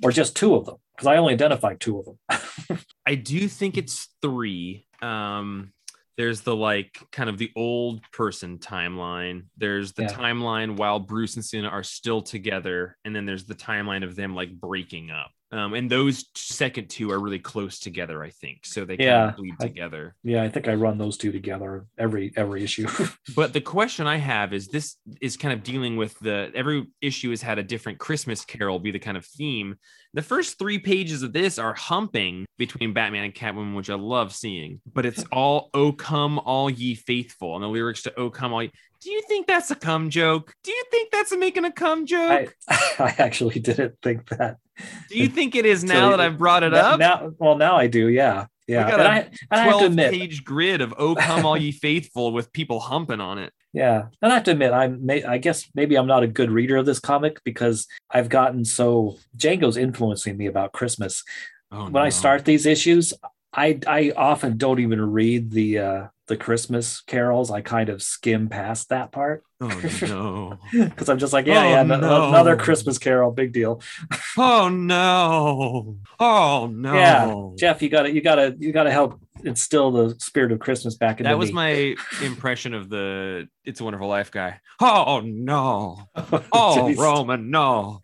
or 0.02 0.12
just 0.12 0.36
two 0.36 0.54
of 0.54 0.66
them 0.66 0.76
because 0.94 1.06
I 1.06 1.16
only 1.16 1.34
identified 1.34 1.80
two 1.80 1.98
of 1.98 2.04
them. 2.06 2.78
I 3.06 3.14
do 3.14 3.48
think 3.48 3.76
it's 3.76 4.08
three. 4.22 4.83
Um, 5.04 5.72
there's 6.16 6.42
the 6.42 6.54
like 6.54 6.96
kind 7.10 7.28
of 7.28 7.38
the 7.38 7.50
old 7.56 8.00
person 8.12 8.58
timeline. 8.58 9.46
There's 9.56 9.92
the 9.92 10.02
Yeah. 10.04 10.12
timeline 10.12 10.76
while 10.76 11.00
Bruce 11.00 11.34
and 11.34 11.44
Selina 11.44 11.68
are 11.68 11.82
still 11.82 12.22
together, 12.22 12.96
and 13.04 13.14
then 13.14 13.26
there's 13.26 13.44
the 13.44 13.54
timeline 13.54 14.04
of 14.04 14.14
them 14.14 14.34
like 14.34 14.52
breaking 14.52 15.10
up. 15.10 15.32
Um, 15.52 15.74
and 15.74 15.88
those 15.88 16.24
second 16.34 16.90
two 16.90 17.12
are 17.12 17.20
really 17.20 17.38
close 17.38 17.78
together, 17.78 18.24
I 18.24 18.30
think. 18.30 18.66
So 18.66 18.84
they 18.84 18.96
kind 18.96 19.06
Yeah, 19.06 19.28
of 19.28 19.36
bleed 19.36 19.54
I- 19.60 19.66
together. 19.68 20.16
yeah, 20.24 20.42
I 20.42 20.48
think 20.48 20.66
I 20.66 20.74
run 20.74 20.98
those 20.98 21.16
two 21.16 21.30
together 21.30 21.84
every 21.96 22.32
every 22.36 22.64
issue. 22.64 22.88
But 23.36 23.52
the 23.52 23.60
question 23.60 24.06
I 24.06 24.16
have 24.16 24.52
is 24.52 24.66
this 24.68 24.96
is 25.20 25.36
kind 25.36 25.52
of 25.54 25.62
dealing 25.62 25.96
with 25.96 26.18
the 26.18 26.50
every 26.54 26.86
issue 27.00 27.30
has 27.30 27.40
had 27.42 27.58
a 27.58 27.62
different 27.62 27.98
Christmas 27.98 28.44
carol 28.44 28.78
be 28.80 28.90
the 28.90 28.98
kind 28.98 29.16
of 29.16 29.24
theme. 29.26 29.76
The 30.12 30.22
first 30.22 30.58
three 30.58 30.78
pages 30.78 31.22
of 31.22 31.32
this 31.32 31.58
are 31.58 31.74
humping 31.74 32.46
between 32.58 32.92
Batman 32.92 33.24
and 33.24 33.34
Catwoman, 33.34 33.74
which 33.76 33.90
I 33.90 33.94
love 33.94 34.32
seeing, 34.34 34.80
but 34.92 35.06
it's 35.06 35.24
all 35.30 35.70
"Oh 35.74 35.92
come 35.92 36.38
all 36.40 36.68
ye 36.70 36.94
faithful," 36.94 37.54
and 37.54 37.62
the 37.62 37.68
lyrics 37.68 38.02
to 38.02 38.12
"Oh 38.18 38.30
come 38.30 38.52
all." 38.52 38.62
Ye... 38.62 38.70
Do 39.00 39.10
you 39.10 39.22
think 39.28 39.46
that's 39.46 39.70
a 39.70 39.74
cum 39.76 40.10
joke? 40.10 40.52
Do 40.64 40.70
you 40.72 40.84
think 40.90 41.10
that's 41.12 41.30
a 41.32 41.38
making 41.38 41.64
a 41.64 41.72
cum 41.72 42.06
joke? 42.06 42.56
I 42.68 42.76
I 42.98 43.14
actually 43.18 43.60
didn't 43.60 43.94
think 44.02 44.28
that. 44.30 44.56
Do 45.08 45.18
you 45.18 45.28
think 45.28 45.54
it 45.54 45.66
is 45.66 45.80
So 45.82 45.86
now 45.86 46.10
that 46.10 46.20
I've 46.20 46.38
brought 46.38 46.62
it 46.62 46.74
up? 46.74 46.98
Now, 46.98 47.32
well, 47.38 47.56
now 47.56 47.76
I 47.76 47.86
do. 47.86 48.08
Yeah, 48.08 48.46
yeah. 48.66 48.90
got 48.90 49.00
And 49.00 49.08
a 49.08 49.10
I, 49.10 49.18
and 49.18 49.30
I 49.50 49.58
have 49.58 49.72
to 49.72 49.78
12 49.78 49.82
admit, 49.90 50.12
page 50.12 50.44
grid 50.44 50.80
of 50.80 50.94
"Oh 50.98 51.14
come 51.14 51.46
all 51.46 51.56
ye 51.56 51.70
faithful" 51.86 52.32
with 52.32 52.52
people 52.52 52.80
humping 52.80 53.20
on 53.20 53.38
it. 53.38 53.52
yeah, 53.72 54.06
and 54.22 54.32
I 54.32 54.34
have 54.36 54.44
to 54.44 54.50
admit, 54.52 54.72
I'm. 54.72 55.04
may- 55.06 55.24
I 55.24 55.38
guess 55.38 55.68
maybe 55.74 55.96
I'm 55.96 56.06
not 56.06 56.22
a 56.22 56.26
good 56.26 56.50
reader 56.50 56.76
of 56.76 56.86
this 56.86 57.00
comic 57.00 57.42
because 57.44 57.86
I've 58.10 58.28
gotten 58.28 58.64
so 58.64 59.18
Django's 59.36 59.76
influencing 59.76 60.36
me 60.36 60.46
about 60.46 60.72
Christmas. 60.72 61.22
Oh, 61.70 61.88
when 61.88 62.02
I 62.02 62.08
start 62.08 62.44
these 62.44 62.66
issues, 62.66 63.14
I 63.52 63.78
I 63.86 64.12
often 64.16 64.56
don't 64.56 64.80
even 64.80 65.00
read 65.12 65.50
the 65.50 65.78
uh 65.78 66.06
the 66.26 66.36
Christmas 66.36 67.00
carols. 67.02 67.50
I 67.50 67.60
kind 67.60 67.88
of 67.88 68.02
skim 68.02 68.48
past 68.48 68.88
that 68.88 69.12
part 69.12 69.44
oh 69.60 69.68
no. 70.02 70.58
because 70.72 71.08
I'm 71.08 71.18
just 71.18 71.32
like, 71.32 71.46
yeah, 71.46 71.60
Oh, 71.60 71.68
yeah, 71.68 71.82
no- 71.82 72.28
another. 72.28 72.56
Christmas 72.56 72.98
carol, 72.98 73.30
big 73.30 73.52
deal. 73.52 73.80
Oh 74.36 74.68
no! 74.68 75.96
Oh 76.18 76.66
no! 76.72 76.94
Yeah, 76.94 77.44
Jeff, 77.56 77.82
you 77.82 77.88
gotta 77.88 78.10
you 78.12 78.20
gotta 78.20 78.56
you 78.58 78.72
gotta 78.72 78.90
help 78.90 79.20
instill 79.44 79.92
the 79.92 80.16
spirit 80.18 80.50
of 80.50 80.58
Christmas 80.58 80.96
back 80.96 81.20
into 81.20 81.28
me. 81.28 81.32
that 81.34 81.38
was 81.38 81.50
me. 81.50 81.54
my 81.54 81.96
impression 82.26 82.74
of 82.74 82.88
the 82.88 83.46
"It's 83.64 83.80
a 83.80 83.84
Wonderful 83.84 84.08
Life" 84.08 84.32
guy. 84.32 84.58
Oh 84.80 85.20
no! 85.24 86.08
Oh 86.52 86.92
Roman, 86.94 87.48
no! 87.50 88.00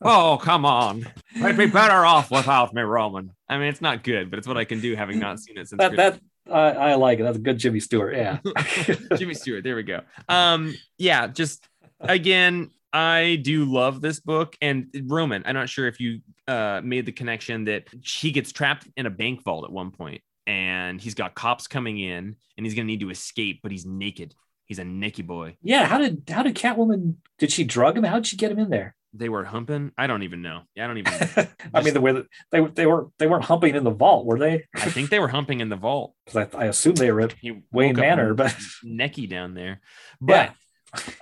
Oh 0.00 0.38
come 0.40 0.64
on! 0.64 1.08
I'd 1.42 1.56
be 1.56 1.66
better 1.66 2.04
off 2.06 2.30
without 2.30 2.72
me, 2.72 2.82
Roman. 2.82 3.32
I 3.48 3.58
mean, 3.58 3.66
it's 3.68 3.80
not 3.80 4.04
good, 4.04 4.30
but 4.30 4.38
it's 4.38 4.46
what 4.46 4.56
I 4.56 4.64
can 4.64 4.80
do 4.80 4.94
having 4.94 5.18
not 5.18 5.40
seen 5.40 5.58
it 5.58 5.68
since. 5.68 5.80
that 5.80 5.96
that 5.96 6.20
I, 6.50 6.70
I 6.70 6.94
like 6.94 7.18
it. 7.18 7.22
That's 7.22 7.36
a 7.38 7.40
good 7.40 7.58
Jimmy 7.58 7.80
Stewart. 7.80 8.14
Yeah. 8.14 8.38
Jimmy 9.16 9.34
Stewart. 9.34 9.64
There 9.64 9.76
we 9.76 9.82
go. 9.82 10.00
Um, 10.28 10.74
yeah, 10.98 11.26
just 11.26 11.66
again, 12.00 12.70
I 12.92 13.38
do 13.42 13.64
love 13.64 14.00
this 14.00 14.20
book. 14.20 14.56
And 14.60 14.86
Roman, 15.04 15.42
I'm 15.46 15.54
not 15.54 15.68
sure 15.68 15.86
if 15.86 16.00
you 16.00 16.20
uh 16.48 16.80
made 16.84 17.06
the 17.06 17.12
connection 17.12 17.64
that 17.64 17.84
he 18.02 18.30
gets 18.30 18.52
trapped 18.52 18.88
in 18.96 19.06
a 19.06 19.10
bank 19.10 19.42
vault 19.44 19.64
at 19.64 19.72
one 19.72 19.90
point 19.90 20.22
and 20.46 21.00
he's 21.00 21.14
got 21.14 21.34
cops 21.34 21.66
coming 21.66 21.98
in 21.98 22.36
and 22.56 22.66
he's 22.66 22.74
gonna 22.74 22.86
need 22.86 23.00
to 23.00 23.10
escape, 23.10 23.60
but 23.62 23.72
he's 23.72 23.84
naked. 23.86 24.34
He's 24.64 24.78
a 24.80 24.84
Nicky 24.84 25.22
boy. 25.22 25.56
yeah. 25.62 25.86
How 25.86 25.98
did 25.98 26.24
how 26.28 26.42
did 26.42 26.56
Catwoman 26.56 27.16
did 27.38 27.52
she 27.52 27.62
drug 27.64 27.96
him? 27.96 28.04
How 28.04 28.16
did 28.16 28.26
she 28.26 28.36
get 28.36 28.50
him 28.50 28.58
in 28.58 28.70
there? 28.70 28.95
They 29.18 29.28
were 29.28 29.44
humping. 29.44 29.92
I 29.96 30.06
don't 30.06 30.22
even 30.22 30.42
know. 30.42 30.62
Yeah, 30.74 30.84
I 30.84 30.86
don't 30.88 30.98
even 30.98 31.48
I 31.74 31.82
mean, 31.82 31.94
the 31.94 32.00
way 32.00 32.12
that 32.12 32.26
they 32.50 32.60
they 32.60 32.86
were 32.86 33.08
they 33.18 33.26
weren't 33.26 33.44
humping 33.44 33.74
in 33.74 33.84
the 33.84 33.90
vault, 33.90 34.26
were 34.26 34.38
they? 34.38 34.64
I 34.74 34.90
think 34.90 35.10
they 35.10 35.18
were 35.18 35.28
humping 35.28 35.60
in 35.60 35.68
the 35.68 35.76
vault. 35.76 36.14
Because 36.26 36.48
I, 36.54 36.58
I 36.58 36.64
assume 36.66 36.96
they 36.96 37.12
were 37.12 37.20
at 37.20 37.34
He 37.40 37.62
Wayne 37.72 37.94
Manor, 37.96 38.34
but 38.34 38.54
necky 38.84 39.28
down 39.28 39.54
there. 39.54 39.80
Yeah. 40.26 40.50
But 40.50 40.54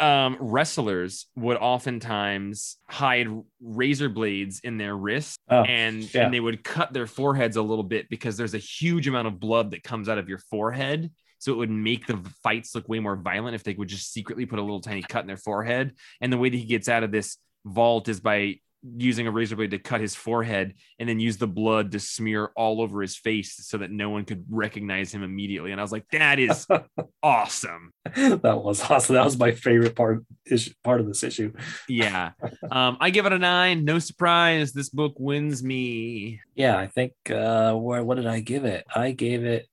um, 0.01 0.37
wrestlers 0.39 1.27
would 1.37 1.57
oftentimes 1.57 2.77
hide 2.89 3.29
razor 3.61 4.09
blades 4.09 4.61
in 4.63 4.79
their 4.79 4.97
wrists 4.97 5.37
Oh, 5.49 5.63
and 5.63 6.15
yeah. 6.15 6.25
and 6.25 6.35
they 6.35 6.41
would 6.41 6.63
cut 6.63 6.93
their 6.93 7.07
foreheads 7.07 7.57
a 7.57 7.63
little 7.63 7.83
bit 7.85 8.09
because 8.09 8.37
there's 8.37 8.55
a 8.55 8.59
huge 8.59 9.09
amount 9.09 9.27
of 9.27 9.41
blood 9.41 9.73
that 9.73 9.83
comes 9.83 10.09
out 10.09 10.19
of 10.19 10.29
your 10.29 10.39
forehead 10.39 11.11
so 11.39 11.53
it 11.53 11.57
would 11.57 11.71
make 11.71 12.07
the 12.07 12.19
fights 12.43 12.75
look 12.75 12.89
way 12.89 13.01
more 13.01 13.17
violent 13.17 13.55
if 13.55 13.63
they 13.65 13.75
would 13.75 13.89
just 13.89 14.13
secretly 14.13 14.47
put 14.47 14.59
a 14.59 14.63
little 14.63 14.81
tiny 14.81 15.03
cut 15.03 15.21
in 15.23 15.27
their 15.27 15.37
forehead 15.37 15.93
and 16.21 16.33
the 16.33 16.39
way 16.39 16.49
that 16.49 16.57
he 16.57 16.65
gets 16.65 16.89
out 16.89 17.03
of 17.03 17.11
this 17.13 17.37
vault 17.65 18.09
is 18.09 18.21
by 18.21 18.59
using 18.97 19.27
a 19.27 19.31
razor 19.31 19.57
blade 19.57 19.71
to 19.71 19.79
cut 19.79 20.03
his 20.03 20.15
forehead 20.15 20.75
and 20.99 21.09
then 21.09 21.19
use 21.19 21.39
the 21.39 21.47
blood 21.47 21.93
to 21.93 21.99
smear 21.99 22.51
all 22.55 22.83
over 22.83 23.01
his 23.01 23.17
face 23.17 23.57
so 23.67 23.79
that 23.79 23.91
no 23.91 24.11
one 24.11 24.27
could 24.27 24.45
recognize 24.51 25.11
him 25.11 25.23
immediately 25.23 25.73
and 25.73 25.81
i 25.81 25.83
was 25.83 25.91
like 25.91 26.05
that 26.13 26.39
is 26.39 26.67
awesome 27.23 27.93
that 28.15 28.61
was 28.63 28.83
awesome. 28.91 29.15
That 29.15 29.25
was 29.25 29.39
my 29.39 29.53
favorite 29.53 29.97
part 29.97 30.23
issue, 30.45 30.73
part 30.85 31.01
of 31.01 31.07
this 31.07 31.23
issue. 31.23 31.55
yeah 31.89 32.33
um 32.71 32.99
i 33.01 33.09
give 33.09 33.25
it 33.25 33.33
a 33.33 33.39
nine 33.39 33.87
no 33.87 33.99
surprise 33.99 34.73
this 34.75 34.91
book 34.91 35.15
wins 35.19 35.63
me 35.63 36.41
Yeah, 36.55 36.77
I 36.77 36.87
think 36.89 37.13
uh 37.31 37.73
where 37.73 38.05
what 38.05 38.17
did 38.17 38.27
I 38.27 38.41
give 38.41 38.67
it? 38.67 38.85
I 38.95 39.13
gave 39.13 39.45
it 39.47 39.67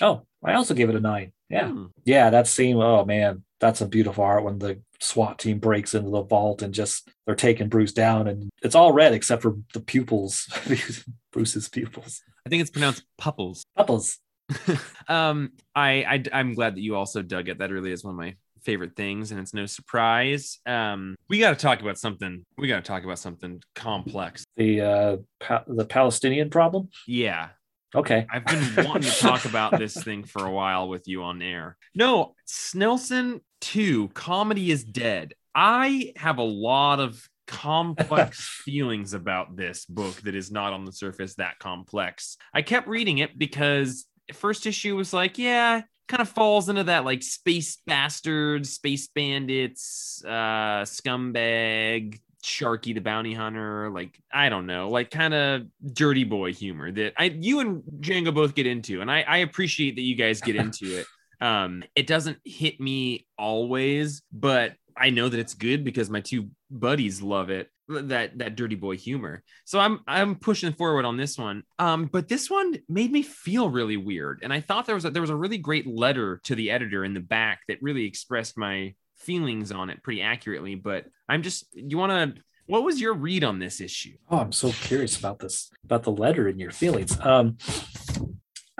oh, 0.00 0.22
I 0.44 0.54
also 0.54 0.74
gave 0.74 0.88
it 0.88 0.96
a 0.96 1.00
nine. 1.00 1.32
Yeah. 1.48 1.68
Hmm. 1.68 1.86
Yeah, 2.04 2.30
that 2.30 2.46
scene, 2.48 2.76
oh 2.76 3.04
man, 3.04 3.44
that's 3.62 3.80
a 3.80 3.86
beautiful 3.86 4.24
art 4.24 4.44
when 4.44 4.58
the 4.58 4.80
SWAT 5.00 5.38
team 5.38 5.58
breaks 5.58 5.94
into 5.94 6.10
the 6.10 6.22
vault 6.22 6.60
and 6.62 6.74
just 6.74 7.08
they're 7.24 7.34
taking 7.34 7.68
Bruce 7.68 7.92
down 7.92 8.26
and 8.28 8.50
it's 8.62 8.74
all 8.74 8.92
red 8.92 9.14
except 9.14 9.40
for 9.42 9.56
the 9.72 9.80
pupils, 9.80 10.46
Bruce's 11.32 11.68
pupils. 11.68 12.20
i 12.44 12.48
think 12.50 12.60
it's 12.60 12.70
pronounced 12.70 13.04
pupples 13.18 13.64
Pupils. 13.76 14.18
um 15.08 15.52
I, 15.74 15.90
I 16.12 16.24
i'm 16.32 16.54
glad 16.54 16.74
that 16.76 16.80
you 16.82 16.96
also 16.96 17.22
dug 17.22 17.48
it 17.48 17.58
that 17.58 17.70
really 17.70 17.92
is 17.92 18.04
one 18.04 18.14
of 18.14 18.18
my 18.18 18.34
favorite 18.64 18.94
things 18.96 19.30
and 19.30 19.40
it's 19.40 19.54
no 19.54 19.66
surprise 19.66 20.58
um 20.66 21.16
we 21.28 21.38
got 21.38 21.50
to 21.50 21.56
talk 21.56 21.80
about 21.80 21.98
something 21.98 22.44
we 22.58 22.68
got 22.68 22.76
to 22.84 22.88
talk 22.92 23.02
about 23.04 23.18
something 23.18 23.62
complex 23.74 24.44
The 24.56 24.80
uh 24.80 25.16
pa- 25.40 25.64
the 25.66 25.84
Palestinian 25.86 26.50
problem. 26.50 26.88
yeah 27.06 27.50
Okay. 27.94 28.26
I've 28.32 28.46
been 28.46 28.86
wanting 28.86 29.10
to 29.10 29.18
talk 29.18 29.44
about 29.44 29.78
this 29.78 29.94
thing 30.02 30.24
for 30.24 30.46
a 30.46 30.50
while 30.50 30.88
with 30.88 31.06
you 31.06 31.22
on 31.24 31.42
air. 31.42 31.76
No, 31.94 32.34
Snelson 32.48 33.42
2, 33.62 34.08
Comedy 34.08 34.70
is 34.70 34.84
Dead. 34.84 35.34
I 35.54 36.12
have 36.16 36.38
a 36.38 36.44
lot 36.44 37.00
of 37.00 37.26
complex 37.46 38.60
feelings 38.64 39.14
about 39.14 39.56
this 39.56 39.86
book 39.86 40.14
that 40.22 40.34
is 40.34 40.50
not 40.50 40.72
on 40.72 40.84
the 40.84 40.92
surface 40.92 41.36
that 41.36 41.58
complex. 41.58 42.36
I 42.52 42.62
kept 42.62 42.88
reading 42.88 43.18
it 43.18 43.38
because 43.38 44.06
first 44.34 44.66
issue 44.66 44.96
was 44.96 45.12
like, 45.12 45.38
yeah, 45.38 45.82
kind 46.08 46.20
of 46.20 46.28
falls 46.28 46.68
into 46.68 46.84
that 46.84 47.04
like 47.04 47.22
space 47.22 47.78
bastards, 47.86 48.70
space 48.70 49.08
bandits, 49.08 50.22
uh, 50.26 50.82
scumbag, 50.82 52.20
Sharky 52.44 52.92
the 52.92 53.00
bounty 53.00 53.34
hunter, 53.34 53.88
like 53.90 54.20
I 54.32 54.48
don't 54.48 54.66
know, 54.66 54.88
like 54.88 55.12
kind 55.12 55.32
of 55.32 55.62
dirty 55.92 56.24
boy 56.24 56.52
humor 56.52 56.90
that 56.90 57.12
I 57.16 57.26
you 57.26 57.60
and 57.60 57.82
Django 58.00 58.34
both 58.34 58.56
get 58.56 58.66
into, 58.66 59.00
and 59.00 59.08
I, 59.08 59.22
I 59.22 59.36
appreciate 59.38 59.94
that 59.94 60.02
you 60.02 60.16
guys 60.16 60.40
get 60.40 60.56
into 60.56 60.98
it. 60.98 61.06
Um, 61.42 61.82
it 61.96 62.06
doesn't 62.06 62.38
hit 62.44 62.80
me 62.80 63.26
always, 63.36 64.22
but 64.32 64.74
I 64.96 65.10
know 65.10 65.28
that 65.28 65.40
it's 65.40 65.54
good 65.54 65.84
because 65.84 66.08
my 66.08 66.20
two 66.20 66.50
buddies 66.70 67.20
love 67.20 67.50
it. 67.50 67.68
That 67.88 68.38
that 68.38 68.56
dirty 68.56 68.76
boy 68.76 68.96
humor. 68.96 69.42
So 69.64 69.80
I'm 69.80 70.00
I'm 70.06 70.36
pushing 70.36 70.72
forward 70.72 71.04
on 71.04 71.16
this 71.16 71.36
one. 71.36 71.64
Um, 71.78 72.06
but 72.06 72.28
this 72.28 72.48
one 72.48 72.78
made 72.88 73.10
me 73.10 73.22
feel 73.22 73.68
really 73.68 73.96
weird, 73.96 74.40
and 74.42 74.52
I 74.52 74.60
thought 74.60 74.86
there 74.86 74.94
was 74.94 75.04
a, 75.04 75.10
there 75.10 75.20
was 75.20 75.30
a 75.30 75.36
really 75.36 75.58
great 75.58 75.86
letter 75.86 76.40
to 76.44 76.54
the 76.54 76.70
editor 76.70 77.04
in 77.04 77.12
the 77.12 77.20
back 77.20 77.60
that 77.68 77.82
really 77.82 78.04
expressed 78.06 78.56
my 78.56 78.94
feelings 79.16 79.72
on 79.72 79.90
it 79.90 80.02
pretty 80.02 80.22
accurately. 80.22 80.76
But 80.76 81.06
I'm 81.28 81.42
just 81.42 81.66
you 81.74 81.98
want 81.98 82.36
to. 82.36 82.42
What 82.66 82.84
was 82.84 83.00
your 83.00 83.14
read 83.14 83.42
on 83.42 83.58
this 83.58 83.80
issue? 83.80 84.16
Oh, 84.30 84.38
I'm 84.38 84.52
so 84.52 84.70
curious 84.70 85.18
about 85.18 85.40
this, 85.40 85.68
about 85.84 86.04
the 86.04 86.12
letter 86.12 86.46
and 86.46 86.60
your 86.60 86.70
feelings. 86.70 87.18
Um, 87.20 87.58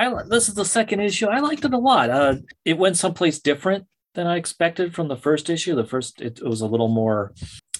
I 0.09 0.23
this 0.29 0.49
is 0.49 0.55
the 0.55 0.65
second 0.65 1.01
issue. 1.01 1.27
I 1.27 1.41
liked 1.41 1.65
it 1.65 1.73
a 1.75 1.79
lot. 1.79 2.11
Uh, 2.11 2.37
it 2.65 2.79
went 2.79 2.97
someplace 2.97 3.39
different 3.41 3.87
than 4.15 4.27
I 4.27 4.37
expected 4.37 4.95
from 4.95 5.09
the 5.09 5.17
first 5.17 5.49
issue. 5.51 5.75
The 5.75 5.85
first 5.87 6.21
it, 6.21 6.39
it 6.39 6.47
was 6.47 6.61
a 6.61 6.67
little 6.67 6.89
more, 6.89 7.33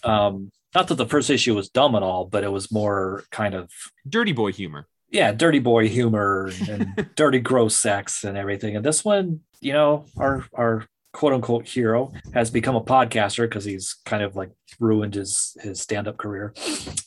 um, 0.05 0.51
not 0.75 0.89
that 0.89 0.95
the 0.95 1.07
first 1.07 1.31
issue 1.31 1.55
was 1.55 1.69
dumb 1.69 1.95
at 1.95 2.03
all, 2.03 2.25
but 2.27 2.45
it 2.45 2.53
was 2.53 2.73
more 2.73 3.25
kind 3.31 3.55
of 3.55 3.71
Dirty 4.09 4.33
boy 4.33 4.53
humor. 4.53 4.87
yeah, 5.11 5.33
dirty 5.33 5.59
boy 5.59 5.89
humor 5.89 6.51
and 6.69 7.11
dirty 7.17 7.41
gross 7.41 7.77
sex 7.77 8.25
and 8.25 8.37
everything. 8.39 8.77
And 8.77 8.85
this 8.85 9.05
one, 9.05 9.41
you 9.61 9.73
know, 9.75 10.07
our 10.17 10.45
our 10.55 10.87
quote 11.13 11.35
unquote 11.35 11.69
hero 11.69 12.11
has 12.33 12.51
become 12.51 12.75
a 12.77 12.81
podcaster 12.81 13.45
because 13.45 13.67
he's 13.67 13.97
kind 14.07 14.23
of 14.23 14.35
like 14.35 14.51
ruined 14.81 15.15
his 15.15 15.57
his 15.61 15.81
stand-up 15.81 16.17
career. 16.17 16.55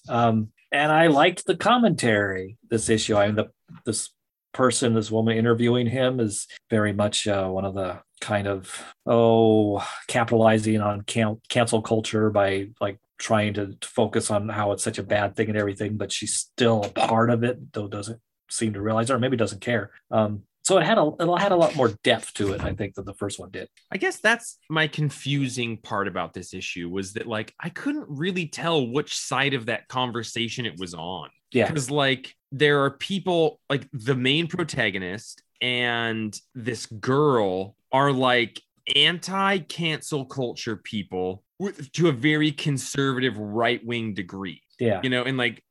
Um, 0.08 0.50
and 0.72 0.92
I 0.92 1.08
liked 1.08 1.46
the 1.48 1.56
commentary 1.58 2.58
this 2.70 2.90
issue. 2.90 3.16
I 3.16 3.26
mean, 3.28 3.36
the 3.36 3.46
this 3.86 4.10
person, 4.56 4.94
this 4.94 5.12
woman 5.12 5.38
interviewing 5.38 5.86
him 5.86 6.20
is 6.20 6.48
very 6.70 6.94
much 6.94 7.28
uh, 7.28 7.48
one 7.48 7.66
of 7.66 7.76
the 7.76 8.00
kind 8.22 8.48
of 8.48 8.82
oh 9.06 9.86
capitalizing 10.08 10.82
on 10.82 11.02
can- 11.02 11.42
cancel 11.50 11.82
culture 11.82 12.30
by 12.30 12.70
like 12.80 12.98
trying 13.18 13.54
to, 13.54 13.78
focus 13.84 14.32
on 14.32 14.50
how 14.50 14.72
it's 14.72 14.84
such 14.84 14.98
a 14.98 15.04
bad 15.04 15.36
thing 15.36 15.50
and 15.50 15.58
everything, 15.58 15.98
but 15.98 16.12
she's 16.12 16.34
still 16.34 16.84
a 16.84 16.90
part 16.90 17.30
of 17.30 17.44
it, 17.44 17.74
though 17.74 17.88
doesn't 17.88 18.20
seem 18.50 18.74
to 18.74 18.82
realize 18.82 19.12
or 19.12 19.20
maybe 19.20 19.38
doesn't 19.38 19.62
care. 19.62 19.92
Um, 20.10 20.44
so 20.66 20.78
it 20.80 20.84
had 20.84 20.98
a 20.98 21.12
it 21.20 21.40
had 21.40 21.52
a 21.52 21.56
lot 21.56 21.76
more 21.76 21.90
depth 22.04 22.34
to 22.36 22.54
it, 22.54 22.62
I 22.62 22.74
think, 22.74 22.96
than 22.96 23.06
the 23.06 23.14
first 23.14 23.40
one 23.40 23.52
did. 23.52 23.70
I 23.92 23.98
guess 23.98 24.18
that's 24.18 24.58
my 24.70 24.88
confusing 24.88 25.78
part 25.78 26.08
about 26.08 26.34
this 26.34 26.54
issue 26.56 26.90
was 26.90 27.14
that 27.14 27.28
like 27.28 27.54
I 27.60 27.70
couldn't 27.70 28.08
really 28.10 28.48
tell 28.48 28.88
which 28.88 29.16
side 29.16 29.54
of 29.54 29.68
that 29.68 29.88
conversation 29.88 30.66
it 30.66 30.80
was 30.80 30.96
on. 30.96 31.30
Yeah. 31.52 31.68
Because 31.68 31.92
like 31.92 32.34
there 32.52 32.84
are 32.84 32.92
people 32.92 33.60
like 33.70 33.88
the 33.94 34.16
main 34.16 34.48
protagonist 34.48 35.44
and 35.62 36.38
this 36.56 36.88
girl 36.88 37.76
are 37.92 38.12
like 38.12 38.60
anti-cancel 38.96 40.26
culture 40.26 40.78
people 40.78 41.44
with, 41.60 41.92
to 41.94 42.10
a 42.10 42.12
very 42.12 42.52
conservative 42.52 43.38
right-wing 43.38 44.14
degree 44.14 44.62
Yeah. 44.80 45.00
you 45.02 45.10
know 45.10 45.24
and 45.24 45.38
like 45.38 45.64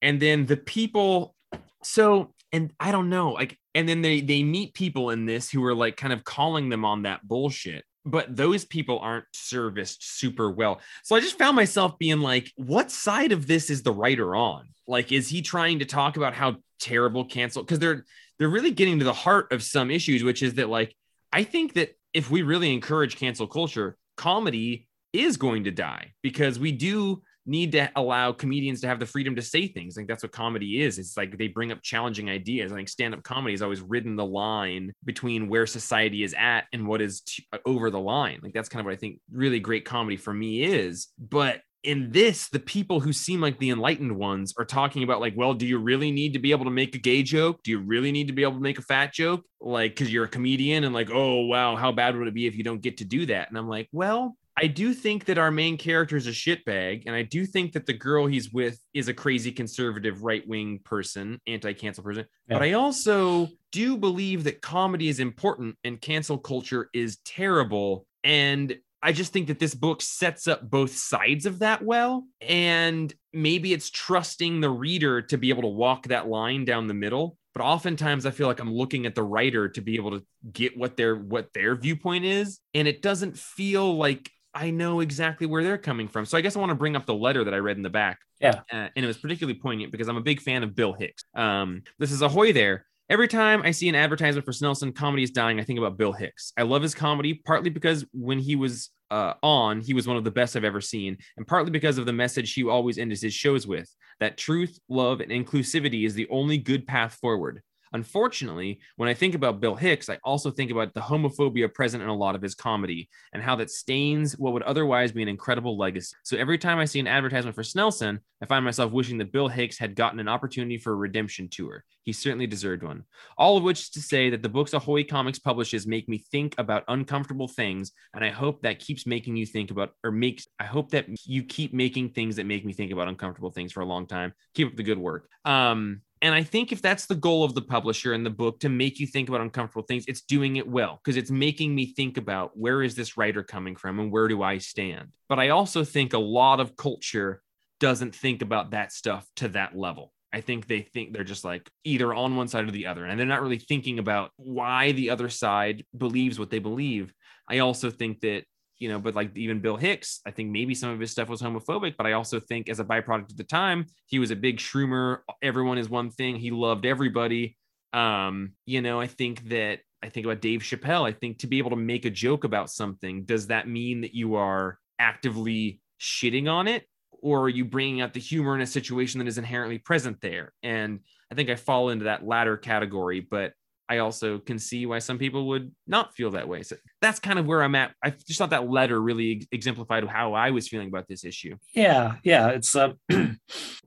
and 0.00 0.20
then 0.20 0.46
the 0.46 0.56
people 0.56 1.34
so 1.82 2.32
and 2.54 2.72
i 2.80 2.90
don't 2.90 3.10
know 3.10 3.32
like 3.32 3.58
and 3.74 3.88
then 3.88 4.00
they 4.00 4.20
they 4.20 4.42
meet 4.42 4.74
people 4.74 5.10
in 5.10 5.26
this 5.26 5.50
who 5.50 5.62
are 5.64 5.74
like 5.74 5.96
kind 5.96 6.12
of 6.12 6.24
calling 6.24 6.68
them 6.68 6.84
on 6.84 7.02
that 7.02 7.26
bullshit 7.26 7.84
but 8.06 8.36
those 8.36 8.66
people 8.66 8.98
aren't 8.98 9.24
serviced 9.32 10.18
super 10.18 10.50
well. 10.50 10.80
So 11.02 11.16
i 11.16 11.20
just 11.20 11.38
found 11.38 11.56
myself 11.56 11.98
being 11.98 12.20
like 12.20 12.52
what 12.56 12.90
side 12.90 13.32
of 13.32 13.46
this 13.46 13.70
is 13.70 13.82
the 13.82 13.92
writer 13.92 14.36
on? 14.36 14.66
Like 14.86 15.10
is 15.12 15.28
he 15.28 15.40
trying 15.40 15.78
to 15.78 15.84
talk 15.86 16.16
about 16.16 16.34
how 16.34 16.56
terrible 16.80 17.24
cancel 17.24 17.62
because 17.62 17.78
they're 17.78 18.04
they're 18.38 18.48
really 18.48 18.70
getting 18.70 18.98
to 18.98 19.04
the 19.04 19.12
heart 19.12 19.52
of 19.52 19.62
some 19.62 19.90
issues 19.90 20.22
which 20.22 20.42
is 20.42 20.54
that 20.54 20.68
like 20.68 20.94
i 21.32 21.42
think 21.42 21.72
that 21.74 21.96
if 22.12 22.30
we 22.30 22.42
really 22.42 22.74
encourage 22.74 23.16
cancel 23.16 23.46
culture 23.46 23.96
comedy 24.16 24.86
is 25.12 25.36
going 25.38 25.64
to 25.64 25.70
die 25.70 26.12
because 26.22 26.58
we 26.58 26.72
do 26.72 27.22
need 27.46 27.72
to 27.72 27.90
allow 27.96 28.32
comedians 28.32 28.80
to 28.80 28.88
have 28.88 28.98
the 28.98 29.06
freedom 29.06 29.36
to 29.36 29.42
say 29.42 29.68
things. 29.68 29.96
I 29.96 30.00
think 30.00 30.08
that's 30.08 30.22
what 30.22 30.32
comedy 30.32 30.82
is. 30.82 30.98
It's 30.98 31.16
like 31.16 31.36
they 31.36 31.48
bring 31.48 31.72
up 31.72 31.82
challenging 31.82 32.30
ideas. 32.30 32.72
I 32.72 32.76
think 32.76 32.88
stand 32.88 33.14
up 33.14 33.22
comedy 33.22 33.52
has 33.52 33.62
always 33.62 33.80
ridden 33.80 34.16
the 34.16 34.24
line 34.24 34.92
between 35.04 35.48
where 35.48 35.66
society 35.66 36.22
is 36.22 36.34
at 36.38 36.64
and 36.72 36.86
what 36.86 37.02
is 37.02 37.20
t- 37.20 37.46
uh, 37.52 37.58
over 37.66 37.90
the 37.90 38.00
line. 38.00 38.40
Like 38.42 38.54
that's 38.54 38.68
kind 38.68 38.80
of 38.80 38.86
what 38.86 38.94
I 38.94 38.98
think 38.98 39.20
really 39.30 39.60
great 39.60 39.84
comedy 39.84 40.16
for 40.16 40.32
me 40.32 40.62
is. 40.62 41.08
But 41.18 41.60
in 41.82 42.10
this, 42.10 42.48
the 42.48 42.60
people 42.60 42.98
who 42.98 43.12
seem 43.12 43.42
like 43.42 43.58
the 43.58 43.68
enlightened 43.68 44.16
ones 44.16 44.54
are 44.58 44.64
talking 44.64 45.02
about, 45.02 45.20
like, 45.20 45.34
well, 45.36 45.52
do 45.52 45.66
you 45.66 45.76
really 45.76 46.10
need 46.10 46.32
to 46.32 46.38
be 46.38 46.50
able 46.50 46.64
to 46.64 46.70
make 46.70 46.94
a 46.94 46.98
gay 46.98 47.22
joke? 47.22 47.62
Do 47.62 47.70
you 47.70 47.78
really 47.78 48.10
need 48.10 48.26
to 48.28 48.32
be 48.32 48.42
able 48.42 48.54
to 48.54 48.60
make 48.60 48.78
a 48.78 48.82
fat 48.82 49.12
joke? 49.12 49.44
Like, 49.60 49.94
because 49.94 50.10
you're 50.10 50.24
a 50.24 50.28
comedian 50.28 50.84
and, 50.84 50.94
like, 50.94 51.10
oh, 51.12 51.44
wow, 51.44 51.76
how 51.76 51.92
bad 51.92 52.16
would 52.16 52.26
it 52.26 52.32
be 52.32 52.46
if 52.46 52.56
you 52.56 52.64
don't 52.64 52.80
get 52.80 52.96
to 52.98 53.04
do 53.04 53.26
that? 53.26 53.50
And 53.50 53.58
I'm 53.58 53.68
like, 53.68 53.88
well, 53.92 54.34
I 54.56 54.68
do 54.68 54.94
think 54.94 55.24
that 55.24 55.38
our 55.38 55.50
main 55.50 55.76
character 55.76 56.16
is 56.16 56.28
a 56.28 56.30
shitbag, 56.30 57.04
and 57.06 57.14
I 57.14 57.22
do 57.22 57.44
think 57.44 57.72
that 57.72 57.86
the 57.86 57.92
girl 57.92 58.26
he's 58.26 58.52
with 58.52 58.78
is 58.92 59.08
a 59.08 59.14
crazy 59.14 59.50
conservative 59.50 60.22
right 60.22 60.46
wing 60.46 60.80
person, 60.84 61.40
anti 61.46 61.72
cancel 61.72 62.04
person. 62.04 62.26
Yeah. 62.48 62.58
But 62.58 62.62
I 62.62 62.72
also 62.74 63.48
do 63.72 63.96
believe 63.96 64.44
that 64.44 64.62
comedy 64.62 65.08
is 65.08 65.18
important 65.18 65.76
and 65.82 66.00
cancel 66.00 66.38
culture 66.38 66.88
is 66.92 67.18
terrible. 67.24 68.06
And 68.22 68.76
I 69.02 69.12
just 69.12 69.32
think 69.32 69.48
that 69.48 69.58
this 69.58 69.74
book 69.74 70.00
sets 70.00 70.46
up 70.46 70.70
both 70.70 70.96
sides 70.96 71.44
of 71.44 71.58
that 71.58 71.84
well. 71.84 72.24
And 72.40 73.12
maybe 73.32 73.72
it's 73.72 73.90
trusting 73.90 74.60
the 74.60 74.70
reader 74.70 75.20
to 75.22 75.36
be 75.36 75.50
able 75.50 75.62
to 75.62 75.68
walk 75.68 76.06
that 76.08 76.28
line 76.28 76.64
down 76.64 76.86
the 76.86 76.94
middle. 76.94 77.36
But 77.54 77.64
oftentimes 77.64 78.24
I 78.24 78.30
feel 78.30 78.46
like 78.46 78.60
I'm 78.60 78.72
looking 78.72 79.04
at 79.04 79.14
the 79.14 79.22
writer 79.22 79.68
to 79.68 79.80
be 79.80 79.96
able 79.96 80.12
to 80.12 80.24
get 80.50 80.76
what 80.76 80.96
their 80.96 81.16
what 81.16 81.52
their 81.52 81.76
viewpoint 81.76 82.24
is. 82.24 82.60
And 82.72 82.88
it 82.88 83.02
doesn't 83.02 83.36
feel 83.36 83.96
like 83.96 84.30
I 84.54 84.70
know 84.70 85.00
exactly 85.00 85.46
where 85.46 85.64
they're 85.64 85.78
coming 85.78 86.08
from. 86.08 86.26
So 86.26 86.38
I 86.38 86.40
guess 86.40 86.56
I 86.56 86.60
want 86.60 86.70
to 86.70 86.76
bring 86.76 86.96
up 86.96 87.06
the 87.06 87.14
letter 87.14 87.44
that 87.44 87.54
I 87.54 87.58
read 87.58 87.76
in 87.76 87.82
the 87.82 87.90
back. 87.90 88.18
Yeah. 88.40 88.60
Uh, 88.72 88.88
and 88.94 89.04
it 89.04 89.06
was 89.06 89.18
particularly 89.18 89.58
poignant 89.58 89.90
because 89.90 90.08
I'm 90.08 90.16
a 90.16 90.22
big 90.22 90.40
fan 90.40 90.62
of 90.62 90.74
Bill 90.74 90.92
Hicks. 90.92 91.24
Um, 91.34 91.82
this 91.98 92.12
is 92.12 92.22
Ahoy 92.22 92.52
there. 92.52 92.86
Every 93.10 93.28
time 93.28 93.62
I 93.62 93.70
see 93.70 93.88
an 93.88 93.94
advertisement 93.94 94.46
for 94.46 94.52
Snelson, 94.52 94.94
comedy 94.94 95.22
is 95.22 95.30
dying, 95.30 95.60
I 95.60 95.64
think 95.64 95.78
about 95.78 95.98
Bill 95.98 96.12
Hicks. 96.12 96.52
I 96.56 96.62
love 96.62 96.82
his 96.82 96.94
comedy, 96.94 97.34
partly 97.44 97.68
because 97.68 98.06
when 98.12 98.38
he 98.38 98.56
was 98.56 98.90
uh, 99.10 99.34
on, 99.42 99.82
he 99.82 99.92
was 99.92 100.06
one 100.06 100.16
of 100.16 100.24
the 100.24 100.30
best 100.30 100.56
I've 100.56 100.64
ever 100.64 100.80
seen, 100.80 101.18
and 101.36 101.46
partly 101.46 101.70
because 101.70 101.98
of 101.98 102.06
the 102.06 102.14
message 102.14 102.54
he 102.54 102.64
always 102.64 102.96
ends 102.96 103.20
his 103.20 103.34
shows 103.34 103.66
with 103.66 103.94
that 104.20 104.38
truth, 104.38 104.78
love, 104.88 105.20
and 105.20 105.30
inclusivity 105.30 106.06
is 106.06 106.14
the 106.14 106.28
only 106.30 106.56
good 106.56 106.86
path 106.86 107.14
forward. 107.20 107.60
Unfortunately, 107.94 108.80
when 108.96 109.08
I 109.08 109.14
think 109.14 109.34
about 109.34 109.60
Bill 109.60 109.76
Hicks, 109.76 110.10
I 110.10 110.18
also 110.24 110.50
think 110.50 110.72
about 110.72 110.92
the 110.94 111.00
homophobia 111.00 111.72
present 111.72 112.02
in 112.02 112.08
a 112.08 112.14
lot 112.14 112.34
of 112.34 112.42
his 112.42 112.54
comedy 112.54 113.08
and 113.32 113.42
how 113.42 113.54
that 113.56 113.70
stains 113.70 114.36
what 114.36 114.52
would 114.52 114.64
otherwise 114.64 115.12
be 115.12 115.22
an 115.22 115.28
incredible 115.28 115.78
legacy. 115.78 116.14
So 116.24 116.36
every 116.36 116.58
time 116.58 116.78
I 116.78 116.84
see 116.86 116.98
an 116.98 117.06
advertisement 117.06 117.54
for 117.54 117.62
Snelson, 117.62 118.18
I 118.42 118.46
find 118.46 118.64
myself 118.64 118.92
wishing 118.92 119.16
that 119.18 119.32
Bill 119.32 119.48
Hicks 119.48 119.78
had 119.78 119.94
gotten 119.94 120.18
an 120.18 120.28
opportunity 120.28 120.76
for 120.76 120.92
a 120.92 120.96
redemption 120.96 121.48
tour. 121.48 121.84
He 122.02 122.12
certainly 122.12 122.48
deserved 122.48 122.82
one. 122.82 123.04
All 123.38 123.56
of 123.56 123.62
which 123.62 123.82
is 123.82 123.90
to 123.90 124.02
say 124.02 124.28
that 124.30 124.42
the 124.42 124.48
books 124.48 124.74
Ahoy 124.74 125.04
Comics 125.04 125.38
publishes 125.38 125.86
make 125.86 126.08
me 126.08 126.18
think 126.32 126.54
about 126.58 126.84
uncomfortable 126.88 127.48
things, 127.48 127.92
and 128.12 128.24
I 128.24 128.30
hope 128.30 128.60
that 128.62 128.80
keeps 128.80 129.06
making 129.06 129.36
you 129.36 129.46
think 129.46 129.70
about, 129.70 129.92
or 130.02 130.10
makes, 130.10 130.46
I 130.58 130.64
hope 130.64 130.90
that 130.90 131.06
you 131.24 131.44
keep 131.44 131.72
making 131.72 132.10
things 132.10 132.36
that 132.36 132.44
make 132.44 132.64
me 132.64 132.72
think 132.72 132.92
about 132.92 133.08
uncomfortable 133.08 133.50
things 133.50 133.72
for 133.72 133.80
a 133.80 133.86
long 133.86 134.06
time. 134.06 134.34
Keep 134.54 134.68
up 134.68 134.76
the 134.76 134.82
good 134.82 134.98
work. 134.98 135.28
Um, 135.44 136.02
and 136.24 136.34
I 136.34 136.42
think 136.42 136.72
if 136.72 136.80
that's 136.80 137.04
the 137.04 137.14
goal 137.14 137.44
of 137.44 137.54
the 137.54 137.60
publisher 137.60 138.14
in 138.14 138.24
the 138.24 138.30
book 138.30 138.58
to 138.60 138.70
make 138.70 138.98
you 138.98 139.06
think 139.06 139.28
about 139.28 139.42
uncomfortable 139.42 139.84
things, 139.86 140.06
it's 140.08 140.22
doing 140.22 140.56
it 140.56 140.66
well 140.66 140.98
because 141.04 141.18
it's 141.18 141.30
making 141.30 141.74
me 141.74 141.92
think 141.92 142.16
about 142.16 142.56
where 142.56 142.82
is 142.82 142.94
this 142.94 143.18
writer 143.18 143.42
coming 143.42 143.76
from 143.76 144.00
and 144.00 144.10
where 144.10 144.26
do 144.26 144.42
I 144.42 144.56
stand. 144.56 145.08
But 145.28 145.38
I 145.38 145.50
also 145.50 145.84
think 145.84 146.14
a 146.14 146.18
lot 146.18 146.60
of 146.60 146.76
culture 146.76 147.42
doesn't 147.78 148.14
think 148.14 148.40
about 148.40 148.70
that 148.70 148.90
stuff 148.90 149.28
to 149.36 149.48
that 149.48 149.76
level. 149.76 150.14
I 150.32 150.40
think 150.40 150.66
they 150.66 150.80
think 150.80 151.12
they're 151.12 151.24
just 151.24 151.44
like 151.44 151.70
either 151.84 152.14
on 152.14 152.36
one 152.36 152.48
side 152.48 152.66
or 152.66 152.70
the 152.70 152.86
other, 152.86 153.04
and 153.04 153.20
they're 153.20 153.26
not 153.26 153.42
really 153.42 153.58
thinking 153.58 153.98
about 153.98 154.30
why 154.36 154.92
the 154.92 155.10
other 155.10 155.28
side 155.28 155.84
believes 155.94 156.38
what 156.38 156.48
they 156.48 156.58
believe. 156.58 157.12
I 157.46 157.58
also 157.58 157.90
think 157.90 158.20
that 158.20 158.44
you 158.84 158.90
know, 158.90 158.98
but 158.98 159.14
like 159.14 159.34
even 159.34 159.60
Bill 159.60 159.78
Hicks, 159.78 160.20
I 160.26 160.30
think 160.30 160.50
maybe 160.50 160.74
some 160.74 160.90
of 160.90 161.00
his 161.00 161.10
stuff 161.10 161.30
was 161.30 161.40
homophobic, 161.40 161.94
but 161.96 162.04
I 162.06 162.12
also 162.12 162.38
think 162.38 162.68
as 162.68 162.80
a 162.80 162.84
byproduct 162.84 163.30
of 163.30 163.38
the 163.38 163.42
time, 163.44 163.86
he 164.04 164.18
was 164.18 164.30
a 164.30 164.36
big 164.36 164.58
shroomer. 164.58 165.20
Everyone 165.40 165.78
is 165.78 165.88
one 165.88 166.10
thing. 166.10 166.36
He 166.36 166.50
loved 166.50 166.84
everybody. 166.84 167.56
Um, 167.94 168.52
you 168.66 168.82
know, 168.82 169.00
I 169.00 169.06
think 169.06 169.48
that 169.48 169.78
I 170.02 170.10
think 170.10 170.26
about 170.26 170.42
Dave 170.42 170.60
Chappelle. 170.60 171.08
I 171.08 171.12
think 171.12 171.38
to 171.38 171.46
be 171.46 171.56
able 171.56 171.70
to 171.70 171.76
make 171.76 172.04
a 172.04 172.10
joke 172.10 172.44
about 172.44 172.68
something, 172.68 173.24
does 173.24 173.46
that 173.46 173.66
mean 173.66 174.02
that 174.02 174.14
you 174.14 174.34
are 174.34 174.78
actively 174.98 175.80
shitting 175.98 176.46
on 176.46 176.68
it? 176.68 176.84
Or 177.22 177.44
are 177.44 177.48
you 177.48 177.64
bringing 177.64 178.02
out 178.02 178.12
the 178.12 178.20
humor 178.20 178.54
in 178.54 178.60
a 178.60 178.66
situation 178.66 179.18
that 179.20 179.28
is 179.28 179.38
inherently 179.38 179.78
present 179.78 180.20
there? 180.20 180.52
And 180.62 181.00
I 181.32 181.36
think 181.36 181.48
I 181.48 181.56
fall 181.56 181.88
into 181.88 182.04
that 182.04 182.26
latter 182.26 182.58
category, 182.58 183.20
but 183.20 183.54
I 183.88 183.98
also 183.98 184.38
can 184.38 184.58
see 184.58 184.86
why 184.86 184.98
some 184.98 185.18
people 185.18 185.48
would 185.48 185.72
not 185.86 186.14
feel 186.14 186.30
that 186.32 186.48
way. 186.48 186.62
So 186.62 186.76
that's 187.02 187.20
kind 187.20 187.38
of 187.38 187.46
where 187.46 187.62
I'm 187.62 187.74
at. 187.74 187.94
I 188.02 188.10
just 188.10 188.38
thought 188.38 188.50
that 188.50 188.68
letter 188.68 189.00
really 189.00 189.46
exemplified 189.52 190.04
how 190.04 190.32
I 190.32 190.50
was 190.50 190.68
feeling 190.68 190.88
about 190.88 191.06
this 191.06 191.24
issue. 191.24 191.56
Yeah, 191.74 192.16
yeah, 192.22 192.48
it's 192.48 192.74
um, 192.74 192.98
and 193.08 193.38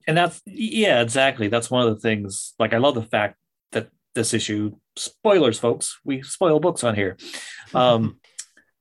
that's 0.05 0.41
yeah, 0.45 1.01
exactly. 1.01 1.47
That's 1.47 1.71
one 1.71 1.87
of 1.87 1.93
the 1.93 1.99
things. 1.99 2.53
Like, 2.59 2.73
I 2.73 2.77
love 2.77 2.95
the 2.95 3.03
fact 3.03 3.37
that 3.71 3.89
this 4.13 4.33
issue, 4.33 4.75
spoilers, 4.95 5.57
folks, 5.57 5.99
we 6.03 6.21
spoil 6.21 6.59
books 6.59 6.83
on 6.83 6.95
here. 6.95 7.17
Um, 7.73 8.21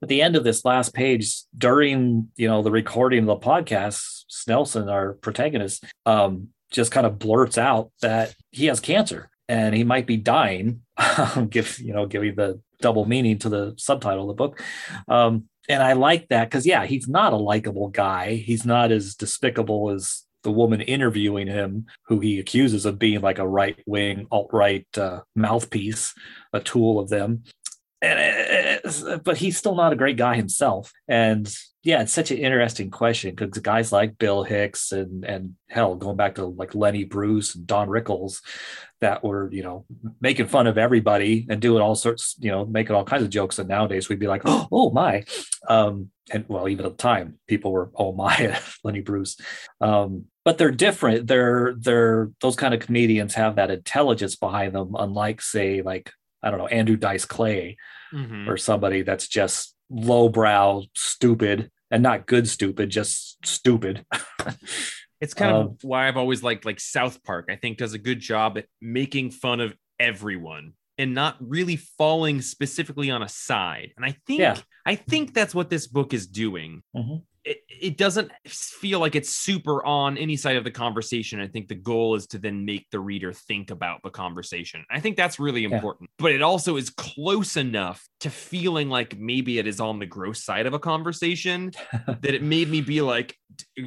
at 0.00 0.08
the 0.08 0.22
end 0.22 0.36
of 0.36 0.44
this 0.44 0.64
last 0.64 0.94
page, 0.94 1.42
during 1.58 2.28
you 2.36 2.46
know 2.46 2.62
the 2.62 2.70
recording 2.70 3.18
of 3.20 3.26
the 3.26 3.36
podcast, 3.36 4.00
Snelson, 4.30 4.88
our 4.88 5.14
protagonist, 5.14 5.84
um, 6.04 6.50
just 6.70 6.92
kind 6.92 7.04
of 7.04 7.18
blurts 7.18 7.58
out 7.58 7.90
that 8.02 8.32
he 8.52 8.66
has 8.66 8.78
cancer 8.78 9.28
and 9.48 9.74
he 9.74 9.84
might 9.84 10.06
be 10.06 10.16
dying. 10.16 10.82
give 11.50 11.78
you 11.78 11.92
know, 11.92 12.06
giving 12.06 12.34
the 12.34 12.60
double 12.80 13.04
meaning 13.04 13.38
to 13.38 13.48
the 13.48 13.74
subtitle 13.76 14.30
of 14.30 14.36
the 14.36 14.42
book. 14.42 14.62
Um, 15.08 15.48
and 15.68 15.82
I 15.82 15.94
like 15.94 16.28
that 16.28 16.44
because 16.44 16.66
yeah, 16.66 16.86
he's 16.86 17.08
not 17.08 17.32
a 17.32 17.36
likable 17.36 17.88
guy. 17.88 18.36
He's 18.36 18.64
not 18.64 18.92
as 18.92 19.14
despicable 19.14 19.90
as 19.90 20.22
the 20.42 20.52
woman 20.52 20.80
interviewing 20.80 21.48
him, 21.48 21.86
who 22.06 22.20
he 22.20 22.38
accuses 22.38 22.86
of 22.86 23.00
being 23.00 23.20
like 23.20 23.38
a 23.38 23.48
right 23.48 23.78
wing, 23.84 24.28
alt 24.30 24.50
right 24.52 24.86
uh, 24.96 25.20
mouthpiece, 25.34 26.14
a 26.52 26.60
tool 26.60 27.00
of 27.00 27.08
them. 27.08 27.42
And, 28.06 28.80
uh, 28.84 29.18
but 29.18 29.36
he's 29.36 29.56
still 29.56 29.74
not 29.74 29.92
a 29.92 29.96
great 29.96 30.16
guy 30.16 30.36
himself. 30.36 30.92
And 31.08 31.52
yeah, 31.86 32.02
it's 32.02 32.12
such 32.12 32.32
an 32.32 32.38
interesting 32.38 32.90
question 32.90 33.34
because 33.34 33.62
guys 33.62 33.92
like 33.92 34.18
Bill 34.18 34.42
Hicks 34.42 34.90
and 34.90 35.24
and 35.24 35.54
hell, 35.68 35.94
going 35.94 36.16
back 36.16 36.34
to 36.34 36.44
like 36.44 36.74
Lenny 36.74 37.04
Bruce 37.04 37.54
and 37.54 37.64
Don 37.64 37.88
Rickles, 37.88 38.40
that 39.00 39.22
were 39.22 39.48
you 39.52 39.62
know 39.62 39.84
making 40.20 40.48
fun 40.48 40.66
of 40.66 40.78
everybody 40.78 41.46
and 41.48 41.60
doing 41.60 41.80
all 41.80 41.94
sorts, 41.94 42.34
you 42.40 42.50
know, 42.50 42.64
making 42.64 42.96
all 42.96 43.04
kinds 43.04 43.22
of 43.22 43.30
jokes. 43.30 43.60
And 43.60 43.68
nowadays 43.68 44.08
we'd 44.08 44.18
be 44.18 44.26
like, 44.26 44.42
oh, 44.44 44.66
oh 44.72 44.90
my, 44.90 45.24
um, 45.68 46.10
and 46.32 46.44
well, 46.48 46.68
even 46.68 46.86
at 46.86 46.96
the 46.96 47.02
time, 47.02 47.38
people 47.46 47.70
were 47.70 47.90
oh 47.94 48.12
my 48.12 48.58
Lenny 48.84 49.00
Bruce, 49.00 49.36
um, 49.80 50.24
but 50.44 50.58
they're 50.58 50.72
different. 50.72 51.28
They're 51.28 51.74
they're 51.78 52.30
those 52.40 52.56
kind 52.56 52.74
of 52.74 52.80
comedians 52.80 53.34
have 53.34 53.56
that 53.56 53.70
intelligence 53.70 54.34
behind 54.34 54.74
them, 54.74 54.96
unlike 54.98 55.40
say 55.40 55.82
like 55.82 56.10
I 56.42 56.50
don't 56.50 56.58
know 56.58 56.66
Andrew 56.66 56.96
Dice 56.96 57.24
Clay 57.24 57.76
mm-hmm. 58.12 58.48
or 58.48 58.56
somebody 58.56 59.02
that's 59.02 59.28
just 59.28 59.74
lowbrow, 59.90 60.82
stupid 60.94 61.70
and 61.90 62.02
not 62.02 62.26
good 62.26 62.48
stupid, 62.48 62.90
just 62.90 63.44
stupid. 63.46 64.04
it's 65.20 65.34
kind 65.34 65.54
um, 65.54 65.60
of 65.60 65.78
why 65.82 66.08
I've 66.08 66.16
always 66.16 66.42
liked 66.42 66.64
like 66.64 66.80
South 66.80 67.22
Park. 67.22 67.46
I 67.50 67.56
think 67.56 67.78
does 67.78 67.94
a 67.94 67.98
good 67.98 68.20
job 68.20 68.58
at 68.58 68.66
making 68.80 69.30
fun 69.30 69.60
of 69.60 69.74
everyone 69.98 70.72
and 70.98 71.14
not 71.14 71.36
really 71.40 71.76
falling 71.76 72.40
specifically 72.40 73.10
on 73.10 73.22
a 73.22 73.28
side. 73.28 73.92
And 73.96 74.04
I 74.04 74.16
think 74.26 74.40
yeah. 74.40 74.56
I 74.84 74.94
think 74.94 75.34
that's 75.34 75.54
what 75.54 75.70
this 75.70 75.86
book 75.86 76.14
is 76.14 76.26
doing. 76.26 76.82
Mm-hmm 76.96 77.16
it, 77.46 77.60
it 77.68 77.96
doesn't 77.96 78.32
feel 78.44 78.98
like 78.98 79.14
it's 79.14 79.30
super 79.30 79.84
on 79.86 80.18
any 80.18 80.36
side 80.36 80.56
of 80.56 80.64
the 80.64 80.70
conversation. 80.70 81.40
I 81.40 81.46
think 81.46 81.68
the 81.68 81.76
goal 81.76 82.16
is 82.16 82.26
to 82.28 82.38
then 82.38 82.64
make 82.64 82.90
the 82.90 82.98
reader 82.98 83.32
think 83.32 83.70
about 83.70 84.02
the 84.02 84.10
conversation. 84.10 84.84
I 84.90 84.98
think 84.98 85.16
that's 85.16 85.38
really 85.38 85.62
important, 85.62 86.10
yeah. 86.10 86.22
but 86.24 86.32
it 86.32 86.42
also 86.42 86.76
is 86.76 86.90
close 86.90 87.56
enough 87.56 88.04
to 88.20 88.30
feeling 88.30 88.88
like 88.88 89.16
maybe 89.16 89.60
it 89.60 89.68
is 89.68 89.78
on 89.78 90.00
the 90.00 90.06
gross 90.06 90.42
side 90.42 90.66
of 90.66 90.74
a 90.74 90.80
conversation 90.80 91.70
that 92.06 92.34
it 92.34 92.42
made 92.42 92.68
me 92.68 92.80
be 92.80 93.00
like, 93.00 93.36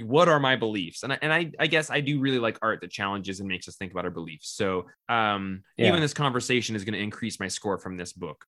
what 0.05 0.29
are 0.29 0.39
my 0.39 0.55
beliefs? 0.55 1.03
And 1.03 1.11
I, 1.11 1.19
and 1.21 1.33
I, 1.33 1.51
I 1.59 1.67
guess 1.67 1.89
I 1.89 1.99
do 1.99 2.21
really 2.21 2.39
like 2.39 2.57
art 2.61 2.79
that 2.79 2.91
challenges 2.91 3.41
and 3.41 3.49
makes 3.49 3.67
us 3.67 3.75
think 3.75 3.91
about 3.91 4.05
our 4.05 4.11
beliefs. 4.11 4.55
So 4.55 4.85
um, 5.09 5.63
yeah. 5.75 5.89
even 5.89 5.99
this 5.99 6.13
conversation 6.13 6.77
is 6.77 6.85
going 6.85 6.93
to 6.93 7.03
increase 7.03 7.41
my 7.41 7.49
score 7.49 7.77
from 7.77 7.97
this 7.97 8.13
book. 8.13 8.45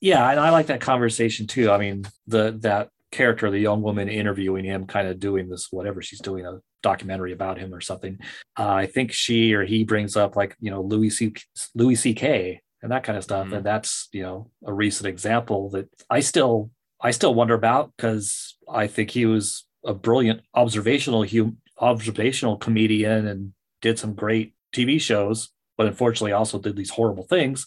Yeah, 0.00 0.28
and 0.30 0.38
I 0.38 0.50
like 0.50 0.66
that 0.66 0.80
conversation 0.80 1.48
too. 1.48 1.70
I 1.70 1.78
mean, 1.78 2.04
the 2.26 2.58
that 2.62 2.90
character, 3.12 3.50
the 3.50 3.58
young 3.58 3.82
woman 3.82 4.08
interviewing 4.08 4.64
him, 4.64 4.86
kind 4.86 5.06
of 5.06 5.20
doing 5.20 5.48
this, 5.48 5.68
whatever 5.70 6.02
she's 6.02 6.20
doing, 6.20 6.44
a 6.46 6.58
documentary 6.82 7.32
about 7.32 7.58
him 7.58 7.72
or 7.72 7.80
something. 7.80 8.18
Uh, 8.58 8.70
I 8.70 8.86
think 8.86 9.12
she 9.12 9.54
or 9.54 9.64
he 9.64 9.84
brings 9.84 10.16
up 10.16 10.34
like, 10.34 10.56
you 10.60 10.70
know, 10.70 10.82
Louis 10.82 11.10
C. 11.10 11.32
Louis 11.74 11.94
C.K. 11.94 12.60
and 12.82 12.90
that 12.90 13.04
kind 13.04 13.16
of 13.16 13.22
stuff. 13.22 13.46
Mm-hmm. 13.46 13.54
And 13.56 13.66
that's, 13.66 14.08
you 14.12 14.22
know, 14.22 14.50
a 14.64 14.72
recent 14.72 15.06
example 15.06 15.70
that 15.70 15.88
I 16.10 16.20
still, 16.20 16.70
I 17.00 17.12
still 17.12 17.34
wonder 17.34 17.54
about 17.54 17.92
because 17.96 18.56
I 18.68 18.86
think 18.88 19.10
he 19.10 19.26
was 19.26 19.64
a 19.84 19.94
brilliant 19.94 20.40
observational, 20.54 21.24
hum, 21.24 21.58
observational 21.78 22.56
comedian 22.56 23.26
and 23.26 23.52
did 23.80 23.98
some 23.98 24.14
great 24.14 24.54
TV 24.72 25.00
shows, 25.00 25.50
but 25.76 25.86
unfortunately 25.86 26.32
also 26.32 26.58
did 26.58 26.76
these 26.76 26.90
horrible 26.90 27.24
things. 27.24 27.66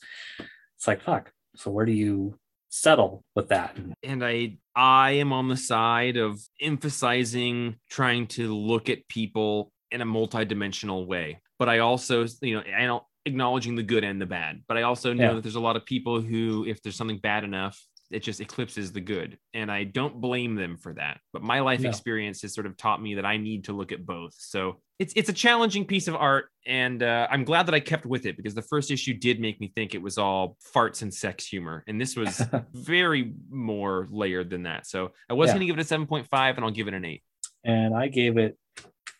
It's 0.78 0.88
like, 0.88 1.02
fuck. 1.02 1.32
So 1.56 1.72
where 1.72 1.86
do 1.86 1.92
you 1.92 2.38
settle 2.76 3.24
with 3.36 3.50
that. 3.50 3.76
And 4.04 4.24
I 4.24 4.58
I 4.76 5.12
am 5.12 5.32
on 5.32 5.48
the 5.48 5.58
side 5.58 6.18
of 6.18 6.40
emphasizing 6.62 7.78
trying 7.90 8.28
to 8.28 8.54
look 8.54 8.90
at 8.90 9.08
people 9.08 9.72
in 9.92 10.02
a 10.02 10.06
multidimensional 10.06 11.08
way. 11.08 11.40
But 11.58 11.70
I 11.70 11.80
also, 11.80 12.26
you 12.42 12.56
know, 12.56 12.64
I 12.78 12.86
don't 12.86 13.04
acknowledging 13.26 13.76
the 13.76 13.84
good 13.84 14.04
and 14.04 14.22
the 14.22 14.26
bad. 14.26 14.62
But 14.68 14.78
I 14.78 14.82
also 14.82 15.14
know 15.14 15.24
yeah. 15.24 15.34
that 15.34 15.44
there's 15.44 15.56
a 15.56 15.60
lot 15.60 15.78
of 15.78 15.86
people 15.86 16.22
who, 16.22 16.66
if 16.68 16.82
there's 16.82 16.98
something 16.98 17.18
bad 17.18 17.44
enough, 17.46 17.82
it 18.12 18.20
just 18.22 18.40
eclipses 18.40 18.92
the 18.92 19.02
good. 19.02 19.38
And 19.54 19.72
I 19.72 19.84
don't 19.84 20.22
blame 20.22 20.56
them 20.56 20.78
for 20.78 20.94
that. 20.94 21.20
But 21.34 21.42
my 21.42 21.62
life 21.62 21.82
no. 21.82 21.90
experience 21.90 22.42
has 22.44 22.54
sort 22.54 22.68
of 22.68 22.78
taught 22.78 23.02
me 23.02 23.16
that 23.16 23.26
I 23.26 23.38
need 23.38 23.66
to 23.66 23.74
look 23.74 23.92
at 23.92 24.06
both. 24.06 24.36
So 24.38 24.82
it's 25.00 25.14
it's 25.16 25.30
a 25.30 25.34
challenging 25.34 25.86
piece 25.86 26.08
of 26.08 26.16
art. 26.16 26.46
And 26.66 27.02
uh, 27.02 27.28
I'm 27.30 27.44
glad 27.44 27.66
that 27.66 27.76
I 27.76 27.80
kept 27.80 28.06
with 28.06 28.26
it 28.26 28.38
because 28.38 28.54
the 28.54 28.62
first 28.62 28.92
issue 28.92 29.14
did 29.14 29.40
make 29.40 29.60
me 29.60 29.72
think 29.74 29.96
it 29.96 30.02
was 30.02 30.18
all 30.18 30.58
farts 30.74 31.02
and 31.02 31.14
sex 31.14 31.48
humor. 31.48 31.84
And 31.88 32.00
this 32.00 32.16
was 32.16 32.42
very 32.74 33.34
more 33.50 34.08
layered 34.12 34.50
than 34.50 34.64
that. 34.64 34.88
So 34.88 35.12
I 35.30 35.34
was 35.34 35.48
yeah. 35.48 35.54
going 35.54 35.62
to 35.62 35.66
give 35.68 35.80
it 35.80 35.92
a 35.92 35.98
7.5 35.98 36.56
and 36.56 36.66
I'll 36.66 36.72
give 36.72 36.88
it 36.88 36.94
an 36.94 37.06
8. 37.06 37.24
And 37.64 37.96
I 37.96 38.08
gave 38.08 38.38
it, 38.38 38.58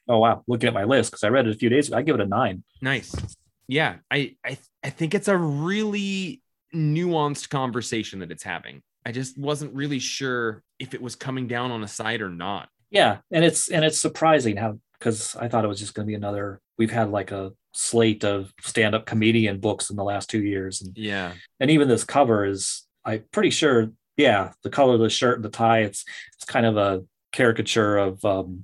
oh, 0.08 0.20
wow. 0.20 0.44
Looking 0.48 0.68
at 0.68 0.74
my 0.74 0.84
list 0.84 1.12
because 1.12 1.24
I 1.24 1.30
read 1.30 1.48
it 1.48 1.56
a 1.56 1.58
few 1.58 1.70
days 1.70 1.88
ago, 1.88 1.98
I 1.98 2.04
give 2.04 2.16
it 2.16 2.22
a 2.22 2.28
9. 2.28 2.64
Nice. 2.82 3.16
Yeah. 3.68 3.96
I, 4.12 4.36
I, 4.46 4.58
I 4.84 4.92
think 4.92 5.16
it's 5.16 5.28
a 5.28 5.36
really 5.36 6.42
nuanced 6.76 7.50
conversation 7.50 8.20
that 8.20 8.32
it's 8.32 8.44
having. 8.44 8.82
I 9.06 9.12
just 9.12 9.38
wasn't 9.38 9.74
really 9.74 10.00
sure 10.00 10.64
if 10.80 10.94
it 10.94 11.02
was 11.02 11.16
coming 11.16 11.48
down 11.48 11.72
on 11.72 11.84
a 11.84 11.88
side 11.88 12.22
or 12.22 12.30
not. 12.30 12.70
Yeah, 12.92 13.18
and 13.32 13.44
it's 13.44 13.70
and 13.70 13.84
it's 13.86 14.00
surprising 14.00 14.58
how 14.58 14.80
because 15.00 15.36
I 15.36 15.48
thought 15.48 15.66
it 15.66 15.68
was 15.68 15.80
just 15.80 15.94
going 15.94 16.06
to 16.06 16.10
be 16.10 16.16
another. 16.16 16.60
We've 16.78 16.92
had 16.92 17.10
like 17.10 17.32
a 17.32 17.52
slate 17.74 18.24
of 18.24 18.54
stand-up 18.62 19.06
comedian 19.06 19.60
books 19.60 19.90
in 19.90 19.96
the 19.96 20.04
last 20.04 20.30
two 20.30 20.42
years, 20.42 20.82
and 20.82 20.98
Yeah. 20.98 21.34
and 21.60 21.70
even 21.72 21.88
this 21.88 22.04
cover 22.04 22.46
is 22.46 22.84
I'm 23.04 23.24
pretty 23.32 23.50
sure, 23.52 23.92
yeah, 24.18 24.54
the 24.64 24.70
color 24.70 24.96
of 24.96 25.00
the 25.02 25.10
shirt 25.10 25.36
and 25.38 25.46
the 25.46 25.50
tie, 25.50 25.82
it's 25.82 26.04
it's 26.36 26.46
kind 26.46 26.66
of 26.66 26.78
a 26.78 27.04
caricature 27.32 27.98
of 27.98 28.24
um, 28.26 28.64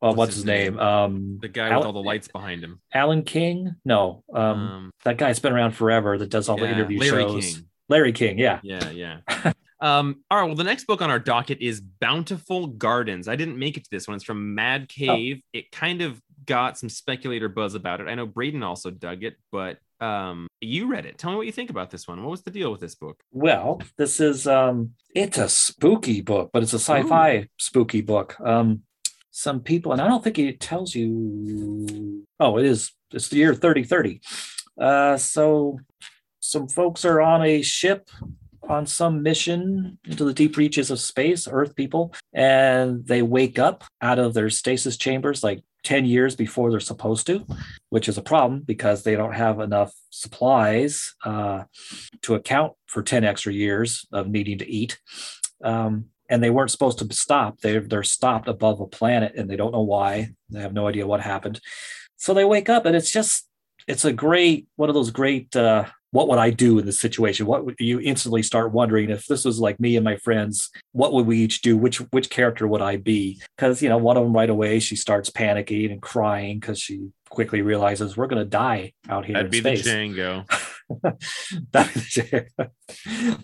well, 0.00 0.10
What's 0.12 0.16
what's, 0.16 0.34
his 0.34 0.42
his 0.42 0.44
name? 0.46 0.78
Um, 0.78 1.38
The 1.40 1.48
guy 1.48 1.66
Alan- 1.68 1.78
with 1.78 1.86
all 1.86 1.92
the 1.92 2.02
lights 2.02 2.28
behind 2.28 2.62
him. 2.62 2.80
Alan 2.92 3.22
King? 3.22 3.74
No, 3.84 4.22
um, 4.32 4.42
Um, 4.42 4.90
that 5.04 5.16
guy's 5.18 5.38
been 5.38 5.52
around 5.52 5.72
forever 5.72 6.18
that 6.18 6.30
does 6.30 6.48
all 6.48 6.56
the 6.56 6.64
yeah, 6.66 6.72
interview 6.72 7.00
Larry 7.00 7.22
shows. 7.22 7.54
King. 7.54 7.64
Larry 7.88 8.12
King, 8.12 8.38
yeah. 8.38 8.60
Yeah, 8.62 8.90
yeah. 8.90 9.20
um, 9.80 10.22
all 10.30 10.38
right. 10.38 10.46
Well, 10.46 10.54
the 10.54 10.64
next 10.64 10.86
book 10.86 11.00
on 11.00 11.10
our 11.10 11.18
docket 11.18 11.58
is 11.60 11.80
Bountiful 11.80 12.66
Gardens. 12.68 13.28
I 13.28 13.36
didn't 13.36 13.58
make 13.58 13.76
it 13.76 13.84
to 13.84 13.90
this 13.90 14.06
one. 14.06 14.14
It's 14.16 14.24
from 14.24 14.54
Mad 14.54 14.88
Cave. 14.88 15.42
It 15.52 15.70
kind 15.72 16.02
of 16.02 16.20
got 16.44 16.78
some 16.78 16.88
speculator 16.88 17.48
buzz 17.48 17.74
about 17.74 18.00
it. 18.00 18.08
I 18.08 18.14
know 18.14 18.26
Braden 18.26 18.62
also 18.62 18.90
dug 18.90 19.24
it, 19.24 19.36
but 19.50 19.78
um, 20.00 20.46
you 20.60 20.86
read 20.86 21.06
it. 21.06 21.18
Tell 21.18 21.30
me 21.30 21.36
what 21.36 21.46
you 21.46 21.52
think 21.52 21.70
about 21.70 21.90
this 21.90 22.06
one. 22.06 22.22
What 22.22 22.30
was 22.30 22.42
the 22.42 22.50
deal 22.50 22.70
with 22.70 22.80
this 22.80 22.94
book? 22.94 23.20
Well, 23.32 23.80
this 23.96 24.20
is 24.20 24.46
um 24.46 24.92
it's 25.14 25.38
a 25.38 25.48
spooky 25.48 26.20
book, 26.20 26.50
but 26.52 26.62
it's 26.62 26.72
a 26.72 26.78
sci-fi 26.78 27.48
spooky 27.58 28.00
book. 28.00 28.36
Um 28.40 28.82
some 29.30 29.60
people 29.60 29.92
and 29.92 30.00
I 30.00 30.08
don't 30.08 30.22
think 30.22 30.38
it 30.38 30.60
tells 30.60 30.94
you 30.94 32.24
oh, 32.40 32.58
it 32.58 32.66
is 32.66 32.92
it's 33.12 33.28
the 33.28 33.36
year 33.36 33.54
3030. 33.54 34.20
Uh 34.80 35.16
so 35.16 35.78
some 36.40 36.68
folks 36.68 37.04
are 37.04 37.20
on 37.20 37.42
a 37.42 37.62
ship 37.62 38.08
on 38.68 38.86
some 38.86 39.22
mission 39.22 39.98
into 40.04 40.24
the 40.24 40.34
deep 40.34 40.56
reaches 40.56 40.90
of 40.90 41.00
space, 41.00 41.48
Earth 41.50 41.74
people, 41.74 42.12
and 42.32 43.06
they 43.06 43.22
wake 43.22 43.58
up 43.58 43.84
out 44.02 44.18
of 44.18 44.34
their 44.34 44.50
stasis 44.50 44.96
chambers 44.96 45.42
like 45.42 45.62
10 45.84 46.04
years 46.04 46.36
before 46.36 46.70
they're 46.70 46.80
supposed 46.80 47.26
to, 47.26 47.46
which 47.88 48.08
is 48.08 48.18
a 48.18 48.22
problem 48.22 48.60
because 48.60 49.02
they 49.02 49.14
don't 49.14 49.32
have 49.32 49.60
enough 49.60 49.92
supplies 50.10 51.14
uh, 51.24 51.64
to 52.22 52.34
account 52.34 52.74
for 52.86 53.02
10 53.02 53.24
extra 53.24 53.52
years 53.52 54.06
of 54.12 54.28
needing 54.28 54.58
to 54.58 54.68
eat. 54.68 55.00
Um, 55.64 56.06
and 56.28 56.42
they 56.42 56.50
weren't 56.50 56.70
supposed 56.70 56.98
to 56.98 57.14
stop. 57.14 57.60
They're, 57.60 57.80
they're 57.80 58.02
stopped 58.02 58.48
above 58.48 58.80
a 58.80 58.86
planet 58.86 59.32
and 59.36 59.48
they 59.48 59.56
don't 59.56 59.72
know 59.72 59.82
why. 59.82 60.30
They 60.50 60.60
have 60.60 60.72
no 60.72 60.86
idea 60.86 61.06
what 61.06 61.20
happened. 61.20 61.60
So 62.16 62.34
they 62.34 62.44
wake 62.44 62.68
up 62.68 62.86
and 62.86 62.96
it's 62.96 63.10
just, 63.10 63.48
it's 63.86 64.04
a 64.04 64.12
great, 64.12 64.66
one 64.76 64.88
of 64.88 64.94
those 64.94 65.10
great, 65.10 65.54
uh, 65.56 65.86
what 66.10 66.28
would 66.28 66.38
I 66.38 66.50
do 66.50 66.78
in 66.78 66.86
this 66.86 66.98
situation? 66.98 67.46
What 67.46 67.66
would 67.66 67.76
you 67.78 68.00
instantly 68.00 68.42
start 68.42 68.72
wondering 68.72 69.10
if 69.10 69.26
this 69.26 69.44
was 69.44 69.60
like 69.60 69.78
me 69.78 69.96
and 69.96 70.04
my 70.04 70.16
friends, 70.16 70.70
what 70.92 71.12
would 71.12 71.26
we 71.26 71.38
each 71.38 71.60
do? 71.60 71.76
Which 71.76 71.98
which 72.10 72.30
character 72.30 72.66
would 72.66 72.80
I 72.80 72.96
be? 72.96 73.40
Because 73.56 73.82
you 73.82 73.88
know, 73.88 73.98
one 73.98 74.16
of 74.16 74.22
them 74.22 74.32
right 74.32 74.48
away 74.48 74.80
she 74.80 74.96
starts 74.96 75.30
panicking 75.30 75.92
and 75.92 76.00
crying 76.00 76.60
because 76.60 76.80
she 76.80 77.08
quickly 77.28 77.60
realizes 77.60 78.16
we're 78.16 78.26
gonna 78.26 78.44
die 78.44 78.94
out 79.08 79.26
here 79.26 79.34
That'd 79.34 79.50
be 79.50 79.60
space. 79.60 79.84
the 79.84 79.90
Django. 79.90 80.44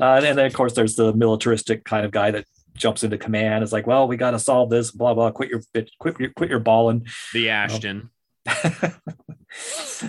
Uh, 0.01 0.20
and 0.24 0.39
then 0.39 0.47
of 0.47 0.55
course 0.55 0.72
there's 0.72 0.97
the 0.97 1.12
militaristic 1.12 1.85
kind 1.85 2.07
of 2.07 2.11
guy 2.11 2.30
that 2.30 2.47
jumps 2.76 3.04
into 3.04 3.18
command. 3.18 3.64
Is 3.64 3.72
like, 3.72 3.86
well, 3.86 4.06
we 4.08 4.16
got 4.16 4.32
to 4.32 4.38
solve 4.38 4.70
this. 4.70 4.90
Blah 4.90 5.14
blah. 5.14 5.30
Quit 5.30 5.50
your 5.50 5.62
bit. 5.72 5.90
Quit 5.98 6.18
your 6.18 6.30
quit 6.30 6.50
your 6.50 6.60
balling. 6.60 7.06
The 7.32 7.50
Ashton. 7.50 8.10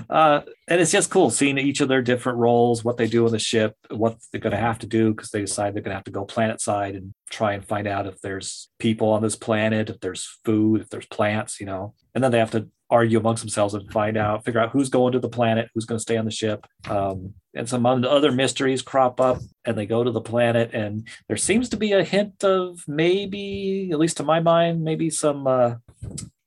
uh, 0.10 0.42
and 0.68 0.82
it's 0.82 0.92
just 0.92 1.10
cool 1.10 1.30
seeing 1.30 1.58
each 1.58 1.82
of 1.82 1.88
their 1.88 2.02
different 2.02 2.38
roles, 2.38 2.84
what 2.84 2.98
they 2.98 3.08
do 3.08 3.26
on 3.26 3.32
the 3.32 3.40
ship, 3.40 3.76
what 3.90 4.18
they're 4.32 4.42
going 4.42 4.52
to 4.52 4.58
have 4.58 4.80
to 4.80 4.88
do 4.88 5.14
because 5.14 5.32
they 5.32 5.42
decide 5.42 5.74
they're 5.74 5.82
going 5.82 5.92
to 5.92 5.96
have 5.96 6.04
to 6.04 6.12
go 6.12 6.26
planet 6.26 6.60
side 6.60 6.96
and 6.96 7.14
try 7.30 7.54
and 7.54 7.66
find 7.66 7.88
out 7.88 8.08
if 8.08 8.20
there's 8.22 8.70
people 8.80 9.10
on 9.10 9.22
this 9.22 9.36
planet, 9.36 9.90
if 9.90 10.00
there's 10.00 10.40
food, 10.44 10.82
if 10.82 10.90
there's 10.90 11.06
plants, 11.06 11.60
you 11.60 11.66
know. 11.66 11.94
And 12.14 12.24
then 12.24 12.32
they 12.32 12.40
have 12.40 12.52
to 12.52 12.70
argue 12.90 13.20
amongst 13.20 13.42
themselves 13.42 13.74
and 13.74 13.92
find 13.92 14.16
out, 14.18 14.46
figure 14.46 14.60
out 14.60 14.70
who's 14.72 14.90
going 14.90 15.14
to 15.14 15.20
the 15.20 15.30
planet, 15.30 15.70
who's 15.74 15.86
going 15.86 15.98
to 15.98 16.02
stay 16.02 16.18
on 16.18 16.26
the 16.26 16.32
ship. 16.32 16.66
Um, 16.90 17.34
and 17.56 17.68
some 17.68 17.86
other 17.86 18.32
mysteries 18.32 18.82
crop 18.82 19.20
up, 19.20 19.40
and 19.66 19.78
they 19.78 19.86
go 19.86 20.04
to 20.04 20.12
the 20.12 20.22
planet, 20.22 20.72
and 20.74 21.08
there 21.28 21.38
seems 21.38 21.70
to 21.70 21.78
be 21.78 21.94
a 21.94 22.04
hint 22.04 22.44
of 22.44 22.84
maybe, 22.88 23.90
at 23.92 24.00
least 24.00 24.18
to 24.18 24.24
my 24.24 24.40
mind, 24.40 24.84
maybe 24.84 25.10
some. 25.10 25.48
Uh, 25.48 25.76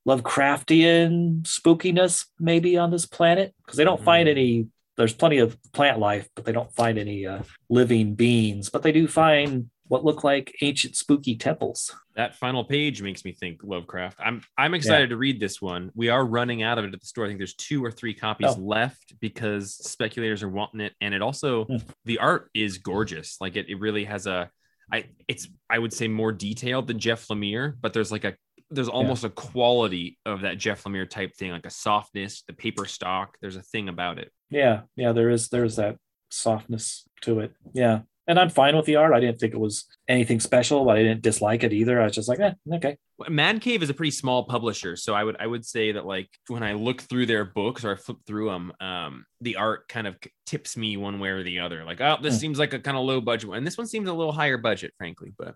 Lovecraftian 0.06 1.42
spookiness 1.42 2.26
maybe 2.40 2.78
on 2.78 2.90
this 2.90 3.04
planet 3.04 3.54
because 3.62 3.76
they 3.76 3.84
don't 3.84 4.02
find 4.02 4.26
Mhm. 4.26 4.30
any. 4.30 4.66
There's 4.96 5.12
plenty 5.12 5.36
of 5.38 5.58
plant 5.72 5.98
life, 5.98 6.28
but 6.34 6.44
they 6.44 6.52
don't 6.52 6.72
find 6.74 6.98
any 6.98 7.26
uh, 7.26 7.42
living 7.68 8.14
beings. 8.14 8.70
But 8.70 8.82
they 8.82 8.90
do 8.92 9.06
find 9.06 9.70
what 9.88 10.04
look 10.04 10.22
like 10.24 10.54
ancient 10.60 10.94
spooky 10.96 11.34
temples. 11.36 11.94
That 12.14 12.34
final 12.36 12.64
page 12.64 13.02
makes 13.02 13.24
me 13.24 13.32
think 13.32 13.60
Lovecraft. 13.64 14.18
I'm 14.22 14.42
I'm 14.56 14.74
excited 14.74 15.10
to 15.10 15.16
read 15.16 15.40
this 15.40 15.60
one. 15.60 15.90
We 15.94 16.08
are 16.08 16.24
running 16.24 16.62
out 16.62 16.78
of 16.78 16.84
it 16.84 16.94
at 16.94 17.00
the 17.00 17.06
store. 17.06 17.24
I 17.24 17.28
think 17.28 17.38
there's 17.38 17.54
two 17.54 17.84
or 17.84 17.90
three 17.90 18.14
copies 18.14 18.54
Oh. 18.56 18.60
left 18.60 19.18
because 19.20 19.74
speculators 19.74 20.42
are 20.42 20.48
wanting 20.48 20.80
it, 20.80 20.94
and 21.00 21.14
it 21.14 21.22
also 21.22 21.64
Hmm. 21.64 21.76
the 22.04 22.18
art 22.18 22.50
is 22.54 22.78
gorgeous. 22.78 23.40
Like 23.40 23.56
it, 23.56 23.68
it 23.68 23.80
really 23.80 24.04
has 24.04 24.26
a. 24.26 24.50
I 24.92 25.04
it's 25.26 25.48
I 25.68 25.78
would 25.78 25.92
say 25.92 26.08
more 26.08 26.32
detailed 26.32 26.86
than 26.86 26.98
Jeff 26.98 27.26
Lemire, 27.28 27.74
but 27.80 27.92
there's 27.92 28.10
like 28.12 28.24
a 28.24 28.34
there's 28.70 28.88
almost 28.88 29.24
a 29.24 29.30
quality 29.30 30.18
of 30.26 30.42
that 30.42 30.58
Jeff 30.58 30.84
Lemire 30.84 31.08
type 31.08 31.34
thing, 31.34 31.52
like 31.52 31.64
a 31.66 31.70
softness, 31.70 32.42
the 32.46 32.52
paper 32.52 32.84
stock. 32.84 33.36
There's 33.40 33.56
a 33.56 33.62
thing 33.62 33.88
about 33.88 34.18
it. 34.18 34.30
Yeah, 34.50 34.82
yeah, 34.96 35.12
there 35.12 35.30
is 35.30 35.48
there's 35.48 35.76
that 35.76 35.96
softness 36.30 37.08
to 37.22 37.40
it. 37.40 37.52
Yeah. 37.72 38.00
And 38.28 38.38
I'm 38.38 38.50
fine 38.50 38.76
with 38.76 38.84
the 38.84 38.96
art. 38.96 39.14
I 39.14 39.20
didn't 39.20 39.40
think 39.40 39.54
it 39.54 39.58
was 39.58 39.86
anything 40.06 40.38
special, 40.38 40.84
but 40.84 40.96
I 40.98 41.02
didn't 41.02 41.22
dislike 41.22 41.64
it 41.64 41.72
either. 41.72 42.00
I 42.00 42.04
was 42.04 42.14
just 42.14 42.28
like, 42.28 42.38
eh, 42.40 42.52
okay. 42.74 42.98
Mad 43.28 43.60
Cave 43.62 43.82
is 43.82 43.88
a 43.90 43.94
pretty 43.94 44.10
small 44.10 44.44
publisher, 44.44 44.94
so 44.96 45.14
I 45.14 45.24
would 45.24 45.36
I 45.40 45.46
would 45.46 45.64
say 45.64 45.92
that 45.92 46.04
like 46.06 46.28
when 46.46 46.62
I 46.62 46.74
look 46.74 47.00
through 47.00 47.26
their 47.26 47.44
books 47.46 47.84
or 47.84 47.92
I 47.92 47.96
flip 47.96 48.18
through 48.26 48.50
them, 48.50 48.72
um, 48.80 49.24
the 49.40 49.56
art 49.56 49.88
kind 49.88 50.06
of 50.06 50.16
tips 50.46 50.76
me 50.76 50.96
one 50.98 51.18
way 51.20 51.30
or 51.30 51.42
the 51.42 51.58
other. 51.60 51.84
Like, 51.84 52.00
oh, 52.02 52.18
this 52.22 52.34
Hmm. 52.34 52.40
seems 52.40 52.58
like 52.58 52.74
a 52.74 52.78
kind 52.78 52.96
of 52.98 53.04
low 53.04 53.20
budget 53.20 53.48
one, 53.48 53.58
and 53.58 53.66
this 53.66 53.78
one 53.78 53.86
seems 53.86 54.08
a 54.08 54.12
little 54.12 54.32
higher 54.32 54.58
budget, 54.58 54.92
frankly. 54.98 55.32
But 55.36 55.54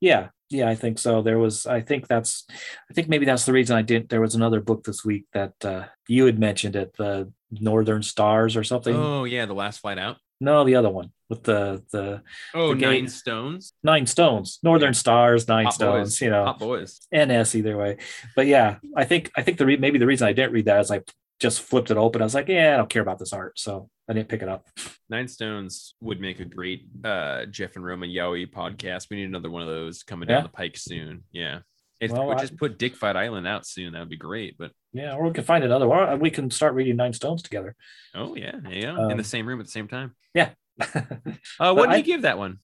Yeah, 0.00 0.30
yeah, 0.48 0.68
I 0.68 0.74
think 0.74 0.98
so. 0.98 1.22
There 1.22 1.38
was, 1.38 1.64
I 1.66 1.80
think 1.80 2.08
that's, 2.08 2.44
I 2.90 2.94
think 2.94 3.08
maybe 3.08 3.24
that's 3.26 3.44
the 3.46 3.52
reason 3.52 3.76
I 3.76 3.82
didn't. 3.82 4.08
There 4.08 4.20
was 4.20 4.34
another 4.34 4.60
book 4.60 4.82
this 4.82 5.04
week 5.04 5.26
that 5.32 5.52
uh, 5.64 5.84
you 6.08 6.24
had 6.26 6.38
mentioned 6.40 6.74
it, 6.74 6.96
the 6.96 7.30
Northern 7.52 8.02
Stars 8.02 8.56
or 8.56 8.64
something. 8.64 8.96
oh 8.96 9.24
yeah, 9.24 9.46
the 9.46 9.54
last 9.54 9.78
flight 9.80 9.98
out. 9.98 10.16
No, 10.40 10.64
the 10.64 10.74
other 10.76 10.90
one 10.90 11.12
with 11.28 11.42
the 11.42 11.82
the 11.92 12.22
Oh, 12.54 12.74
The 12.74 12.80
Nine. 12.80 13.08
Stones, 13.08 13.74
Nine 13.82 14.06
Stones, 14.06 14.58
Northern 14.62 14.94
Stars, 14.94 15.46
Nine 15.48 15.66
Hot 15.66 15.74
Stones. 15.74 16.08
Boys. 16.10 16.20
You 16.22 16.30
know, 16.30 16.44
Hot 16.44 16.58
Boys. 16.58 17.00
NS 17.14 17.54
either 17.54 17.76
way. 17.76 17.98
But 18.34 18.46
yeah, 18.46 18.76
I 18.96 19.04
think 19.04 19.30
I 19.36 19.42
think 19.42 19.58
the 19.58 19.66
re- 19.66 19.76
maybe 19.76 19.98
the 19.98 20.06
reason 20.06 20.26
I 20.28 20.32
didn't 20.32 20.52
read 20.52 20.64
that 20.66 20.80
is 20.80 20.90
I 20.90 21.02
just 21.40 21.62
flipped 21.62 21.90
it 21.90 21.96
open. 21.96 22.20
I 22.20 22.24
was 22.24 22.34
like, 22.34 22.48
yeah, 22.48 22.74
I 22.74 22.76
don't 22.76 22.90
care 22.90 23.02
about 23.02 23.18
this 23.18 23.32
art, 23.32 23.58
so 23.58 23.88
I 24.08 24.12
didn't 24.12 24.28
pick 24.28 24.42
it 24.42 24.48
up. 24.48 24.66
Nine 25.08 25.28
Stones 25.28 25.94
would 26.00 26.20
make 26.20 26.40
a 26.40 26.44
great 26.44 26.86
uh, 27.04 27.46
Jeff 27.46 27.76
and 27.76 27.84
Roman 27.84 28.10
Yowie 28.10 28.50
podcast. 28.50 29.06
We 29.10 29.16
need 29.18 29.24
another 29.28 29.50
one 29.50 29.62
of 29.62 29.68
those 29.68 30.02
coming 30.02 30.26
down 30.26 30.38
Yeah. 30.38 30.42
the 30.42 30.48
pike 30.50 30.76
soon. 30.76 31.24
Yeah. 31.32 31.60
If 32.00 32.10
Well, 32.12 32.28
we 32.28 32.34
I- 32.34 32.40
just 32.40 32.56
put 32.56 32.78
Dick 32.78 32.96
Fight 32.96 33.16
Island 33.16 33.46
out 33.46 33.66
soon, 33.66 33.92
that 33.92 34.00
would 34.00 34.08
be 34.10 34.16
great. 34.16 34.56
But 34.58 34.72
Yeah, 34.92 35.14
or 35.14 35.24
we 35.24 35.32
can 35.32 35.44
find 35.44 35.62
another 35.64 35.86
one. 35.88 36.18
We 36.20 36.30
can 36.30 36.50
start 36.50 36.74
reading 36.74 36.96
Nine 36.96 37.12
Stones 37.12 37.42
together. 37.42 37.76
oh 38.14 38.34
yeah, 38.34 38.56
yeah, 38.68 38.90
in 38.90 39.08
the 39.08 39.14
Um, 39.14 39.22
same 39.22 39.46
room 39.46 39.60
at 39.60 39.66
the 39.66 39.72
same 39.72 39.88
time. 39.88 40.14
Yeah. 40.34 40.50
Uh, 41.60 41.74
what 41.74 41.86
did 41.86 41.94
I- 41.94 41.96
you 41.98 42.02
give 42.02 42.22
that 42.22 42.38
one? 42.38 42.58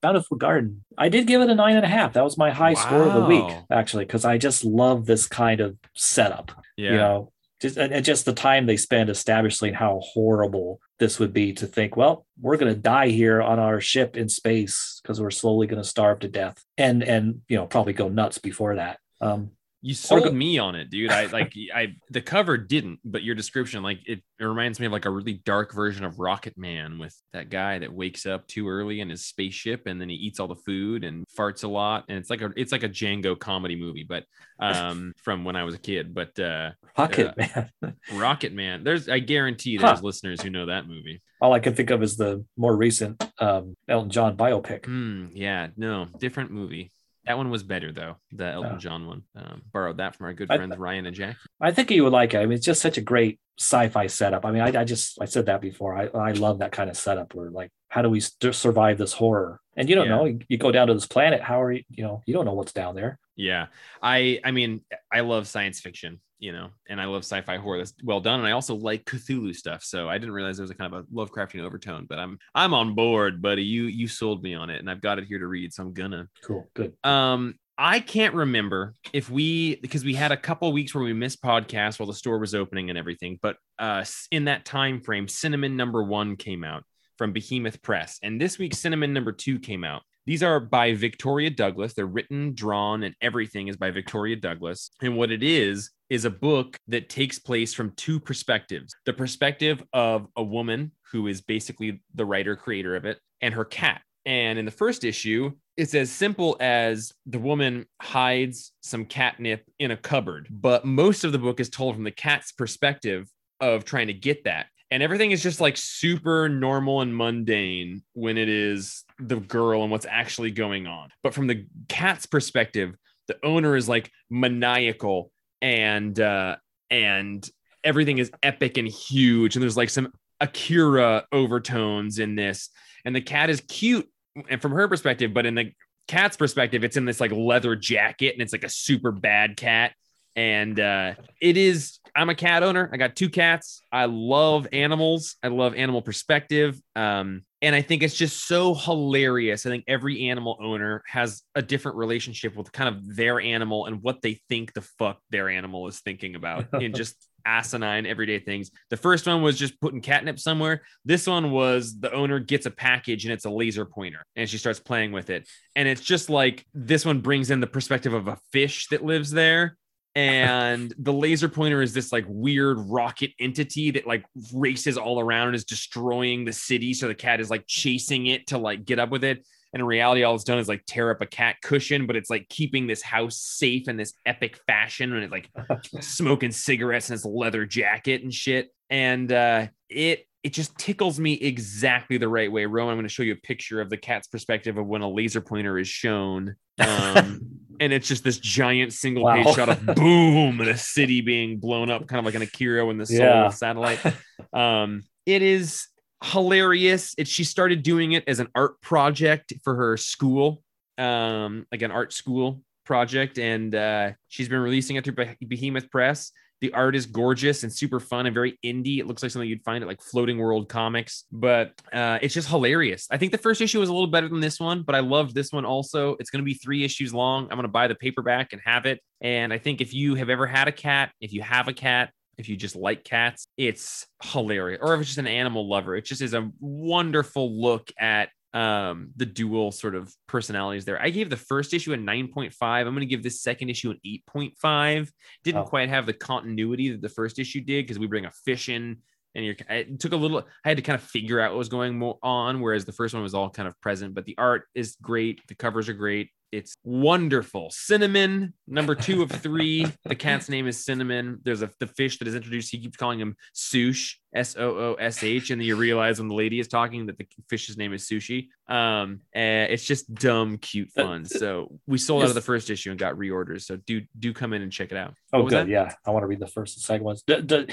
Bountiful 0.00 0.36
Garden. 0.36 0.84
I 0.98 1.08
did 1.08 1.26
give 1.26 1.40
it 1.40 1.48
a 1.48 1.54
nine 1.54 1.76
and 1.76 1.84
a 1.84 1.88
half. 1.88 2.12
That 2.12 2.24
was 2.24 2.36
my 2.36 2.50
high 2.50 2.74
score 2.74 3.04
of 3.04 3.14
the 3.14 3.24
week, 3.24 3.50
actually, 3.70 4.04
because 4.04 4.24
I 4.26 4.36
just 4.36 4.62
love 4.64 5.06
this 5.06 5.26
kind 5.26 5.60
of 5.60 5.76
setup. 5.94 6.52
Yeah. 6.76 6.90
You 6.90 6.96
know, 6.98 7.32
just 7.62 7.76
and, 7.78 7.90
and 7.92 8.04
just 8.04 8.26
the 8.26 8.34
time 8.34 8.66
they 8.66 8.76
spend 8.76 9.08
establishing 9.08 9.72
how 9.72 10.00
horrible 10.02 10.78
this 10.98 11.18
would 11.18 11.32
be 11.32 11.54
to 11.54 11.66
think, 11.66 11.96
well, 11.96 12.26
we're 12.38 12.58
going 12.58 12.72
to 12.74 12.78
die 12.78 13.08
here 13.08 13.40
on 13.40 13.58
our 13.58 13.80
ship 13.80 14.14
in 14.16 14.28
space 14.28 15.00
because 15.02 15.20
we're 15.22 15.30
slowly 15.30 15.66
going 15.66 15.82
to 15.82 15.88
starve 15.88 16.18
to 16.20 16.28
death, 16.28 16.62
and 16.76 17.02
and 17.02 17.40
you 17.48 17.56
know 17.56 17.66
probably 17.66 17.94
go 17.94 18.08
nuts 18.10 18.36
before 18.36 18.76
that. 18.76 18.98
Um, 19.22 19.52
You 19.84 19.92
sold 19.92 20.34
me 20.34 20.56
on 20.56 20.76
it, 20.76 20.88
dude. 20.88 21.10
I 21.10 21.26
like 21.26 21.52
I 21.74 21.88
the 22.08 22.22
cover 22.22 22.56
didn't, 22.56 23.00
but 23.04 23.22
your 23.22 23.34
description, 23.34 23.82
like 23.82 23.98
it, 24.06 24.22
it 24.40 24.44
reminds 24.44 24.80
me 24.80 24.86
of 24.86 24.92
like 24.92 25.04
a 25.04 25.10
really 25.10 25.34
dark 25.44 25.74
version 25.74 26.06
of 26.06 26.18
Rocket 26.18 26.56
Man 26.56 26.98
with 26.98 27.14
that 27.34 27.50
guy 27.50 27.78
that 27.80 27.92
wakes 27.92 28.24
up 28.24 28.46
too 28.46 28.66
early 28.66 29.00
in 29.02 29.10
his 29.10 29.26
spaceship 29.26 29.82
and 29.86 30.00
then 30.00 30.08
he 30.08 30.14
eats 30.16 30.40
all 30.40 30.48
the 30.48 30.56
food 30.56 31.04
and 31.04 31.26
farts 31.38 31.64
a 31.64 31.68
lot. 31.68 32.06
And 32.08 32.16
it's 32.16 32.30
like 32.30 32.40
a 32.40 32.50
it's 32.56 32.72
like 32.72 32.82
a 32.82 32.88
Django 32.88 33.38
comedy 33.38 33.76
movie, 33.76 34.06
but 34.08 34.24
um 34.58 35.12
from 35.22 35.44
when 35.44 35.54
I 35.54 35.64
was 35.64 35.74
a 35.74 35.78
kid. 35.78 36.14
But 36.14 36.38
uh 36.38 36.70
Rocket 36.96 37.36
Man. 37.36 37.70
Rocket 38.14 38.54
Man, 38.54 38.84
there's 38.84 39.10
I 39.10 39.18
guarantee 39.18 39.76
Huh. 39.76 39.88
there's 39.88 40.02
listeners 40.02 40.40
who 40.40 40.48
know 40.48 40.64
that 40.64 40.88
movie. 40.88 41.20
All 41.42 41.52
I 41.52 41.58
can 41.58 41.74
think 41.74 41.90
of 41.90 42.02
is 42.02 42.16
the 42.16 42.42
more 42.56 42.74
recent 42.74 43.22
um, 43.38 43.76
Elton 43.86 44.08
John 44.08 44.34
biopic. 44.34 44.86
Hmm, 44.86 45.26
yeah, 45.34 45.68
no, 45.76 46.06
different 46.18 46.50
movie. 46.52 46.90
That 47.26 47.36
one 47.38 47.50
was 47.50 47.62
better 47.62 47.90
though. 47.92 48.16
The 48.32 48.46
Elton 48.52 48.72
Oh. 48.74 48.78
John 48.78 49.06
one. 49.06 49.22
Um, 49.34 49.62
borrowed 49.72 49.96
that 49.98 50.14
from 50.14 50.26
our 50.26 50.34
good 50.34 50.48
friends 50.48 50.76
Ryan 50.76 51.06
and 51.06 51.16
Jack. 51.16 51.36
I 51.60 51.72
think 51.72 51.90
you 51.90 52.04
would 52.04 52.12
like 52.12 52.34
it. 52.34 52.38
I 52.38 52.46
mean, 52.46 52.52
it's 52.56 52.66
just 52.66 52.82
such 52.82 52.98
a 52.98 53.02
great 53.02 53.40
sci-fi 53.58 54.06
setup. 54.08 54.44
I 54.44 54.50
mean, 54.50 54.62
I, 54.62 54.80
I 54.80 54.84
just 54.84 55.20
I 55.20 55.24
said 55.24 55.46
that 55.46 55.60
before. 55.60 55.96
I, 55.96 56.06
I 56.08 56.32
love 56.32 56.58
that 56.58 56.72
kind 56.72 56.90
of 56.90 56.96
setup 56.96 57.34
where 57.34 57.50
like, 57.50 57.70
how 57.88 58.02
do 58.02 58.10
we 58.10 58.20
st- 58.20 58.54
survive 58.54 58.98
this 58.98 59.12
horror? 59.14 59.60
And 59.76 59.88
you 59.88 59.94
don't 59.94 60.06
Yeah. 60.06 60.16
know. 60.16 60.24
You, 60.26 60.38
you 60.48 60.58
go 60.58 60.70
down 60.72 60.88
to 60.88 60.94
this 60.94 61.06
planet. 61.06 61.40
How 61.40 61.62
are 61.62 61.72
you? 61.72 61.82
You 61.88 62.04
know, 62.04 62.22
you 62.26 62.34
don't 62.34 62.44
know 62.44 62.54
what's 62.54 62.72
down 62.72 62.94
there. 62.94 63.18
Yeah. 63.36 63.66
I 64.02 64.40
I 64.44 64.50
mean, 64.50 64.82
I 65.12 65.20
love 65.20 65.48
science 65.48 65.80
fiction. 65.80 66.20
You 66.38 66.52
know, 66.52 66.70
and 66.88 67.00
I 67.00 67.06
love 67.06 67.22
sci-fi 67.22 67.56
horror 67.56 67.78
that's 67.78 67.94
well 68.02 68.20
done, 68.20 68.40
and 68.40 68.48
I 68.48 68.52
also 68.52 68.74
like 68.74 69.04
Cthulhu 69.04 69.54
stuff. 69.54 69.82
So 69.82 70.08
I 70.08 70.18
didn't 70.18 70.34
realize 70.34 70.56
there 70.56 70.64
was 70.64 70.70
a 70.70 70.74
kind 70.74 70.92
of 70.92 71.00
a 71.00 71.06
Lovecraftian 71.14 71.64
overtone, 71.64 72.06
but 72.08 72.18
I'm 72.18 72.38
I'm 72.54 72.74
on 72.74 72.94
board, 72.94 73.40
buddy. 73.40 73.62
You 73.62 73.84
you 73.84 74.08
sold 74.08 74.42
me 74.42 74.54
on 74.54 74.70
it, 74.70 74.78
and 74.78 74.90
I've 74.90 75.00
got 75.00 75.18
it 75.18 75.24
here 75.24 75.38
to 75.38 75.46
read, 75.46 75.72
so 75.72 75.82
I'm 75.82 75.92
gonna. 75.92 76.28
Cool, 76.42 76.68
good. 76.74 76.94
Um, 77.04 77.54
I 77.76 78.00
can't 78.00 78.34
remember 78.34 78.94
if 79.12 79.30
we 79.30 79.76
because 79.76 80.04
we 80.04 80.14
had 80.14 80.32
a 80.32 80.36
couple 80.36 80.72
weeks 80.72 80.94
where 80.94 81.04
we 81.04 81.12
missed 81.12 81.42
podcasts 81.42 81.98
while 81.98 82.06
the 82.06 82.14
store 82.14 82.38
was 82.38 82.54
opening 82.54 82.90
and 82.90 82.98
everything, 82.98 83.38
but 83.40 83.56
uh, 83.78 84.04
in 84.30 84.44
that 84.44 84.64
time 84.64 85.00
frame, 85.00 85.28
Cinnamon 85.28 85.76
number 85.76 86.02
one 86.02 86.36
came 86.36 86.62
out 86.62 86.84
from 87.16 87.32
Behemoth 87.32 87.82
Press, 87.82 88.18
and 88.22 88.40
this 88.40 88.58
week 88.58 88.74
Cinnamon 88.74 89.12
number 89.12 89.32
two 89.32 89.58
came 89.58 89.84
out. 89.84 90.02
These 90.26 90.42
are 90.42 90.58
by 90.58 90.94
Victoria 90.94 91.50
Douglas. 91.50 91.94
They're 91.94 92.06
written, 92.06 92.54
drawn, 92.54 93.02
and 93.02 93.14
everything 93.20 93.68
is 93.68 93.76
by 93.76 93.90
Victoria 93.90 94.36
Douglas. 94.36 94.90
And 95.02 95.16
what 95.16 95.30
it 95.30 95.42
is, 95.42 95.90
is 96.10 96.24
a 96.24 96.30
book 96.30 96.76
that 96.86 97.08
takes 97.08 97.38
place 97.38 97.74
from 97.74 97.92
two 97.96 98.20
perspectives 98.20 98.94
the 99.06 99.12
perspective 99.12 99.82
of 99.92 100.26
a 100.36 100.42
woman 100.42 100.92
who 101.10 101.26
is 101.26 101.40
basically 101.40 102.02
the 102.14 102.24
writer 102.24 102.56
creator 102.56 102.94
of 102.94 103.04
it 103.04 103.18
and 103.40 103.54
her 103.54 103.64
cat. 103.64 104.02
And 104.26 104.58
in 104.58 104.64
the 104.64 104.70
first 104.70 105.04
issue, 105.04 105.52
it's 105.76 105.94
as 105.94 106.10
simple 106.10 106.56
as 106.60 107.12
the 107.26 107.38
woman 107.38 107.86
hides 108.00 108.72
some 108.80 109.04
catnip 109.04 109.64
in 109.78 109.90
a 109.90 109.96
cupboard, 109.96 110.48
but 110.50 110.84
most 110.84 111.24
of 111.24 111.32
the 111.32 111.38
book 111.38 111.60
is 111.60 111.68
told 111.68 111.94
from 111.94 112.04
the 112.04 112.10
cat's 112.10 112.52
perspective 112.52 113.28
of 113.60 113.84
trying 113.84 114.06
to 114.06 114.14
get 114.14 114.44
that 114.44 114.66
and 114.90 115.02
everything 115.02 115.32
is 115.32 115.42
just 115.42 115.60
like 115.60 115.76
super 115.76 116.48
normal 116.48 117.00
and 117.00 117.16
mundane 117.16 118.02
when 118.12 118.36
it 118.36 118.48
is 118.48 119.03
the 119.18 119.36
girl 119.36 119.82
and 119.82 119.90
what's 119.90 120.06
actually 120.08 120.50
going 120.50 120.86
on. 120.86 121.10
But 121.22 121.34
from 121.34 121.46
the 121.46 121.66
cat's 121.88 122.26
perspective, 122.26 122.96
the 123.26 123.36
owner 123.44 123.76
is 123.76 123.88
like 123.88 124.10
maniacal 124.30 125.30
and 125.62 126.18
uh 126.20 126.56
and 126.90 127.48
everything 127.82 128.18
is 128.18 128.30
epic 128.42 128.76
and 128.76 128.88
huge 128.88 129.56
and 129.56 129.62
there's 129.62 129.76
like 129.76 129.90
some 129.90 130.12
Akira 130.40 131.24
overtones 131.32 132.18
in 132.18 132.34
this 132.34 132.70
and 133.04 133.14
the 133.14 133.20
cat 133.20 133.50
is 133.50 133.62
cute 133.62 134.08
and 134.50 134.60
from 134.60 134.72
her 134.72 134.88
perspective 134.88 135.32
but 135.32 135.46
in 135.46 135.54
the 135.54 135.72
cat's 136.08 136.36
perspective 136.36 136.84
it's 136.84 136.96
in 136.96 137.04
this 137.04 137.20
like 137.20 137.32
leather 137.32 137.76
jacket 137.76 138.34
and 138.34 138.42
it's 138.42 138.52
like 138.52 138.64
a 138.64 138.68
super 138.68 139.10
bad 139.10 139.56
cat 139.56 139.92
and 140.36 140.78
uh, 140.78 141.14
it 141.40 141.56
is 141.56 142.00
i'm 142.16 142.30
a 142.30 142.34
cat 142.34 142.62
owner. 142.62 142.88
I 142.92 142.96
got 142.96 143.16
two 143.16 143.28
cats. 143.28 143.82
I 143.90 144.04
love 144.06 144.68
animals. 144.72 145.36
I 145.42 145.48
love 145.48 145.74
animal 145.74 146.02
perspective. 146.02 146.80
Um, 146.94 147.42
and 147.60 147.74
i 147.74 147.80
think 147.80 148.02
it's 148.02 148.14
just 148.14 148.46
so 148.46 148.74
hilarious. 148.74 149.66
I 149.66 149.70
think 149.70 149.84
every 149.88 150.28
animal 150.28 150.58
owner 150.60 151.02
has 151.06 151.42
a 151.54 151.62
different 151.62 151.96
relationship 151.96 152.56
with 152.56 152.72
kind 152.72 152.94
of 152.94 153.16
their 153.16 153.40
animal 153.40 153.86
and 153.86 154.02
what 154.02 154.22
they 154.22 154.40
think 154.48 154.72
the 154.74 154.82
fuck 154.82 155.18
their 155.30 155.48
animal 155.48 155.88
is 155.88 156.00
thinking 156.00 156.34
about 156.34 156.66
in 156.80 156.92
just 156.92 157.16
asinine 157.46 158.06
everyday 158.06 158.38
things. 158.38 158.70
The 158.90 158.96
first 158.96 159.26
one 159.26 159.42
was 159.42 159.58
just 159.58 159.78
putting 159.80 160.00
catnip 160.00 160.38
somewhere. 160.38 160.82
This 161.04 161.26
one 161.26 161.50
was 161.50 161.98
the 161.98 162.12
owner 162.12 162.38
gets 162.38 162.66
a 162.66 162.70
package 162.70 163.24
and 163.24 163.32
it's 163.32 163.44
a 163.44 163.50
laser 163.50 163.84
pointer 163.84 164.22
and 164.36 164.48
she 164.48 164.58
starts 164.58 164.80
playing 164.80 165.12
with 165.12 165.30
it. 165.30 165.46
And 165.76 165.88
it's 165.88 166.00
just 166.00 166.30
like 166.30 166.64
this 166.72 167.04
one 167.04 167.20
brings 167.20 167.50
in 167.50 167.60
the 167.60 167.66
perspective 167.66 168.14
of 168.14 168.28
a 168.28 168.38
fish 168.52 168.88
that 168.88 169.04
lives 169.04 169.30
there 169.30 169.76
and 170.14 170.94
the 170.98 171.12
laser 171.12 171.48
pointer 171.48 171.82
is 171.82 171.92
this 171.92 172.12
like 172.12 172.24
weird 172.28 172.78
rocket 172.78 173.32
entity 173.40 173.90
that 173.92 174.06
like 174.06 174.24
races 174.52 174.96
all 174.96 175.18
around 175.18 175.48
and 175.48 175.56
is 175.56 175.64
destroying 175.64 176.44
the 176.44 176.52
city. 176.52 176.94
So 176.94 177.08
the 177.08 177.14
cat 177.14 177.40
is 177.40 177.50
like 177.50 177.64
chasing 177.66 178.26
it 178.26 178.46
to 178.48 178.58
like 178.58 178.84
get 178.84 179.00
up 179.00 179.10
with 179.10 179.24
it. 179.24 179.44
And 179.72 179.80
in 179.80 179.86
reality 179.86 180.22
all 180.22 180.36
it's 180.36 180.44
done 180.44 180.58
is 180.58 180.68
like 180.68 180.84
tear 180.86 181.10
up 181.10 181.20
a 181.20 181.26
cat 181.26 181.56
cushion 181.60 182.06
but 182.06 182.14
it's 182.14 182.30
like 182.30 182.48
keeping 182.48 182.86
this 182.86 183.02
house 183.02 183.38
safe 183.38 183.88
in 183.88 183.96
this 183.96 184.14
epic 184.24 184.56
fashion 184.68 185.12
and 185.12 185.24
it's 185.24 185.32
like 185.32 185.50
smoking 186.00 186.52
cigarettes 186.52 187.10
in 187.10 187.14
this 187.14 187.24
leather 187.24 187.66
jacket 187.66 188.22
and 188.22 188.32
shit. 188.32 188.68
And 188.90 189.32
uh 189.32 189.66
it 189.88 190.26
it 190.44 190.52
just 190.52 190.76
tickles 190.76 191.18
me 191.18 191.32
exactly 191.32 192.18
the 192.18 192.28
right 192.28 192.52
way. 192.52 192.66
Roman, 192.66 192.92
I'm 192.92 192.98
going 192.98 193.04
to 193.04 193.12
show 193.12 193.22
you 193.22 193.32
a 193.32 193.36
picture 193.36 193.80
of 193.80 193.88
the 193.88 193.96
cat's 193.96 194.28
perspective 194.28 194.76
of 194.76 194.86
when 194.86 195.00
a 195.00 195.08
laser 195.08 195.40
pointer 195.40 195.78
is 195.78 195.88
shown. 195.88 196.54
Um, 196.78 197.40
and 197.80 197.94
it's 197.94 198.06
just 198.06 198.22
this 198.24 198.38
giant 198.38 198.92
single 198.92 199.24
wow. 199.24 199.42
page 199.42 199.54
shot 199.54 199.70
of 199.70 199.84
boom 199.96 200.60
and 200.60 200.68
a 200.68 200.76
city 200.76 201.22
being 201.22 201.58
blown 201.58 201.90
up, 201.90 202.06
kind 202.06 202.18
of 202.18 202.26
like 202.26 202.34
an 202.34 202.42
Akira 202.42 202.86
in 202.88 202.98
the 202.98 203.06
SOL 203.06 203.18
yeah. 203.18 203.48
satellite. 203.48 204.00
Um, 204.52 205.02
it 205.26 205.42
is 205.42 205.88
hilarious. 206.22 207.14
It, 207.18 207.26
she 207.26 207.42
started 207.42 207.82
doing 207.82 208.12
it 208.12 208.22
as 208.28 208.38
an 208.38 208.46
art 208.54 208.80
project 208.80 209.52
for 209.64 209.74
her 209.74 209.96
school, 209.96 210.62
um, 210.96 211.66
like 211.72 211.82
an 211.82 211.90
art 211.90 212.12
school 212.12 212.60
project. 212.84 213.38
And 213.40 213.74
uh, 213.74 214.12
she's 214.28 214.48
been 214.48 214.60
releasing 214.60 214.94
it 214.94 215.04
through 215.04 215.16
Behemoth 215.48 215.90
Press. 215.90 216.30
The 216.60 216.72
art 216.72 216.96
is 216.96 217.06
gorgeous 217.06 217.62
and 217.62 217.72
super 217.72 218.00
fun 218.00 218.26
and 218.26 218.34
very 218.34 218.58
indie. 218.64 218.98
It 218.98 219.06
looks 219.06 219.22
like 219.22 219.32
something 219.32 219.48
you'd 219.48 219.64
find 219.64 219.82
at 219.82 219.88
like 219.88 220.00
Floating 220.00 220.38
World 220.38 220.68
Comics, 220.68 221.24
but 221.30 221.72
uh, 221.92 222.18
it's 222.22 222.34
just 222.34 222.48
hilarious. 222.48 223.06
I 223.10 223.18
think 223.18 223.32
the 223.32 223.38
first 223.38 223.60
issue 223.60 223.80
was 223.80 223.88
a 223.88 223.92
little 223.92 224.08
better 224.08 224.28
than 224.28 224.40
this 224.40 224.58
one, 224.58 224.82
but 224.82 224.94
I 224.94 225.00
love 225.00 225.34
this 225.34 225.52
one 225.52 225.64
also. 225.64 226.16
It's 226.20 226.30
going 226.30 226.42
to 226.42 226.44
be 226.44 226.54
three 226.54 226.84
issues 226.84 227.12
long. 227.12 227.44
I'm 227.44 227.56
going 227.56 227.62
to 227.62 227.68
buy 227.68 227.88
the 227.88 227.94
paperback 227.94 228.52
and 228.52 228.62
have 228.64 228.86
it. 228.86 229.00
And 229.20 229.52
I 229.52 229.58
think 229.58 229.80
if 229.80 229.92
you 229.92 230.14
have 230.14 230.30
ever 230.30 230.46
had 230.46 230.68
a 230.68 230.72
cat, 230.72 231.12
if 231.20 231.32
you 231.32 231.42
have 231.42 231.68
a 231.68 231.72
cat, 231.72 232.10
if 232.36 232.48
you 232.48 232.56
just 232.56 232.76
like 232.76 233.04
cats, 233.04 233.46
it's 233.56 234.06
hilarious. 234.22 234.80
Or 234.82 234.94
if 234.94 235.00
it's 235.00 235.10
just 235.10 235.18
an 235.18 235.26
animal 235.26 235.68
lover, 235.68 235.96
it 235.96 236.04
just 236.04 236.20
is 236.20 236.34
a 236.34 236.50
wonderful 236.60 237.60
look 237.60 237.90
at 237.98 238.30
um, 238.54 239.10
the 239.16 239.26
dual 239.26 239.72
sort 239.72 239.96
of 239.96 240.14
personalities 240.28 240.84
there. 240.84 241.02
I 241.02 241.10
gave 241.10 241.28
the 241.28 241.36
first 241.36 241.74
issue 241.74 241.92
a 241.92 241.96
9.5. 241.96 242.54
I'm 242.62 242.84
going 242.84 243.00
to 243.00 243.06
give 243.06 243.22
this 243.22 243.42
second 243.42 243.68
issue 243.68 243.90
an 243.90 243.98
8.5. 244.06 245.10
Didn't 245.42 245.62
oh. 245.62 245.64
quite 245.64 245.88
have 245.88 246.06
the 246.06 246.12
continuity 246.12 246.92
that 246.92 247.02
the 247.02 247.08
first 247.08 247.38
issue 247.38 247.60
did 247.60 247.84
because 247.84 247.98
we 247.98 248.06
bring 248.06 248.26
a 248.26 248.30
fish 248.30 248.68
in 248.68 248.98
and 249.34 249.44
you're, 249.44 249.56
it 249.68 249.98
took 249.98 250.12
a 250.12 250.16
little, 250.16 250.46
I 250.64 250.68
had 250.68 250.76
to 250.76 250.82
kind 250.82 250.94
of 250.94 251.02
figure 251.02 251.40
out 251.40 251.50
what 251.50 251.58
was 251.58 251.68
going 251.68 252.00
on, 252.22 252.60
whereas 252.60 252.84
the 252.84 252.92
first 252.92 253.14
one 253.14 253.22
was 253.22 253.34
all 253.34 253.50
kind 253.50 253.66
of 253.66 253.78
present, 253.80 254.14
but 254.14 254.24
the 254.24 254.36
art 254.38 254.68
is 254.74 254.96
great. 255.02 255.40
The 255.48 255.56
covers 255.56 255.88
are 255.88 255.94
great. 255.94 256.30
It's 256.52 256.76
wonderful. 256.84 257.70
Cinnamon, 257.70 258.54
number 258.68 258.94
two 258.94 259.22
of 259.22 259.30
three. 259.30 259.86
the 260.04 260.14
cat's 260.14 260.48
name 260.48 260.68
is 260.68 260.84
Cinnamon. 260.84 261.40
There's 261.42 261.62
a 261.62 261.70
the 261.80 261.88
fish 261.88 262.20
that 262.20 262.28
is 262.28 262.36
introduced. 262.36 262.70
He 262.70 262.78
keeps 262.78 262.96
calling 262.96 263.18
him 263.18 263.36
Sush, 263.52 264.20
S 264.34 264.56
O 264.56 264.68
O 264.76 264.94
S 264.94 265.22
H, 265.22 265.50
and 265.50 265.60
then 265.60 265.66
you 265.66 265.76
realize 265.76 266.18
when 266.18 266.28
the 266.28 266.34
lady 266.34 266.58
is 266.58 266.68
talking 266.68 267.06
that 267.06 267.18
the 267.18 267.26
fish's 267.48 267.76
name 267.76 267.92
is 267.92 268.04
Sushi. 268.04 268.48
Um, 268.68 269.20
and 269.32 269.70
it's 269.70 269.84
just 269.84 270.12
dumb, 270.14 270.58
cute 270.58 270.90
fun. 270.90 271.24
So 271.24 271.78
we 271.86 271.98
sold 271.98 272.22
out 272.22 272.28
of 272.28 272.34
the 272.34 272.40
first 272.40 272.70
issue 272.70 272.90
and 272.90 272.98
got 272.98 273.14
reorders. 273.14 273.62
So 273.62 273.76
do 273.76 274.02
do 274.18 274.32
come 274.32 274.52
in 274.52 274.62
and 274.62 274.72
check 274.72 274.90
it 274.90 274.96
out. 274.96 275.14
Oh, 275.32 275.42
good. 275.42 275.66
That? 275.66 275.68
Yeah, 275.68 275.94
I 276.06 276.10
want 276.10 276.22
to 276.22 276.26
read 276.26 276.40
the 276.40 276.46
first 276.46 276.76
and 276.76 276.82
second 276.82 277.04
ones. 277.04 277.22
Do, 277.26 277.66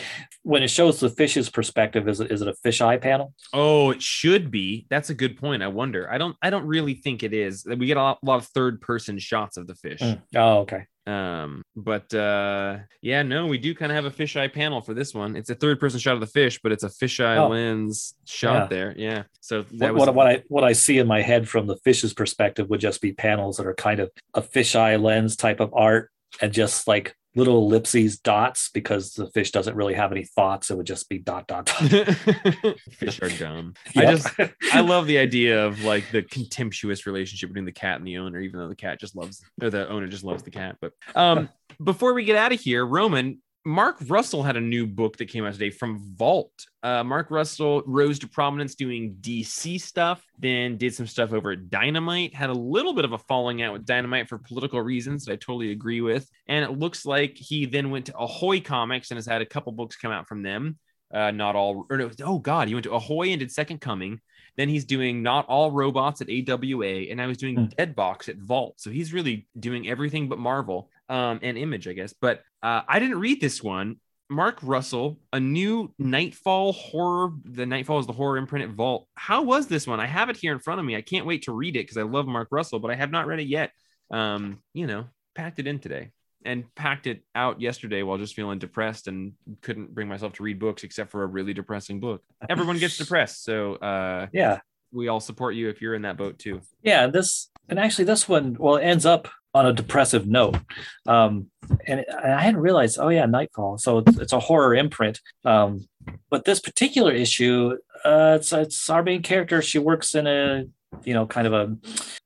when 0.43 0.63
it 0.63 0.69
shows 0.69 0.99
the 0.99 1.09
fish's 1.09 1.49
perspective, 1.49 2.07
is 2.07 2.19
it 2.19 2.31
is 2.31 2.41
it 2.41 2.47
a 2.47 2.53
fish 2.55 2.81
eye 2.81 2.97
panel? 2.97 3.33
Oh, 3.53 3.91
it 3.91 4.01
should 4.01 4.51
be. 4.51 4.85
That's 4.89 5.09
a 5.09 5.15
good 5.15 5.37
point. 5.37 5.63
I 5.63 5.67
wonder. 5.67 6.11
I 6.11 6.17
don't. 6.17 6.35
I 6.41 6.49
don't 6.49 6.65
really 6.65 6.93
think 6.93 7.23
it 7.23 7.33
is. 7.33 7.65
We 7.65 7.87
get 7.87 7.97
a 7.97 8.01
lot, 8.01 8.19
a 8.21 8.25
lot 8.25 8.35
of 8.35 8.47
third 8.47 8.81
person 8.81 9.17
shots 9.17 9.57
of 9.57 9.67
the 9.67 9.75
fish. 9.75 9.99
Mm. 9.99 10.21
Oh, 10.35 10.59
okay 10.59 10.85
um 11.07 11.63
but 11.75 12.13
uh 12.13 12.77
yeah 13.01 13.23
no 13.23 13.47
we 13.47 13.57
do 13.57 13.73
kind 13.73 13.91
of 13.91 13.95
have 13.95 14.05
a 14.05 14.11
fisheye 14.11 14.51
panel 14.53 14.81
for 14.81 14.93
this 14.93 15.15
one 15.15 15.35
it's 15.35 15.49
a 15.49 15.55
third 15.55 15.79
person 15.79 15.99
shot 15.99 16.13
of 16.13 16.19
the 16.19 16.27
fish 16.27 16.59
but 16.61 16.71
it's 16.71 16.83
a 16.83 16.89
fisheye 16.89 17.37
oh. 17.37 17.47
lens 17.47 18.13
shot 18.27 18.53
yeah. 18.53 18.67
there 18.67 18.93
yeah 18.97 19.23
so 19.39 19.63
that 19.73 19.95
what, 19.95 20.07
was... 20.07 20.15
what 20.15 20.27
i 20.27 20.43
what 20.47 20.63
i 20.63 20.73
see 20.73 20.99
in 20.99 21.07
my 21.07 21.21
head 21.21 21.49
from 21.49 21.65
the 21.65 21.75
fish's 21.77 22.13
perspective 22.13 22.69
would 22.69 22.79
just 22.79 23.01
be 23.01 23.13
panels 23.13 23.57
that 23.57 23.65
are 23.65 23.73
kind 23.73 23.99
of 23.99 24.11
a 24.35 24.41
fisheye 24.43 25.01
lens 25.01 25.35
type 25.35 25.59
of 25.59 25.73
art 25.73 26.11
and 26.39 26.53
just 26.53 26.87
like 26.87 27.15
little 27.35 27.59
ellipses 27.59 28.17
dots 28.19 28.69
because 28.73 29.13
the 29.13 29.29
fish 29.31 29.51
doesn't 29.51 29.75
really 29.75 29.93
have 29.93 30.11
any 30.11 30.25
thoughts. 30.25 30.69
It 30.69 30.77
would 30.77 30.85
just 30.85 31.07
be 31.09 31.17
dot 31.17 31.47
dot 31.47 31.65
dot. 31.65 31.77
fish 32.91 33.21
are 33.21 33.29
dumb. 33.29 33.73
Yep. 33.95 34.07
I 34.07 34.11
just 34.11 34.27
I 34.73 34.79
love 34.81 35.07
the 35.07 35.17
idea 35.17 35.65
of 35.65 35.83
like 35.83 36.11
the 36.11 36.23
contemptuous 36.23 37.05
relationship 37.05 37.49
between 37.49 37.65
the 37.65 37.71
cat 37.71 37.97
and 37.97 38.07
the 38.07 38.17
owner, 38.17 38.39
even 38.39 38.59
though 38.59 38.69
the 38.69 38.75
cat 38.75 38.99
just 38.99 39.15
loves 39.15 39.41
or 39.61 39.69
the 39.69 39.87
owner 39.87 40.07
just 40.07 40.23
loves 40.23 40.43
the 40.43 40.51
cat. 40.51 40.77
But 40.81 40.93
um 41.15 41.49
before 41.81 42.13
we 42.13 42.25
get 42.25 42.35
out 42.35 42.51
of 42.51 42.59
here, 42.59 42.85
Roman, 42.85 43.41
Mark 43.63 43.97
Russell 44.07 44.41
had 44.41 44.57
a 44.57 44.61
new 44.61 44.87
book 44.87 45.17
that 45.17 45.27
came 45.27 45.45
out 45.45 45.53
today 45.53 45.69
from 45.69 45.99
Vault. 46.15 46.51
Uh, 46.81 47.03
Mark 47.03 47.29
Russell 47.29 47.83
rose 47.85 48.17
to 48.19 48.27
prominence 48.27 48.73
doing 48.73 49.17
DC 49.21 49.79
stuff, 49.79 50.25
then 50.39 50.77
did 50.77 50.95
some 50.95 51.05
stuff 51.05 51.31
over 51.31 51.51
at 51.51 51.69
Dynamite, 51.69 52.33
had 52.33 52.49
a 52.49 52.53
little 52.53 52.93
bit 52.93 53.05
of 53.05 53.13
a 53.13 53.19
falling 53.19 53.61
out 53.61 53.73
with 53.73 53.85
Dynamite 53.85 54.29
for 54.29 54.39
political 54.39 54.81
reasons 54.81 55.25
that 55.25 55.33
I 55.33 55.35
totally 55.35 55.71
agree 55.71 56.01
with. 56.01 56.27
And 56.47 56.65
it 56.65 56.79
looks 56.79 57.05
like 57.05 57.37
he 57.37 57.67
then 57.67 57.91
went 57.91 58.07
to 58.07 58.17
Ahoy 58.17 58.61
Comics 58.61 59.11
and 59.11 59.17
has 59.17 59.27
had 59.27 59.43
a 59.43 59.45
couple 59.45 59.71
books 59.73 59.95
come 59.95 60.11
out 60.11 60.27
from 60.27 60.41
them. 60.41 60.79
Uh, 61.13 61.29
not 61.29 61.55
all, 61.55 61.85
or 61.89 61.97
no, 61.97 62.09
oh 62.23 62.39
God, 62.39 62.67
he 62.67 62.73
went 62.73 62.85
to 62.85 62.93
Ahoy 62.93 63.29
and 63.29 63.39
did 63.39 63.51
Second 63.51 63.79
Coming. 63.79 64.21
Then 64.57 64.69
he's 64.69 64.85
doing 64.85 65.21
Not 65.21 65.45
All 65.47 65.71
Robots 65.71 66.21
at 66.21 66.29
AWA, 66.29 67.09
and 67.09 67.21
I 67.21 67.27
was 67.27 67.37
doing 67.37 67.55
mm. 67.55 67.75
Deadbox 67.75 68.27
at 68.27 68.37
Vault. 68.37 68.75
So 68.77 68.89
he's 68.89 69.13
really 69.13 69.47
doing 69.59 69.87
everything 69.87 70.27
but 70.27 70.39
Marvel 70.39 70.89
um, 71.11 71.39
and 71.43 71.57
Image, 71.57 71.87
I 71.87 71.93
guess. 71.93 72.13
But 72.19 72.41
uh, 72.63 72.81
I 72.87 72.97
didn't 72.99 73.19
read 73.19 73.39
this 73.39 73.61
one. 73.61 73.97
Mark 74.29 74.59
Russell, 74.63 75.19
a 75.33 75.39
new 75.41 75.93
Nightfall 75.99 76.71
horror. 76.71 77.31
The 77.43 77.65
Nightfall 77.65 77.99
is 77.99 78.07
the 78.07 78.13
horror 78.13 78.37
imprint 78.37 78.69
at 78.69 78.75
Vault. 78.75 79.07
How 79.15 79.43
was 79.43 79.67
this 79.67 79.85
one? 79.85 79.99
I 79.99 80.05
have 80.07 80.29
it 80.29 80.37
here 80.37 80.53
in 80.53 80.59
front 80.59 80.79
of 80.79 80.85
me. 80.85 80.95
I 80.95 81.01
can't 81.01 81.25
wait 81.25 81.43
to 81.43 81.51
read 81.51 81.75
it 81.75 81.83
because 81.83 81.97
I 81.97 82.03
love 82.03 82.27
Mark 82.27 82.47
Russell, 82.49 82.79
but 82.79 82.91
I 82.91 82.95
have 82.95 83.11
not 83.11 83.27
read 83.27 83.39
it 83.41 83.47
yet. 83.47 83.71
Um, 84.09 84.59
you 84.73 84.87
know, 84.87 85.05
packed 85.35 85.59
it 85.59 85.67
in 85.67 85.79
today. 85.79 86.11
and 86.45 86.63
packed 86.75 87.07
it 87.07 87.23
out 87.35 87.61
yesterday 87.61 88.03
while 88.03 88.17
just 88.17 88.33
feeling 88.33 88.57
depressed 88.57 89.07
and 89.07 89.33
couldn't 89.61 89.93
bring 89.93 90.07
myself 90.07 90.33
to 90.33 90.43
read 90.43 90.59
books 90.59 90.83
except 90.83 91.11
for 91.11 91.23
a 91.23 91.27
really 91.27 91.53
depressing 91.53 91.99
book. 91.99 92.23
Everyone 92.49 92.79
gets 92.79 92.97
depressed, 93.03 93.43
so 93.43 93.75
uh, 93.75 94.27
yeah, 94.33 94.59
we 94.91 95.07
all 95.07 95.19
support 95.19 95.55
you 95.55 95.69
if 95.69 95.81
you're 95.81 95.93
in 95.93 96.01
that 96.03 96.17
boat 96.17 96.39
too. 96.39 96.61
Yeah, 96.83 97.07
this 97.07 97.49
and 97.69 97.77
actually 97.79 98.05
this 98.05 98.27
one 98.27 98.55
well 98.59 98.77
it 98.77 98.83
ends 98.83 99.05
up 99.05 99.27
on 99.53 99.65
a 99.65 99.73
depressive 99.73 100.27
note. 100.27 100.57
Um, 101.05 101.47
and, 101.87 102.03
and 102.07 102.33
I 102.33 102.41
hadn't 102.41 102.61
realized, 102.61 102.97
oh 102.99 103.09
yeah, 103.09 103.25
Nightfall. 103.25 103.77
So 103.77 103.99
it's, 103.99 104.17
it's 104.17 104.33
a 104.33 104.39
horror 104.39 104.73
imprint. 104.75 105.19
Um, 105.45 105.87
but 106.29 106.45
this 106.45 106.59
particular 106.59 107.11
issue, 107.11 107.77
uh, 108.05 108.37
it's 108.39 108.51
it's 108.53 108.89
our 108.89 109.03
main 109.03 109.21
character. 109.21 109.61
She 109.61 109.79
works 109.79 110.15
in 110.15 110.25
a 110.27 110.65
you 111.03 111.13
know 111.13 111.25
kind 111.25 111.47
of 111.47 111.53
a 111.53 111.77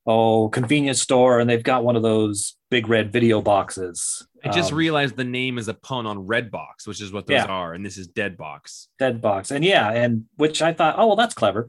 oh 0.05 0.49
convenience 0.49 1.01
store, 1.01 1.39
and 1.39 1.49
they've 1.49 1.63
got 1.63 1.83
one 1.83 1.95
of 1.95 2.03
those 2.03 2.55
big 2.69 2.87
red 2.87 3.11
video 3.11 3.41
boxes. 3.41 4.25
I 4.43 4.49
just 4.49 4.71
Um, 4.71 4.77
realized 4.77 5.15
the 5.17 5.23
name 5.23 5.57
is 5.57 5.67
a 5.67 5.73
pun 5.73 6.05
on 6.05 6.27
Redbox, 6.27 6.85
which 6.85 7.01
is 7.01 7.11
what 7.11 7.25
those 7.25 7.33
Yeah. 7.35 7.45
are, 7.45 7.73
and 7.73 7.83
this 7.85 7.97
is 7.97 8.07
Dead 8.07 8.37
Box. 8.37 8.87
dead 8.99 9.19
box 9.21 9.51
and 9.51 9.65
yeah 9.65 9.91
and 9.91 10.25
which 10.37 10.61
i 10.61 10.71
thought 10.71 10.95
oh 10.97 11.07
well 11.07 11.15
that's 11.17 11.33
clever 11.33 11.67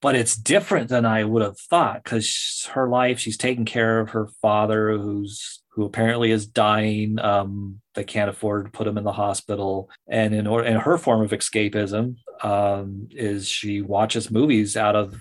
but 0.00 0.14
it's 0.14 0.36
different 0.36 0.88
than 0.88 1.04
i 1.04 1.24
would 1.24 1.42
have 1.42 1.58
thought 1.58 2.02
because 2.02 2.68
her 2.72 2.88
life 2.88 3.18
she's 3.18 3.36
taking 3.36 3.64
care 3.64 4.00
of 4.00 4.10
her 4.10 4.28
father 4.40 4.96
who's 4.96 5.62
who 5.78 5.84
apparently 5.84 6.32
is 6.32 6.44
dying 6.44 7.20
um 7.20 7.80
they 7.94 8.02
can't 8.02 8.30
afford 8.30 8.64
to 8.64 8.70
put 8.72 8.86
him 8.86 8.98
in 8.98 9.04
the 9.04 9.12
hospital. 9.12 9.88
And 10.08 10.34
in 10.34 10.46
order 10.48 10.66
and 10.66 10.80
her 10.80 10.98
form 10.98 11.20
of 11.22 11.30
escapism 11.30 12.16
um 12.42 13.08
is 13.12 13.48
she 13.48 13.80
watches 13.80 14.28
movies 14.28 14.76
out 14.76 14.96
of 14.96 15.20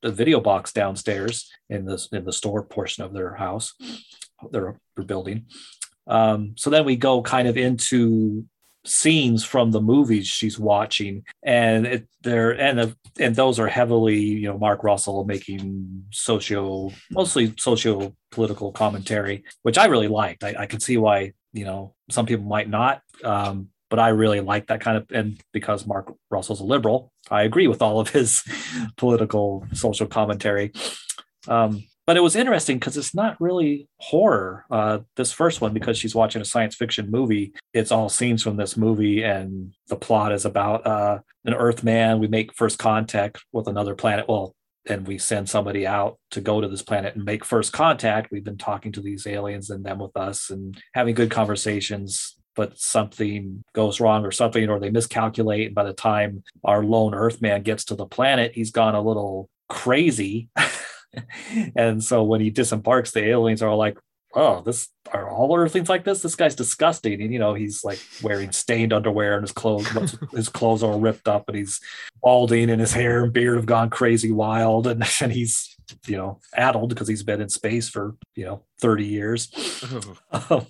the 0.00 0.10
video 0.10 0.40
box 0.40 0.72
downstairs 0.72 1.50
in 1.68 1.84
the 1.84 1.98
in 2.12 2.24
the 2.24 2.32
store 2.32 2.62
portion 2.62 3.04
of 3.04 3.12
their 3.12 3.34
house 3.34 3.74
their, 4.50 4.80
their 4.96 5.04
building. 5.04 5.46
Um 6.06 6.54
so 6.56 6.70
then 6.70 6.86
we 6.86 6.96
go 6.96 7.20
kind 7.20 7.46
of 7.46 7.58
into 7.58 8.46
scenes 8.84 9.44
from 9.44 9.70
the 9.70 9.80
movies 9.80 10.26
she's 10.26 10.58
watching 10.58 11.22
and 11.42 11.86
it 11.86 12.08
they're 12.22 12.52
and 12.58 12.78
the, 12.78 12.96
and 13.18 13.36
those 13.36 13.58
are 13.58 13.68
heavily 13.68 14.18
you 14.18 14.48
know 14.48 14.56
mark 14.56 14.82
russell 14.82 15.24
making 15.24 16.04
socio 16.10 16.90
mostly 17.10 17.52
socio 17.58 18.14
political 18.30 18.72
commentary 18.72 19.44
which 19.62 19.76
i 19.76 19.84
really 19.84 20.08
liked. 20.08 20.42
I, 20.44 20.54
I 20.60 20.66
can 20.66 20.80
see 20.80 20.96
why 20.96 21.32
you 21.52 21.64
know 21.64 21.94
some 22.10 22.24
people 22.24 22.46
might 22.46 22.70
not 22.70 23.02
um 23.22 23.68
but 23.90 23.98
i 23.98 24.08
really 24.08 24.40
like 24.40 24.68
that 24.68 24.80
kind 24.80 24.96
of 24.96 25.06
and 25.10 25.38
because 25.52 25.86
mark 25.86 26.14
russell's 26.30 26.60
a 26.60 26.64
liberal 26.64 27.12
i 27.30 27.42
agree 27.42 27.66
with 27.66 27.82
all 27.82 28.00
of 28.00 28.08
his 28.08 28.42
political 28.96 29.66
social 29.74 30.06
commentary. 30.06 30.72
Um 31.48 31.84
but 32.10 32.16
it 32.16 32.24
was 32.24 32.34
interesting 32.34 32.76
because 32.76 32.96
it's 32.96 33.14
not 33.14 33.40
really 33.40 33.86
horror. 33.98 34.66
Uh, 34.68 34.98
this 35.14 35.30
first 35.30 35.60
one, 35.60 35.72
because 35.72 35.96
she's 35.96 36.12
watching 36.12 36.42
a 36.42 36.44
science 36.44 36.74
fiction 36.74 37.08
movie, 37.08 37.52
it's 37.72 37.92
all 37.92 38.08
scenes 38.08 38.42
from 38.42 38.56
this 38.56 38.76
movie, 38.76 39.22
and 39.22 39.72
the 39.86 39.94
plot 39.94 40.32
is 40.32 40.44
about 40.44 40.84
uh, 40.84 41.20
an 41.44 41.54
Earthman. 41.54 42.18
We 42.18 42.26
make 42.26 42.52
first 42.52 42.80
contact 42.80 43.44
with 43.52 43.68
another 43.68 43.94
planet. 43.94 44.26
Well, 44.28 44.56
and 44.88 45.06
we 45.06 45.18
send 45.18 45.48
somebody 45.48 45.86
out 45.86 46.18
to 46.32 46.40
go 46.40 46.60
to 46.60 46.66
this 46.66 46.82
planet 46.82 47.14
and 47.14 47.24
make 47.24 47.44
first 47.44 47.72
contact. 47.72 48.32
We've 48.32 48.42
been 48.42 48.58
talking 48.58 48.90
to 48.90 49.00
these 49.00 49.24
aliens 49.24 49.70
and 49.70 49.84
them 49.84 50.00
with 50.00 50.16
us 50.16 50.50
and 50.50 50.76
having 50.94 51.14
good 51.14 51.30
conversations. 51.30 52.34
But 52.56 52.76
something 52.76 53.62
goes 53.72 54.00
wrong 54.00 54.26
or 54.26 54.32
something, 54.32 54.68
or 54.68 54.80
they 54.80 54.90
miscalculate. 54.90 55.66
And 55.66 55.76
by 55.76 55.84
the 55.84 55.92
time 55.92 56.42
our 56.64 56.82
lone 56.82 57.14
Earthman 57.14 57.62
gets 57.62 57.84
to 57.84 57.94
the 57.94 58.06
planet, 58.06 58.50
he's 58.52 58.72
gone 58.72 58.96
a 58.96 59.00
little 59.00 59.48
crazy. 59.68 60.48
and 61.76 62.02
so 62.02 62.22
when 62.22 62.40
he 62.40 62.50
disembarks, 62.50 63.10
the 63.10 63.24
aliens 63.24 63.62
are 63.62 63.68
all 63.68 63.78
like, 63.78 63.98
"Oh, 64.34 64.60
this 64.62 64.88
are 65.12 65.28
all 65.28 65.56
Earthlings 65.56 65.88
like 65.88 66.04
this? 66.04 66.22
This 66.22 66.36
guy's 66.36 66.54
disgusting." 66.54 67.20
And 67.20 67.32
you 67.32 67.38
know, 67.38 67.54
he's 67.54 67.84
like 67.84 68.00
wearing 68.22 68.52
stained 68.52 68.92
underwear, 68.92 69.34
and 69.34 69.42
his 69.42 69.52
clothes, 69.52 69.88
his 70.32 70.48
clothes 70.48 70.82
are 70.82 70.98
ripped 70.98 71.28
up, 71.28 71.48
and 71.48 71.56
he's 71.56 71.80
balding, 72.22 72.70
and 72.70 72.80
his 72.80 72.92
hair 72.92 73.24
and 73.24 73.32
beard 73.32 73.56
have 73.56 73.66
gone 73.66 73.90
crazy 73.90 74.30
wild, 74.30 74.86
and 74.86 75.04
and 75.20 75.32
he's 75.32 75.76
you 76.06 76.16
know 76.16 76.38
addled 76.54 76.88
because 76.90 77.08
he's 77.08 77.22
been 77.22 77.40
in 77.40 77.48
space 77.48 77.88
for 77.88 78.14
you 78.34 78.44
know 78.44 78.62
thirty 78.80 79.04
years. 79.06 79.48
Um, 80.32 80.66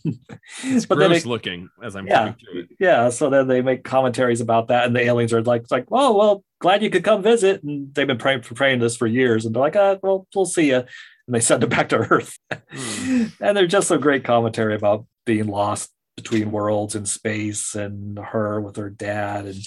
It's 0.65 0.87
but 0.87 0.99
then 0.99 1.11
gross 1.11 1.25
it- 1.25 1.29
looking 1.29 1.69
as 1.83 1.95
I'm 1.97 2.07
Yeah. 2.07 2.35
it. 2.55 2.69
yeah, 2.81 3.09
so 3.11 3.29
then 3.31 3.47
they 3.49 3.63
make 3.63 3.85
commentaries 3.85 4.41
about 4.41 4.69
that, 4.69 4.87
and 4.87 4.95
the 4.97 5.01
aliens 5.03 5.33
are 5.33 5.43
like, 5.43 5.65
like, 5.71 5.87
oh 5.91 6.17
well, 6.17 6.45
glad 6.61 6.83
you 6.83 6.91
could 6.91 7.05
come 7.05 7.23
visit, 7.23 7.63
and 7.63 7.95
they've 7.95 8.07
been 8.07 8.19
praying 8.19 8.43
for 8.43 8.55
praying 8.55 8.81
this 8.81 8.97
for 8.97 9.07
years, 9.07 9.45
and 9.45 9.55
they're 9.55 9.61
like, 9.63 9.77
uh, 9.77 9.99
well, 10.03 10.27
we'll 10.35 10.47
see 10.47 10.69
you, 10.71 10.77
and 10.77 10.87
they 11.29 11.41
send 11.41 11.63
them 11.63 11.71
back 11.71 11.89
to 11.91 11.97
Earth, 11.99 12.39
Hmm. 12.73 13.27
and 13.41 13.57
they're 13.57 13.67
just 13.67 13.91
a 13.91 13.99
great 13.99 14.25
commentary 14.25 14.75
about 14.75 15.07
being 15.27 15.47
lost 15.47 15.91
between 16.21 16.51
worlds 16.51 16.95
and 16.95 17.09
space, 17.09 17.75
and 17.75 18.19
her 18.19 18.61
with 18.61 18.77
her 18.77 18.91
dad, 18.91 19.47
and 19.47 19.61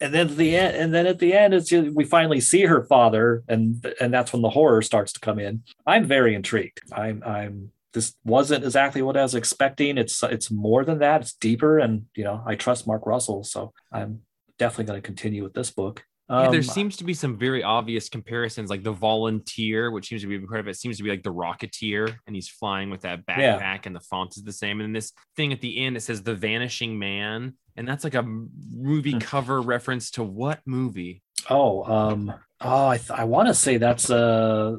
and 0.00 0.12
then 0.12 0.36
the 0.36 0.56
end, 0.56 0.76
and 0.76 0.94
then 0.94 1.06
at 1.06 1.18
the 1.18 1.34
end, 1.34 1.54
it's 1.54 1.68
just, 1.68 1.94
we 1.94 2.04
finally 2.04 2.40
see 2.40 2.62
her 2.62 2.84
father, 2.84 3.42
and 3.48 3.84
and 4.00 4.12
that's 4.12 4.32
when 4.32 4.42
the 4.42 4.50
horror 4.50 4.82
starts 4.82 5.12
to 5.12 5.20
come 5.20 5.38
in. 5.38 5.62
I'm 5.86 6.04
very 6.04 6.34
intrigued. 6.34 6.80
I'm 6.92 7.22
I'm 7.24 7.70
this 7.92 8.14
wasn't 8.24 8.64
exactly 8.64 9.02
what 9.02 9.16
I 9.16 9.22
was 9.22 9.34
expecting. 9.34 9.96
It's 9.96 10.22
it's 10.22 10.50
more 10.50 10.84
than 10.84 10.98
that. 10.98 11.22
It's 11.22 11.34
deeper, 11.34 11.78
and 11.78 12.06
you 12.14 12.24
know 12.24 12.42
I 12.46 12.56
trust 12.56 12.86
Mark 12.86 13.06
Russell, 13.06 13.44
so 13.44 13.72
I'm 13.92 14.20
definitely 14.58 14.86
going 14.86 15.00
to 15.00 15.06
continue 15.06 15.42
with 15.42 15.54
this 15.54 15.70
book. 15.70 16.04
Yeah, 16.30 16.48
there 16.48 16.60
Um, 16.60 16.62
seems 16.62 16.96
to 16.96 17.04
be 17.04 17.12
some 17.12 17.36
very 17.36 17.62
obvious 17.62 18.08
comparisons, 18.08 18.70
like 18.70 18.82
the 18.82 18.92
volunteer, 18.92 19.90
which 19.90 20.08
seems 20.08 20.22
to 20.22 20.26
be 20.28 20.38
part 20.46 20.60
of 20.60 20.68
it, 20.68 20.76
seems 20.76 20.96
to 20.96 21.02
be 21.02 21.10
like 21.10 21.22
the 21.22 21.32
Rocketeer, 21.32 22.16
and 22.26 22.34
he's 22.34 22.48
flying 22.48 22.88
with 22.88 23.02
that 23.02 23.26
backpack, 23.26 23.38
Yeah. 23.38 23.78
and 23.84 23.94
the 23.94 24.00
font 24.00 24.36
is 24.36 24.42
the 24.42 24.52
same. 24.52 24.80
And 24.80 24.88
then 24.88 24.92
this 24.94 25.12
thing 25.36 25.52
at 25.52 25.60
the 25.60 25.78
end, 25.84 25.96
it 25.96 26.00
says 26.00 26.22
"The 26.22 26.34
Vanishing 26.34 26.98
Man," 26.98 27.54
and 27.76 27.86
that's 27.86 28.04
like 28.04 28.14
a 28.14 28.22
movie 28.22 29.12
Hmm. 29.12 29.18
cover 29.18 29.60
reference 29.60 30.10
to 30.12 30.24
what 30.24 30.60
movie? 30.66 31.22
oh, 31.50 31.84
um, 31.84 32.32
oh, 32.62 32.86
I 32.88 32.96
th- 32.96 33.10
I 33.10 33.24
want 33.24 33.48
to 33.48 33.54
say 33.54 33.76
that's 33.76 34.08
a 34.08 34.78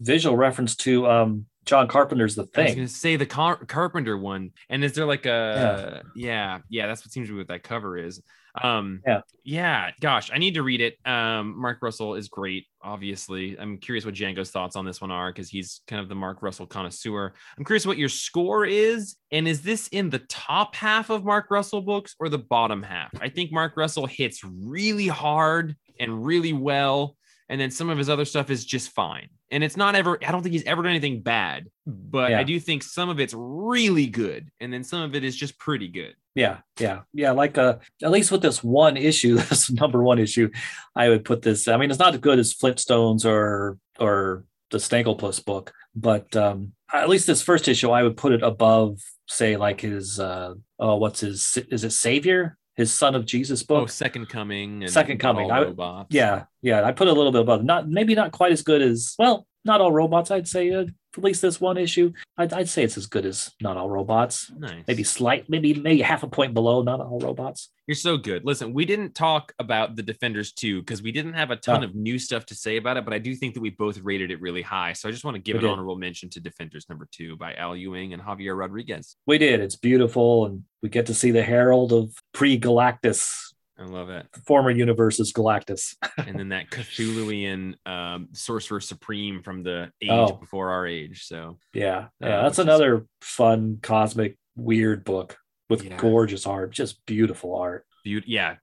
visual 0.00 0.36
reference 0.36 0.76
to 0.76 1.06
um 1.06 1.46
John 1.64 1.88
Carpenter's 1.88 2.34
The 2.34 2.44
Thing. 2.44 2.60
I 2.60 2.62
was 2.64 2.70
Thing. 2.72 2.76
gonna 2.80 2.88
say 2.88 3.16
the 3.16 3.24
Car- 3.24 3.64
Carpenter 3.64 4.18
one. 4.18 4.50
And 4.68 4.84
is 4.84 4.92
there 4.92 5.06
like 5.06 5.24
a 5.24 6.02
yeah. 6.14 6.58
yeah, 6.68 6.86
that's 6.86 7.02
what 7.02 7.12
seems 7.12 7.28
to 7.28 7.32
be 7.32 7.38
what 7.38 7.48
that 7.48 7.62
cover 7.62 7.96
is. 7.96 8.20
Um 8.60 9.00
Yeah. 9.06 9.20
yeah, 9.44 9.90
gosh, 10.00 10.30
I 10.32 10.38
need 10.38 10.54
to 10.54 10.62
read 10.62 10.80
it. 10.80 10.96
Um 11.06 11.58
Mark 11.60 11.78
Russell 11.80 12.14
is 12.14 12.28
great, 12.28 12.66
obviously. 12.82 13.58
I'm 13.58 13.78
curious 13.78 14.04
what 14.04 14.14
Django's 14.14 14.50
thoughts 14.50 14.76
on 14.76 14.84
this 14.84 15.00
one 15.00 15.10
are 15.10 15.30
because 15.32 15.48
he's 15.48 15.80
kind 15.86 16.00
of 16.02 16.08
the 16.08 16.14
Mark 16.14 16.42
Russell 16.42 16.66
connoisseur. 16.66 17.32
I'm 17.56 17.64
curious 17.64 17.86
what 17.86 17.98
your 17.98 18.08
score 18.10 18.66
is, 18.66 19.16
and 19.30 19.48
is 19.48 19.62
this 19.62 19.88
in 19.88 20.10
the 20.10 20.18
top 20.20 20.74
half 20.74 21.08
of 21.10 21.24
Mark 21.24 21.46
Russell 21.50 21.80
books 21.80 22.14
or 22.18 22.28
the 22.28 22.38
bottom 22.38 22.82
half? 22.82 23.10
I 23.20 23.28
think 23.28 23.52
Mark 23.52 23.76
Russell 23.76 24.06
hits 24.06 24.42
really 24.44 25.08
hard 25.08 25.76
and 25.98 26.24
really 26.24 26.52
well 26.52 27.16
and 27.48 27.60
then 27.60 27.70
some 27.70 27.90
of 27.90 27.98
his 27.98 28.08
other 28.08 28.24
stuff 28.24 28.48
is 28.48 28.64
just 28.64 28.92
fine. 28.92 29.28
And 29.50 29.62
it's 29.62 29.76
not 29.76 29.94
ever, 29.94 30.18
I 30.26 30.32
don't 30.32 30.42
think 30.42 30.54
he's 30.54 30.64
ever 30.64 30.82
done 30.82 30.90
anything 30.92 31.20
bad, 31.20 31.68
but 31.86 32.30
Yeah. 32.30 32.38
I 32.38 32.44
do 32.44 32.58
think 32.58 32.82
some 32.82 33.10
of 33.10 33.20
it's 33.20 33.34
really 33.36 34.06
good. 34.06 34.48
And 34.60 34.72
then 34.72 34.82
some 34.84 35.02
of 35.02 35.14
it 35.14 35.22
is 35.22 35.36
just 35.36 35.58
pretty 35.58 35.88
good. 35.88 36.14
Yeah, 36.34 36.58
yeah, 36.80 37.00
yeah. 37.12 37.32
Like 37.32 37.58
uh, 37.58 37.76
at 38.02 38.10
least 38.10 38.32
with 38.32 38.42
this 38.42 38.64
one 38.64 38.96
issue, 38.96 39.34
this 39.50 39.70
number 39.70 40.02
one 40.02 40.18
issue, 40.18 40.50
I 40.96 41.08
would 41.08 41.24
put 41.24 41.42
this. 41.42 41.68
I 41.68 41.76
mean, 41.76 41.90
it's 41.90 41.98
not 41.98 42.14
as 42.14 42.20
good 42.20 42.38
as 42.38 42.54
Flintstones 42.54 43.24
or 43.26 43.78
or 43.98 44.44
the 44.70 44.78
Snagglepuss 44.78 45.44
book, 45.44 45.72
but 45.94 46.34
um, 46.34 46.72
at 46.92 47.08
least 47.10 47.26
this 47.26 47.42
first 47.42 47.68
issue, 47.68 47.90
I 47.90 48.02
would 48.02 48.16
put 48.16 48.32
it 48.32 48.42
above, 48.42 48.98
say, 49.28 49.56
like 49.58 49.82
his 49.82 50.18
uh, 50.18 50.54
oh, 50.78 50.96
what's 50.96 51.20
his? 51.20 51.58
Is 51.70 51.84
it 51.84 51.90
Savior? 51.90 52.56
His 52.74 52.90
Son 52.90 53.14
of 53.14 53.26
Jesus 53.26 53.62
book 53.62 53.76
Oh, 53.76 53.80
book? 53.82 53.90
Second 53.90 54.30
Coming. 54.30 54.82
And 54.84 54.90
Second 54.90 55.18
Coming. 55.18 55.50
I- 55.50 55.64
Robots. 55.64 56.06
yeah, 56.14 56.44
yeah. 56.62 56.82
I 56.82 56.92
put 56.92 57.06
a 57.08 57.12
little 57.12 57.30
bit 57.30 57.42
above. 57.42 57.62
Not 57.62 57.86
maybe 57.86 58.14
not 58.14 58.32
quite 58.32 58.50
as 58.52 58.62
good 58.62 58.80
as 58.80 59.14
well. 59.18 59.46
Not 59.64 59.80
all 59.80 59.92
robots. 59.92 60.30
I'd 60.30 60.48
say 60.48 60.72
uh, 60.72 60.86
at 61.16 61.22
least 61.22 61.40
this 61.42 61.60
one 61.60 61.76
issue. 61.78 62.12
I'd, 62.36 62.52
I'd 62.52 62.68
say 62.68 62.82
it's 62.82 62.96
as 62.96 63.06
good 63.06 63.24
as 63.26 63.50
not 63.60 63.76
all 63.76 63.88
robots. 63.90 64.50
Nice. 64.58 64.84
Maybe 64.88 65.04
slight, 65.04 65.48
maybe 65.48 65.74
maybe 65.74 66.02
half 66.02 66.22
a 66.24 66.28
point 66.28 66.52
below 66.54 66.82
not 66.82 67.00
all 67.00 67.20
robots. 67.20 67.70
You're 67.86 67.94
so 67.96 68.16
good. 68.16 68.44
Listen, 68.44 68.72
we 68.72 68.84
didn't 68.84 69.14
talk 69.14 69.52
about 69.58 69.96
the 69.96 70.02
Defenders 70.04 70.52
2 70.52 70.80
because 70.80 71.02
we 71.02 71.10
didn't 71.12 71.34
have 71.34 71.50
a 71.50 71.56
ton 71.56 71.82
Oh. 71.82 71.86
of 71.88 71.94
new 71.96 72.16
stuff 72.18 72.46
to 72.46 72.54
say 72.54 72.76
about 72.76 72.96
it, 72.96 73.04
but 73.04 73.12
I 73.12 73.18
do 73.18 73.34
think 73.34 73.54
that 73.54 73.60
we 73.60 73.70
both 73.70 73.98
rated 73.98 74.30
it 74.30 74.40
really 74.40 74.62
high. 74.62 74.92
So 74.94 75.08
I 75.08 75.12
just 75.12 75.24
want 75.24 75.34
to 75.34 75.40
give 75.42 75.54
We 75.54 75.58
an 75.58 75.64
did. 75.64 75.70
honorable 75.72 75.96
mention 75.96 76.30
to 76.30 76.40
Defenders 76.40 76.86
number 76.88 77.08
two 77.12 77.36
by 77.36 77.54
Al 77.54 77.76
Ewing 77.76 78.12
and 78.14 78.22
Javier 78.22 78.56
Rodriguez. 78.56 79.16
We 79.26 79.38
did. 79.38 79.60
It's 79.60 79.76
beautiful, 79.76 80.46
and 80.46 80.62
we 80.82 80.88
get 80.90 81.06
to 81.06 81.14
see 81.14 81.32
the 81.32 81.42
herald 81.42 81.92
of 81.92 82.12
pre-Galactus, 82.32 83.51
I 83.78 83.84
love 83.84 84.10
it. 84.10 84.26
former 84.46 84.70
universe's 84.70 85.32
Galactus. 85.32 85.96
and 86.18 86.38
then 86.38 86.50
that 86.50 86.70
Cthulhuian 86.70 87.74
um, 87.86 88.28
sorcerer 88.32 88.80
supreme 88.80 89.42
from 89.42 89.62
the 89.62 89.90
age 90.00 90.10
Oh. 90.10 90.32
before 90.36 90.70
our 90.70 90.86
age. 90.86 91.24
So 91.26 91.58
Yeah, 91.72 92.08
Uh, 92.22 92.26
yeah. 92.28 92.42
That's 92.42 92.58
which 92.58 92.64
is- 92.66 92.68
another 92.68 93.06
fun, 93.20 93.78
cosmic, 93.82 94.36
weird 94.56 95.04
book 95.04 95.36
with 95.70 95.84
Yeah. 95.84 95.96
gorgeous 95.96 96.46
art, 96.46 96.70
just 96.72 97.04
beautiful 97.06 97.56
art. 97.56 97.86
Yeah, 98.04 98.56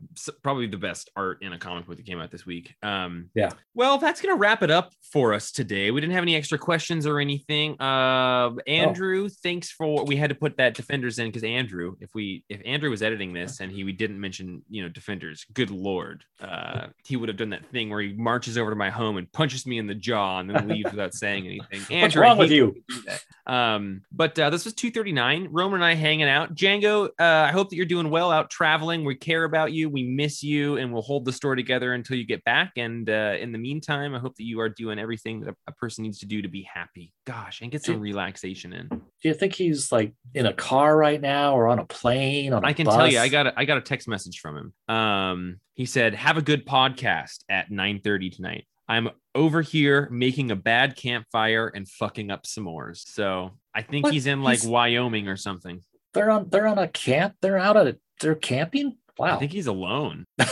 probably 0.44 0.68
the 0.68 0.78
best 0.78 1.10
art 1.16 1.42
in 1.42 1.54
a 1.54 1.60
comic 1.60 1.86
book 1.88 1.98
that 1.98 2.06
came 2.06 2.20
out 2.20 2.32
this 2.32 2.46
week. 2.46 2.76
Um, 2.84 3.30
Yeah. 3.34 3.50
Well, 3.74 3.98
that's 3.98 4.22
gonna 4.22 4.36
wrap 4.36 4.64
it 4.64 4.72
up 4.72 4.94
for 5.02 5.34
us 5.34 5.52
today. 5.52 5.92
We 5.92 6.02
didn't 6.02 6.14
have 6.14 6.24
any 6.24 6.36
extra 6.36 6.58
questions 6.58 7.06
or 7.06 7.20
anything. 7.20 7.80
Uh, 7.82 8.52
Andrew, 8.68 9.30
thanks 9.30 9.72
for 9.72 10.04
we 10.04 10.16
had 10.16 10.30
to 10.30 10.36
put 10.36 10.58
that 10.58 10.74
defenders 10.74 11.20
in 11.20 11.28
because 11.28 11.44
Andrew, 11.44 11.96
if 12.00 12.14
we 12.14 12.44
if 12.50 12.62
Andrew 12.66 12.90
was 12.90 13.02
editing 13.02 13.34
this 13.34 13.60
and 13.60 13.72
he 13.72 13.84
we 13.84 13.92
didn't 13.92 14.20
mention 14.20 14.62
you 14.70 14.84
know 14.84 14.90
defenders, 14.90 15.46
good 15.54 15.72
lord, 15.72 16.24
uh, 16.42 16.88
he 17.06 17.16
would 17.16 17.30
have 17.30 17.38
done 17.38 17.50
that 17.50 17.66
thing 17.72 17.90
where 17.90 18.02
he 18.02 18.14
marches 18.14 18.58
over 18.58 18.70
to 18.70 18.76
my 18.76 18.90
home 18.90 19.18
and 19.18 19.32
punches 19.32 19.66
me 19.66 19.78
in 19.78 19.88
the 19.88 19.96
jaw 19.96 20.40
and 20.40 20.50
then 20.50 20.68
leaves 20.68 20.92
without 20.92 21.14
saying 21.24 21.46
anything. 21.46 21.82
Andrew, 21.90 22.22
I 22.22 22.26
wrong 22.28 22.38
with 22.38 22.52
you? 22.52 22.68
when 22.68 22.84
do 22.88 23.02
that. 23.06 23.24
Um, 23.52 24.04
but 24.12 24.38
uh, 24.38 24.50
this 24.50 24.66
was 24.66 24.74
239. 24.76 25.48
Roman 25.52 25.76
and 25.76 25.86
I 25.86 25.96
hanging 25.96 26.28
out. 26.30 26.54
Django, 26.54 27.08
uh, 27.20 27.48
I 27.48 27.52
hope 27.52 27.70
that 27.70 27.76
you're 27.76 27.86
doing 27.86 28.10
well 28.10 28.32
out 28.32 28.50
traveling. 28.50 29.04
We 29.04 29.16
care 29.30 29.44
about 29.44 29.72
you. 29.74 29.90
We 29.90 30.04
miss 30.04 30.42
you, 30.42 30.78
and 30.78 30.92
we'll 30.92 31.04
hold 31.04 31.26
the 31.26 31.32
store 31.32 31.56
together 31.56 31.94
until 31.94 32.18
you 32.18 32.26
get 32.26 32.44
back. 32.46 32.72
And 32.78 33.10
uh, 33.10 33.36
in 33.40 33.52
the 33.52 33.58
meantime, 33.60 34.16
I 34.16 34.20
hope 34.20 34.36
that 34.38 34.44
you 34.44 34.60
are 34.60 34.70
doing 34.70 34.98
everything 34.98 35.42
that 35.42 35.56
a, 35.68 35.72
person 35.74 36.04
needs 36.04 36.20
to 36.20 36.26
do 36.26 36.42
to 36.42 36.48
be 36.48 36.64
happy. 36.64 37.14
Gosh, 37.26 37.62
and 37.62 37.72
get 37.72 37.84
some 37.84 38.00
relaxation 38.00 38.74
in. 38.74 38.88
Do 38.90 39.02
you 39.22 39.34
think 39.34 39.54
he's 39.54 39.92
like 39.92 40.14
in 40.34 40.46
a 40.46 40.54
car 40.54 40.98
right 40.98 41.22
now 41.22 41.56
or 41.56 41.68
on 41.68 41.78
a 41.80 41.86
plane? 41.86 42.54
On 42.54 42.64
a 42.64 42.68
I 42.68 42.74
can 42.74 42.86
bus? 42.86 42.96
tell 42.96 43.08
you, 43.08 43.20
I 43.20 43.28
got 43.30 43.48
a, 43.48 43.54
I 43.60 43.66
got 43.66 43.78
a 43.78 43.82
text 43.82 44.08
message 44.08 44.40
from 44.40 44.58
him. 44.58 44.96
Um, 44.96 45.60
he 45.76 45.86
said, 45.86 46.16
"Have 46.16 46.38
a 46.38 46.42
good 46.42 46.66
podcast 46.66 47.44
at 47.50 47.70
9:30 47.70 48.36
tonight." 48.36 48.66
I'm 48.88 49.10
over 49.36 49.62
here 49.62 50.08
making 50.12 50.50
a 50.50 50.56
bad 50.56 50.96
campfire 50.96 51.68
and 51.68 51.88
fucking 51.88 52.32
up 52.32 52.46
s'mores. 52.46 53.04
So 53.08 53.52
I 53.76 53.84
think 53.84 54.06
What? 54.06 54.14
he's 54.14 54.26
in 54.26 54.42
like 54.42 54.62
He's- 54.62 54.68
Wyoming 54.68 55.28
or 55.28 55.38
something. 55.38 55.84
They're 56.16 56.32
on. 56.32 56.50
They're 56.50 56.66
on 56.68 56.80
a 56.80 56.88
camp. 56.88 57.36
They're 57.42 57.60
out 57.60 57.78
at. 57.78 57.98
They're 58.20 58.34
camping. 58.36 58.98
I 59.22 59.36
think 59.38 59.52
he's 59.52 59.68
alone. 59.68 60.26
I 60.40 60.44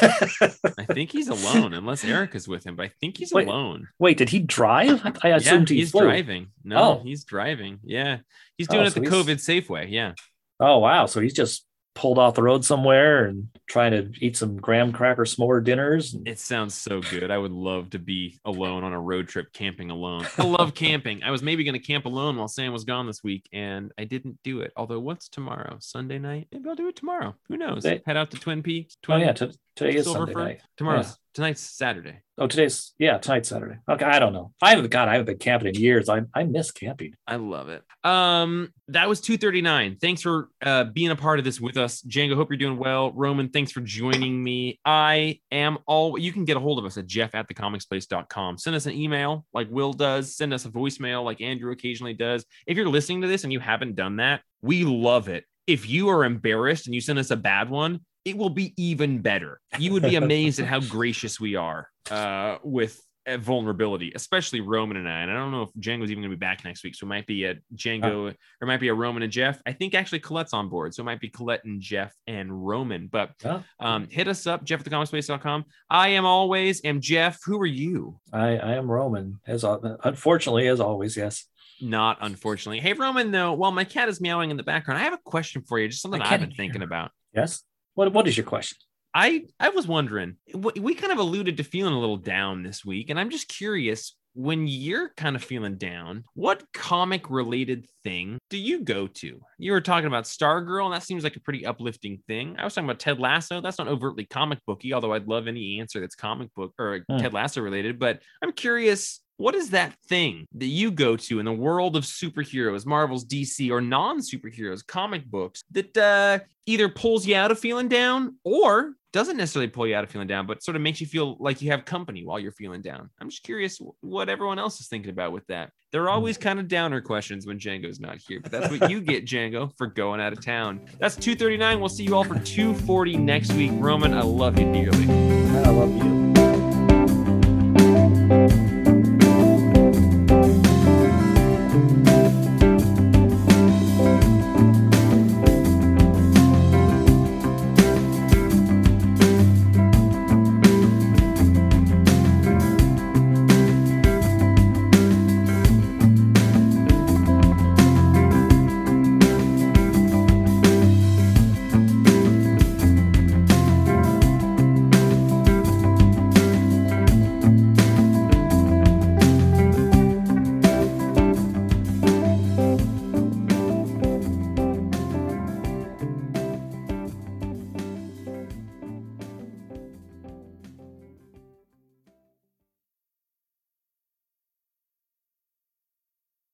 think 0.93 1.11
he's 1.11 1.27
alone, 1.29 1.73
unless 1.73 2.03
Erica's 2.03 2.47
with 2.47 2.65
him. 2.65 2.75
But 2.75 2.87
I 2.87 2.91
think 2.99 3.17
he's 3.17 3.31
Wait, 3.31 3.47
alone. 3.47 3.87
Wait, 3.99 4.17
did 4.17 4.29
he 4.29 4.39
drive? 4.39 5.01
I, 5.05 5.11
I 5.23 5.27
Yeah, 5.29 5.35
assumed 5.37 5.69
he 5.69 5.77
he's 5.77 5.91
flew. 5.91 6.03
driving. 6.03 6.47
No, 6.63 6.77
Oh. 6.77 7.01
he's 7.03 7.23
driving. 7.23 7.79
Yeah, 7.83 8.17
he's 8.57 8.67
Oh, 8.69 8.73
doing 8.73 8.85
it 8.87 8.93
so 8.93 8.99
the 8.99 9.09
he's- 9.09 9.13
COVID 9.25 9.39
safe 9.39 9.69
way. 9.69 9.87
Yeah, 9.89 10.13
Oh 10.59 10.79
wow! 10.79 11.05
So 11.05 11.21
he's 11.21 11.33
just 11.33 11.65
pulled 11.97 12.19
off 12.19 12.35
the 12.35 12.43
road 12.43 12.63
somewhere 12.63 13.25
and 13.25 13.47
trying 13.67 13.91
to 13.91 14.11
eat 14.23 14.37
some 14.37 14.55
graham 14.57 14.93
cracker 14.93 15.23
s'more 15.25 15.63
dinners. 15.63 16.15
it 16.25 16.37
sounds 16.39 16.75
so 16.75 17.01
good. 17.01 17.31
I 17.31 17.37
would 17.37 17.51
love 17.51 17.89
to 17.89 17.99
be 17.99 18.39
alone 18.45 18.83
on 18.83 18.93
a 18.93 18.99
road 19.01 19.27
trip 19.27 19.51
camping 19.51 19.89
alone. 19.89 20.25
I 20.37 20.43
love 20.45 20.75
camping. 20.75 21.23
I 21.23 21.31
was 21.31 21.41
maybe 21.41 21.63
going 21.63 21.73
to 21.73 21.79
camp 21.85 22.05
alone 22.05 22.37
while 22.37 22.47
Sam 22.47 22.71
was 22.71 22.83
gone 22.83 23.07
this 23.07 23.23
week, 23.23 23.49
and 23.51 23.91
I 23.97 24.03
didn't 24.03 24.37
do 24.43 24.61
it. 24.61 24.71
Although, 24.77 24.99
what's 24.99 25.27
tomorrow? 25.27 25.77
Sunday 25.79 26.19
night? 26.19 26.47
Maybe 26.51 26.69
I'll 26.69 26.75
do 26.75 26.87
it 26.87 26.95
tomorrow. 26.95 27.35
Who 27.49 27.57
knows? 27.57 27.83
They- 27.83 28.01
Head 28.05 28.15
out 28.15 28.29
to 28.31 28.37
Twin 28.39 28.61
Peaks. 28.61 28.95
oh 29.09 29.17
yeah, 29.17 29.33
t- 29.33 29.51
today 29.75 29.95
is 29.95 30.05
Silver 30.05 30.19
Sunday 30.27 30.33
night. 30.35 30.61
Tomorrow's 30.77 31.07
Yeah. 31.07 31.13
Tonight's 31.37 31.61
Saturday. 31.61 32.19
Oh, 32.39 32.47
today's 32.47 32.93
yeah, 32.97 33.19
tonight's 33.19 33.49
Saturday. 33.49 33.75
Okay, 33.87 34.05
I 34.05 34.17
don't 34.17 34.33
know. 34.33 34.53
I 34.59 34.71
haven't 34.71 34.89
God, 34.89 35.07
I 35.07 35.11
haven't 35.11 35.27
been 35.27 35.37
camping 35.37 35.67
in 35.67 35.75
years. 35.79 36.09
I 36.09 36.23
I 36.33 36.45
miss 36.45 36.71
camping. 36.71 37.13
I 37.27 37.35
love 37.35 37.69
it. 37.69 37.83
Um, 38.03 38.73
that 38.87 39.07
was 39.07 39.21
239. 39.21 39.97
Thanks 40.01 40.23
for 40.23 40.49
uh 40.63 40.85
being 40.85 41.11
a 41.11 41.15
part 41.15 41.37
of 41.37 41.45
this 41.45 41.61
with 41.61 41.77
us. 41.77 42.01
Django, 42.01 42.35
hope 42.35 42.49
you're 42.49 42.57
doing 42.57 42.79
well. 42.79 43.11
Roman, 43.11 43.49
thanks 43.49 43.71
for 43.71 43.81
joining 43.81 44.43
me. 44.43 44.79
I 44.83 45.41
am 45.51 45.77
all 45.85 46.17
you 46.17 46.33
can 46.33 46.43
get 46.43 46.57
a 46.57 46.59
hold 46.59 46.79
of 46.79 46.85
us 46.85 46.97
at 46.97 47.05
jeff 47.05 47.35
at 47.35 47.47
thecomicsplace.com. 47.47 48.57
Send 48.57 48.75
us 48.75 48.87
an 48.87 48.93
email 48.93 49.45
like 49.53 49.67
Will 49.69 49.93
does, 49.93 50.35
send 50.35 50.55
us 50.55 50.65
a 50.65 50.69
voicemail 50.69 51.23
like 51.23 51.39
Andrew 51.39 51.71
occasionally 51.71 52.15
does. 52.15 52.45
If 52.65 52.77
you're 52.77 52.89
listening 52.89 53.21
to 53.21 53.27
this 53.27 53.43
and 53.43 53.53
you 53.53 53.59
haven't 53.59 53.95
done 53.95 54.15
that, 54.15 54.41
we 54.63 54.85
love 54.85 55.29
it. 55.29 55.45
If 55.67 55.87
you 55.87 56.09
are 56.09 56.25
embarrassed 56.25 56.87
and 56.87 56.95
you 56.95 57.01
send 57.01 57.19
us 57.19 57.29
a 57.29 57.35
bad 57.35 57.69
one, 57.69 57.99
it 58.27 58.37
will 58.37 58.49
be 58.49 58.73
even 58.75 59.19
better. 59.21 59.61
You 59.79 59.93
would 59.93 60.03
be 60.03 60.15
amazed 60.17 60.59
at 60.59 60.67
how 60.67 60.79
gracious 60.97 61.39
we 61.39 61.55
are 61.55 61.89
uh, 62.11 62.57
with 62.61 63.01
vulnerability, 63.39 64.11
especially 64.15 64.59
Roman 64.61 64.97
and 64.97 65.07
I. 65.07 65.19
And 65.21 65.31
I 65.31 65.33
don't 65.35 65.51
know 65.51 65.61
if 65.63 65.69
Django's 65.73 66.11
even 66.11 66.21
going 66.23 66.31
to 66.31 66.35
be 66.35 66.39
back 66.39 66.63
next 66.65 66.83
week, 66.83 66.95
so 66.95 67.05
it 67.05 67.09
might 67.09 67.25
be 67.25 67.45
a 67.45 67.55
Django 67.75 68.27
or 68.27 68.29
it 68.29 68.37
might 68.65 68.79
be 68.81 68.89
a 68.89 68.93
Roman 68.93 69.23
and 69.23 69.31
Jeff. 69.31 69.61
I 69.65 69.71
think 69.71 69.93
actually 69.95 70.19
Colette's 70.19 70.53
on 70.53 70.67
board, 70.69 70.93
so 70.93 71.01
it 71.03 71.05
might 71.05 71.19
be 71.21 71.29
Colette 71.29 71.63
and 71.63 71.79
Jeff 71.81 72.13
and 72.27 72.65
Roman. 72.67 73.07
But 73.07 73.31
Oh. 73.45 73.63
um, 73.79 74.07
hit 74.09 74.27
us 74.27 74.45
up, 74.45 74.63
Jeff 74.65 74.81
at 74.81 74.85
thecomicspace.com. 74.85 75.65
I 75.89 76.09
am 76.09 76.25
always 76.25 76.81
am 76.83 76.99
Jeff. 76.99 77.39
Who 77.45 77.59
are 77.61 77.65
you? 77.65 78.19
I 78.33 78.57
I 78.57 78.73
am 78.75 78.89
Roman 78.91 79.39
as 79.47 79.63
unfortunately 79.63 80.67
as 80.67 80.79
always. 80.79 81.15
Yes. 81.15 81.45
Not 81.81 82.17
unfortunately. 82.21 82.79
Hey 82.79 82.93
Roman, 82.93 83.31
though, 83.31 83.53
while 83.53 83.71
my 83.71 83.83
cat 83.83 84.09
is 84.09 84.19
meowing 84.19 84.51
in 84.51 84.57
the 84.57 84.63
background, 84.63 84.99
I 84.99 85.03
have 85.03 85.13
a 85.13 85.19
question 85.23 85.61
for 85.61 85.79
you. 85.79 85.87
Just 85.87 86.01
something 86.01 86.21
I've 86.21 86.39
been 86.39 86.51
thinking 86.51 86.81
about. 86.81 87.11
Yes. 87.33 87.61
What 87.97 88.13
what 88.13 88.27
is 88.27 88.37
your 88.37 88.45
question? 88.45 88.77
I 89.15 89.45
I 89.59 89.69
was 89.69 89.87
wondering. 89.87 90.35
We 90.53 90.93
kind 90.93 91.11
of 91.11 91.17
alluded 91.17 91.57
to 91.57 91.63
feeling 91.63 91.95
a 91.95 91.99
little 91.99 92.17
down 92.17 92.61
this 92.61 92.85
week, 92.85 93.09
and 93.09 93.19
I'm 93.19 93.31
just 93.31 93.47
curious. 93.49 94.15
When 94.39 94.67
you're 94.67 95.13
kind 95.17 95.35
of 95.35 95.43
feeling 95.43 95.77
down, 95.79 96.23
what 96.35 96.61
comic 96.71 97.27
related 97.27 97.87
thing 98.03 98.37
do 98.51 98.57
you 98.59 98.83
go 98.83 99.07
to? 99.07 99.41
You 99.57 99.71
were 99.71 99.81
talking 99.81 100.05
about 100.05 100.25
Stargirl, 100.25 100.85
and 100.85 100.93
that 100.93 101.01
seems 101.01 101.23
like 101.23 101.35
a 101.35 101.39
pretty 101.39 101.65
uplifting 101.65 102.19
thing. 102.27 102.55
I 102.59 102.63
was 102.63 102.75
talking 102.75 102.87
about 102.87 102.99
Ted 102.99 103.19
Lasso. 103.19 103.61
That's 103.61 103.79
not 103.79 103.87
overtly 103.87 104.25
comic 104.25 104.59
booky, 104.67 104.93
although 104.93 105.13
I'd 105.13 105.27
love 105.27 105.47
any 105.47 105.79
answer 105.79 105.99
that's 105.99 106.13
comic 106.13 106.53
book 106.53 106.75
or 106.77 107.03
Hmm. 107.09 107.17
Ted 107.17 107.33
Lasso 107.33 107.61
related. 107.61 107.97
But 107.97 108.21
I'm 108.43 108.51
curious, 108.51 109.21
what 109.37 109.55
is 109.55 109.69
that 109.69 109.93
thing 110.07 110.45
that 110.55 110.65
you 110.65 110.91
go 110.91 111.15
to 111.15 111.39
in 111.39 111.45
the 111.45 111.53
world 111.53 111.95
of 111.95 112.03
superheroes, 112.03 112.85
Marvel's 112.85 113.25
DC, 113.25 113.71
or 113.71 113.81
non 113.81 114.19
superheroes, 114.19 114.85
comic 114.85 115.25
books 115.25 115.61
that 115.71 115.95
uh, 115.97 116.39
either 116.65 116.89
pulls 116.89 117.25
you 117.25 117.35
out 117.35 117.51
of 117.51 117.59
feeling 117.59 117.87
down 117.87 118.35
or 118.43 118.93
doesn't 119.13 119.37
necessarily 119.37 119.69
pull 119.69 119.87
you 119.87 119.95
out 119.95 120.03
of 120.03 120.11
feeling 120.11 120.27
down, 120.27 120.45
but 120.45 120.61
sort 120.61 120.75
of 120.75 120.81
makes 120.81 120.99
you 120.99 121.07
feel 121.07 121.37
like 121.39 121.61
you 121.61 121.71
have 121.71 121.85
company 121.85 122.25
while 122.25 122.39
you're 122.39 122.51
feeling 122.51 122.81
down? 122.81 123.09
I'm 123.19 123.29
just 123.29 123.43
curious 123.43 123.79
what 124.01 124.29
everyone 124.29 124.59
else 124.59 124.79
is 124.79 124.87
thinking 124.87 125.09
about 125.11 125.31
with 125.31 125.47
that. 125.47 125.71
There 125.91 126.03
are 126.03 126.09
always 126.09 126.37
kind 126.37 126.59
of 126.59 126.67
downer 126.67 127.01
questions 127.01 127.47
when 127.47 127.57
Django's 127.57 127.99
not 127.99 128.17
here, 128.17 128.41
but 128.41 128.51
that's 128.51 128.69
what 128.69 128.91
you 128.91 129.01
get, 129.01 129.25
Django, 129.27 129.71
for 129.77 129.87
going 129.87 130.19
out 130.19 130.33
of 130.33 130.43
town. 130.43 130.81
That's 130.99 131.15
239. 131.15 131.79
We'll 131.79 131.89
see 131.89 132.03
you 132.03 132.15
all 132.15 132.25
for 132.25 132.37
240 132.37 133.17
next 133.17 133.53
week. 133.53 133.71
Roman, 133.75 134.13
I 134.13 134.21
love 134.21 134.59
you 134.59 134.71
dearly. 134.71 135.09
I 135.09 135.69
love 135.69 135.95
you. 135.95 136.26